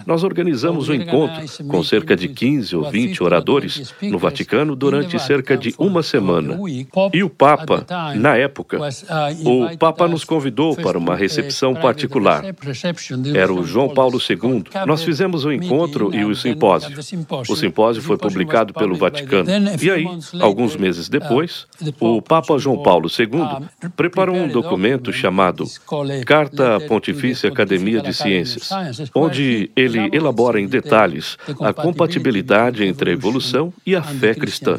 Nós 0.06 0.24
organizamos 0.24 0.90
um 0.90 0.94
encontro 0.94 1.42
com 1.68 1.84
cerca 1.84 2.16
de 2.16 2.28
15 2.28 2.76
ou 2.76 2.90
20 2.90 3.24
oradores 3.24 3.94
no 4.02 4.18
Vaticano 4.18 4.76
durante 4.76 5.20
cerca 5.20 5.58
de 5.58 5.74
uma 5.78 6.04
semana. 6.04 6.58
E 7.14 7.24
o 7.24 7.30
Papa, 7.30 7.86
na 8.16 8.36
época, 8.36 8.80
o 9.46 9.78
Papa 9.78 10.08
nos 10.08 10.24
convidou 10.24 10.76
para 10.76 10.98
uma 10.98 11.16
recepção 11.16 11.61
particular. 11.74 12.44
Era 13.36 13.54
o 13.54 13.64
João 13.64 13.94
Paulo 13.94 14.18
II. 14.18 14.64
Nós 14.86 15.04
fizemos 15.04 15.46
o 15.46 15.52
encontro 15.52 16.14
e 16.14 16.26
o 16.26 16.36
simpósio. 16.36 16.98
O 17.48 17.56
simpósio 17.56 18.02
foi 18.02 18.18
publicado 18.18 18.74
pelo 18.74 18.96
Vaticano. 18.96 19.50
E 19.82 19.90
aí, 19.90 20.06
alguns 20.40 20.76
meses 20.76 21.08
depois, 21.08 21.68
o 22.00 22.22
Papa 22.22 22.58
João 22.58 22.82
Paulo 22.82 23.08
II 23.08 23.68
preparou 23.96 24.36
um 24.36 24.48
documento 24.48 25.14
chamado 25.14 25.66
Carta 26.26 26.80
Pontifícia 26.88 27.50
Academia 27.50 28.02
de 28.02 28.14
Ciências, 28.14 28.70
onde 29.14 29.72
ele 29.76 30.10
elabora 30.12 30.60
em 30.60 30.68
detalhes 30.68 31.38
a 31.60 31.74
compatibilidade 31.74 32.86
entre 32.86 33.12
a 33.12 33.14
evolução 33.14 33.74
e 33.86 33.96
a 33.96 34.02
fé 34.02 34.34
cristã. 34.34 34.78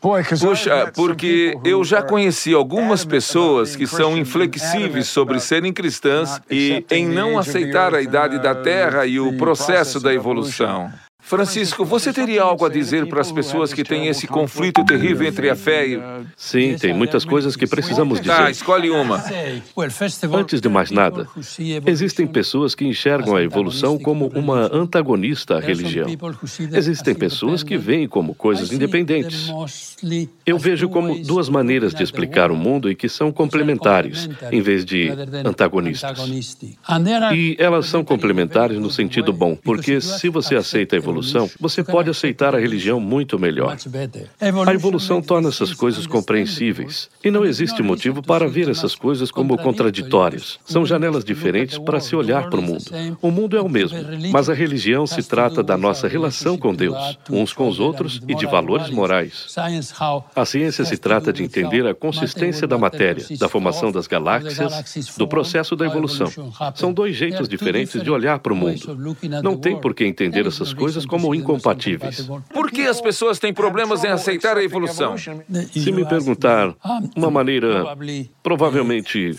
Puxa, 0.00 0.90
porque 0.94 1.58
eu 1.62 1.84
já 1.84 2.02
conheci 2.02 2.54
algumas 2.54 3.04
pessoas 3.04 3.76
que 3.76 3.86
são 3.86 4.16
inflexíveis 4.16 5.08
sobre 5.08 5.38
serem 5.40 5.72
cristãs 5.72 6.40
e 6.50 6.84
em 6.90 7.06
não 7.06 7.38
aceitar 7.38 7.94
a 7.94 8.00
idade 8.00 8.38
da 8.38 8.54
Terra 8.54 9.04
e 9.04 9.20
o 9.20 9.36
processo 9.36 10.00
da 10.00 10.12
evolução. 10.14 10.90
Francisco, 11.30 11.84
você 11.84 12.12
teria 12.12 12.42
algo 12.42 12.66
a 12.66 12.68
dizer 12.68 13.06
para 13.06 13.20
as 13.20 13.30
pessoas 13.30 13.72
que 13.72 13.84
têm 13.84 14.08
esse 14.08 14.26
conflito 14.26 14.84
terrível 14.84 15.28
entre 15.28 15.48
a 15.48 15.54
fé 15.54 15.86
e. 15.86 16.00
Sim, 16.36 16.74
tem 16.76 16.92
muitas 16.92 17.24
coisas 17.24 17.54
que 17.54 17.68
precisamos 17.68 18.20
dizer. 18.20 18.34
Tá, 18.34 18.50
escolhe 18.50 18.90
uma. 18.90 19.22
Antes 20.36 20.60
de 20.60 20.68
mais 20.68 20.90
nada, 20.90 21.28
existem 21.86 22.26
pessoas 22.26 22.74
que 22.74 22.84
enxergam 22.84 23.36
a 23.36 23.42
evolução 23.44 23.96
como 23.96 24.26
uma 24.34 24.68
antagonista 24.74 25.58
à 25.58 25.60
religião. 25.60 26.08
Existem 26.72 27.14
pessoas 27.14 27.62
que 27.62 27.78
veem 27.78 28.08
como 28.08 28.34
coisas 28.34 28.72
independentes. 28.72 29.52
Eu 30.44 30.58
vejo 30.58 30.88
como 30.88 31.16
duas 31.22 31.48
maneiras 31.48 31.94
de 31.94 32.02
explicar 32.02 32.50
o 32.50 32.56
mundo 32.56 32.90
e 32.90 32.96
que 32.96 33.08
são 33.08 33.30
complementares, 33.30 34.28
em 34.50 34.60
vez 34.60 34.84
de 34.84 35.10
antagonistas. 35.44 36.18
E 37.32 37.54
elas 37.56 37.86
são 37.86 38.02
complementares 38.02 38.80
no 38.80 38.90
sentido 38.90 39.32
bom, 39.32 39.54
porque 39.54 40.00
se 40.00 40.28
você 40.28 40.56
aceita 40.56 40.96
a 40.96 40.98
evolução, 40.98 41.19
evolução, 41.20 41.50
você 41.60 41.84
pode 41.84 42.10
aceitar 42.10 42.54
a 42.54 42.58
religião 42.58 42.98
muito 42.98 43.38
melhor. 43.38 43.76
A 44.66 44.74
evolução 44.74 45.20
torna 45.20 45.48
essas 45.48 45.72
coisas 45.72 46.06
compreensíveis. 46.06 47.10
E 47.22 47.30
não 47.30 47.44
existe 47.44 47.82
motivo 47.82 48.22
para 48.22 48.48
ver 48.48 48.68
essas 48.68 48.94
coisas 48.94 49.30
como 49.30 49.56
contraditórias. 49.58 50.58
São 50.64 50.84
janelas 50.84 51.24
diferentes 51.24 51.78
para 51.78 52.00
se 52.00 52.16
olhar 52.16 52.48
para 52.48 52.58
o 52.58 52.62
mundo. 52.62 52.84
O 53.20 53.30
mundo 53.30 53.56
é 53.56 53.60
o 53.60 53.68
mesmo, 53.68 53.98
mas 54.32 54.48
a 54.48 54.54
religião 54.54 55.06
se 55.06 55.22
trata 55.22 55.62
da 55.62 55.76
nossa 55.76 56.08
relação 56.08 56.56
com 56.56 56.74
Deus, 56.74 57.18
uns 57.30 57.52
com 57.52 57.68
os 57.68 57.78
outros 57.78 58.20
e 58.26 58.34
de 58.34 58.46
valores 58.46 58.90
morais. 58.90 59.54
A 60.34 60.44
ciência 60.44 60.84
se 60.84 60.96
trata 60.96 61.32
de 61.32 61.42
entender 61.42 61.86
a 61.86 61.94
consistência 61.94 62.66
da 62.66 62.78
matéria, 62.78 63.24
da 63.38 63.48
formação 63.48 63.92
das 63.92 64.06
galáxias, 64.06 65.14
do 65.16 65.28
processo 65.28 65.76
da 65.76 65.84
evolução. 65.84 66.28
São 66.74 66.92
dois 66.92 67.14
jeitos 67.14 67.48
diferentes 67.48 68.02
de 68.02 68.10
olhar 68.10 68.38
para 68.38 68.52
o 68.52 68.56
mundo. 68.56 68.98
Não 69.42 69.56
tem 69.56 69.78
por 69.78 69.94
que 69.94 70.04
entender 70.04 70.46
essas 70.46 70.72
coisas 70.72 71.04
como 71.10 71.34
incompatíveis. 71.34 72.28
Por 72.54 72.70
que 72.70 72.82
as 72.82 73.00
pessoas 73.00 73.38
têm 73.38 73.52
problemas 73.52 74.04
em 74.04 74.08
aceitar 74.08 74.56
a 74.56 74.62
evolução? 74.62 75.16
Se 75.18 75.92
me 75.92 76.06
perguntar, 76.08 76.74
uma 77.16 77.30
maneira 77.30 77.84
provavelmente 78.42 79.34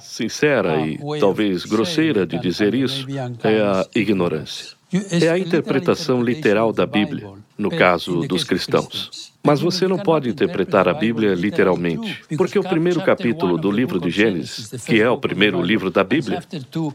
sincera 0.00 0.80
e 0.80 0.98
talvez 1.20 1.64
grosseira 1.64 2.26
de 2.26 2.38
dizer 2.40 2.74
isso 2.74 3.06
é 3.44 3.60
a 3.60 3.86
ignorância. 3.94 4.74
É 5.10 5.28
a 5.28 5.38
interpretação 5.38 6.22
literal 6.22 6.72
da 6.72 6.86
Bíblia, 6.86 7.28
no 7.58 7.70
caso 7.70 8.20
dos 8.26 8.44
cristãos. 8.44 9.32
Mas 9.46 9.60
você 9.60 9.86
não 9.86 9.96
pode 9.96 10.28
interpretar 10.28 10.88
a 10.88 10.92
Bíblia 10.92 11.32
literalmente, 11.32 12.20
porque 12.36 12.58
o 12.58 12.64
primeiro 12.64 13.00
capítulo 13.00 13.56
do 13.56 13.70
livro 13.70 14.00
de 14.00 14.10
Gênesis, 14.10 14.84
que 14.84 15.00
é 15.00 15.08
o 15.08 15.16
primeiro 15.16 15.62
livro 15.62 15.88
da 15.88 16.02
Bíblia, 16.02 16.42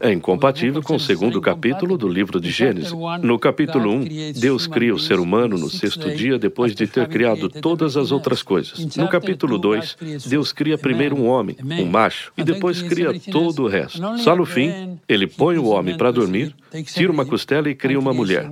é 0.00 0.12
incompatível 0.12 0.82
com 0.82 0.96
o 0.96 1.00
segundo 1.00 1.40
capítulo 1.40 1.96
do 1.96 2.06
livro 2.06 2.38
de 2.38 2.50
Gênesis. 2.50 2.92
No 3.22 3.38
capítulo 3.38 3.90
1, 3.90 4.04
Deus 4.38 4.66
cria 4.66 4.94
o 4.94 4.98
ser 4.98 5.18
humano 5.18 5.56
no 5.56 5.70
sexto 5.70 6.14
dia 6.14 6.38
depois 6.38 6.74
de 6.74 6.86
ter 6.86 7.08
criado 7.08 7.48
todas 7.48 7.96
as 7.96 8.12
outras 8.12 8.42
coisas. 8.42 8.96
No 8.96 9.08
capítulo 9.08 9.56
2, 9.56 9.96
Deus 10.26 10.52
cria 10.52 10.76
primeiro 10.76 11.16
um 11.16 11.26
homem, 11.26 11.56
um 11.80 11.86
macho, 11.86 12.32
e 12.36 12.44
depois 12.44 12.82
cria 12.82 13.18
todo 13.30 13.62
o 13.62 13.68
resto. 13.68 14.18
Só 14.18 14.36
no 14.36 14.44
fim, 14.44 14.98
ele 15.08 15.26
põe 15.26 15.56
o 15.56 15.68
homem 15.68 15.96
para 15.96 16.10
dormir, 16.10 16.54
tira 16.92 17.10
uma 17.10 17.24
costela 17.24 17.70
e 17.70 17.74
cria 17.74 17.98
uma 17.98 18.12
mulher. 18.12 18.46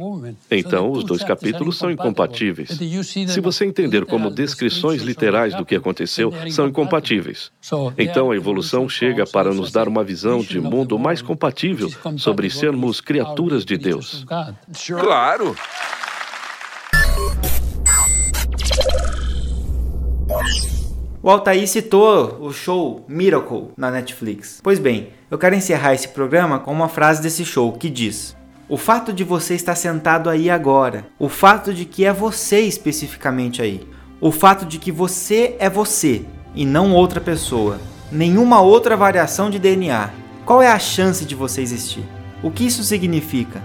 Então, 0.50 0.90
os 0.90 1.04
dois 1.04 1.22
capítulos 1.22 1.76
são 1.76 1.90
incompatíveis. 1.90 2.70
Se 3.28 3.40
você 3.40 3.66
entender 3.90 4.06
como 4.06 4.30
descrições 4.30 5.02
literais 5.02 5.54
do 5.54 5.66
que 5.66 5.74
aconteceu 5.74 6.32
são 6.50 6.68
incompatíveis. 6.68 7.50
Então 7.98 8.30
a 8.30 8.36
evolução 8.36 8.88
chega 8.88 9.26
para 9.26 9.52
nos 9.52 9.72
dar 9.72 9.88
uma 9.88 10.04
visão 10.04 10.40
de 10.40 10.60
mundo 10.60 10.98
mais 10.98 11.20
compatível 11.20 11.90
sobre 12.16 12.48
sermos 12.48 13.00
criaturas 13.00 13.64
de 13.64 13.76
Deus. 13.76 14.24
Claro! 15.00 15.56
O 21.22 21.28
Altair 21.28 21.68
citou 21.68 22.38
o 22.40 22.50
show 22.50 23.04
Miracle 23.06 23.72
na 23.76 23.90
Netflix. 23.90 24.60
Pois 24.62 24.78
bem, 24.78 25.10
eu 25.30 25.36
quero 25.36 25.54
encerrar 25.54 25.92
esse 25.92 26.08
programa 26.08 26.58
com 26.58 26.72
uma 26.72 26.88
frase 26.88 27.20
desse 27.20 27.44
show 27.44 27.72
que 27.72 27.90
diz: 27.90 28.34
o 28.70 28.76
fato 28.76 29.12
de 29.12 29.24
você 29.24 29.56
estar 29.56 29.74
sentado 29.74 30.30
aí 30.30 30.48
agora, 30.48 31.04
o 31.18 31.28
fato 31.28 31.74
de 31.74 31.84
que 31.84 32.04
é 32.04 32.12
você 32.12 32.60
especificamente 32.60 33.60
aí, 33.60 33.84
o 34.20 34.30
fato 34.30 34.64
de 34.64 34.78
que 34.78 34.92
você 34.92 35.56
é 35.58 35.68
você 35.68 36.22
e 36.54 36.64
não 36.64 36.94
outra 36.94 37.20
pessoa, 37.20 37.80
nenhuma 38.12 38.60
outra 38.60 38.96
variação 38.96 39.50
de 39.50 39.58
DNA. 39.58 40.10
Qual 40.46 40.62
é 40.62 40.68
a 40.68 40.78
chance 40.78 41.24
de 41.24 41.34
você 41.34 41.60
existir? 41.60 42.04
O 42.44 42.50
que 42.52 42.64
isso 42.64 42.84
significa? 42.84 43.60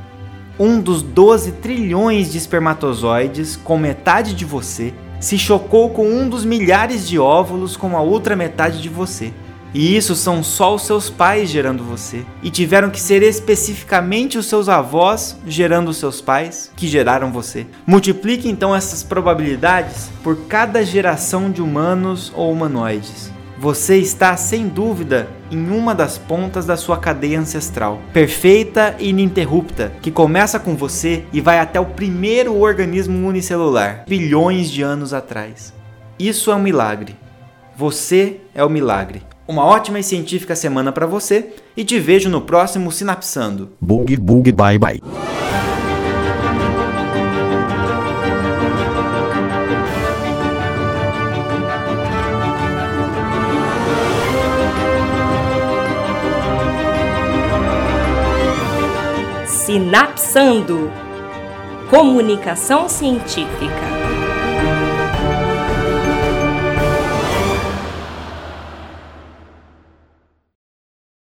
Um 0.58 0.82
dos 0.82 1.04
12 1.04 1.52
trilhões 1.52 2.32
de 2.32 2.40
espermatozoides 2.40 3.56
com 3.56 3.78
metade 3.78 4.34
de 4.34 4.44
você 4.44 4.92
se 5.20 5.38
chocou 5.38 5.92
com 5.92 6.08
um 6.08 6.28
dos 6.28 6.44
milhares 6.44 7.08
de 7.08 7.20
óvulos 7.20 7.78
com 7.78 7.96
a 7.96 8.02
outra 8.02 8.36
metade 8.36 8.82
de 8.82 8.90
você. 8.90 9.32
E 9.76 9.98
isso 9.98 10.16
são 10.16 10.42
só 10.42 10.74
os 10.74 10.84
seus 10.84 11.10
pais 11.10 11.50
gerando 11.50 11.84
você. 11.84 12.26
E 12.42 12.50
tiveram 12.50 12.90
que 12.90 13.00
ser 13.00 13.22
especificamente 13.22 14.38
os 14.38 14.46
seus 14.46 14.70
avós 14.70 15.38
gerando 15.46 15.90
os 15.90 15.98
seus 15.98 16.22
pais 16.22 16.72
que 16.78 16.88
geraram 16.88 17.30
você. 17.30 17.68
Multiplique 17.86 18.48
então 18.48 18.74
essas 18.74 19.04
probabilidades 19.04 20.10
por 20.24 20.48
cada 20.48 20.82
geração 20.82 21.52
de 21.52 21.62
humanos 21.62 22.32
ou 22.34 22.54
humanoides. 22.54 23.30
Você 23.60 23.98
está, 23.98 24.38
sem 24.38 24.70
dúvida, 24.70 25.28
em 25.52 25.70
uma 25.70 25.94
das 25.94 26.18
pontas 26.18 26.66
da 26.66 26.78
sua 26.78 26.98
cadeia 26.98 27.38
ancestral, 27.38 28.00
perfeita 28.14 28.96
e 28.98 29.10
ininterrupta, 29.10 29.92
que 30.02 30.10
começa 30.12 30.58
com 30.58 30.78
você 30.78 31.26
e 31.34 31.42
vai 31.42 31.60
até 31.60 31.82
o 31.82 31.86
primeiro 31.86 32.58
organismo 32.58 33.28
unicelular, 33.28 34.06
bilhões 34.08 34.72
de 34.72 34.82
anos 34.82 35.14
atrás. 35.14 35.74
Isso 36.18 36.50
é 36.50 36.56
um 36.56 36.62
milagre. 36.62 37.18
Você 37.76 38.40
é 38.54 38.64
o 38.64 38.70
milagre. 38.70 39.35
Uma 39.48 39.64
ótima 39.64 40.00
e 40.00 40.04
científica 40.04 40.56
semana 40.56 40.92
para 40.92 41.06
você 41.06 41.54
e 41.78 41.86
te 41.86 42.00
vejo 42.00 42.30
no 42.30 42.42
próximo 42.42 42.92
Sinapsando. 42.92 43.70
Bug 43.80 44.18
bug 44.18 44.52
bye 44.52 44.80
bye. 44.80 45.02
Sinapsando 59.48 60.92
Comunicação 61.90 62.90
Científica. 62.90 63.95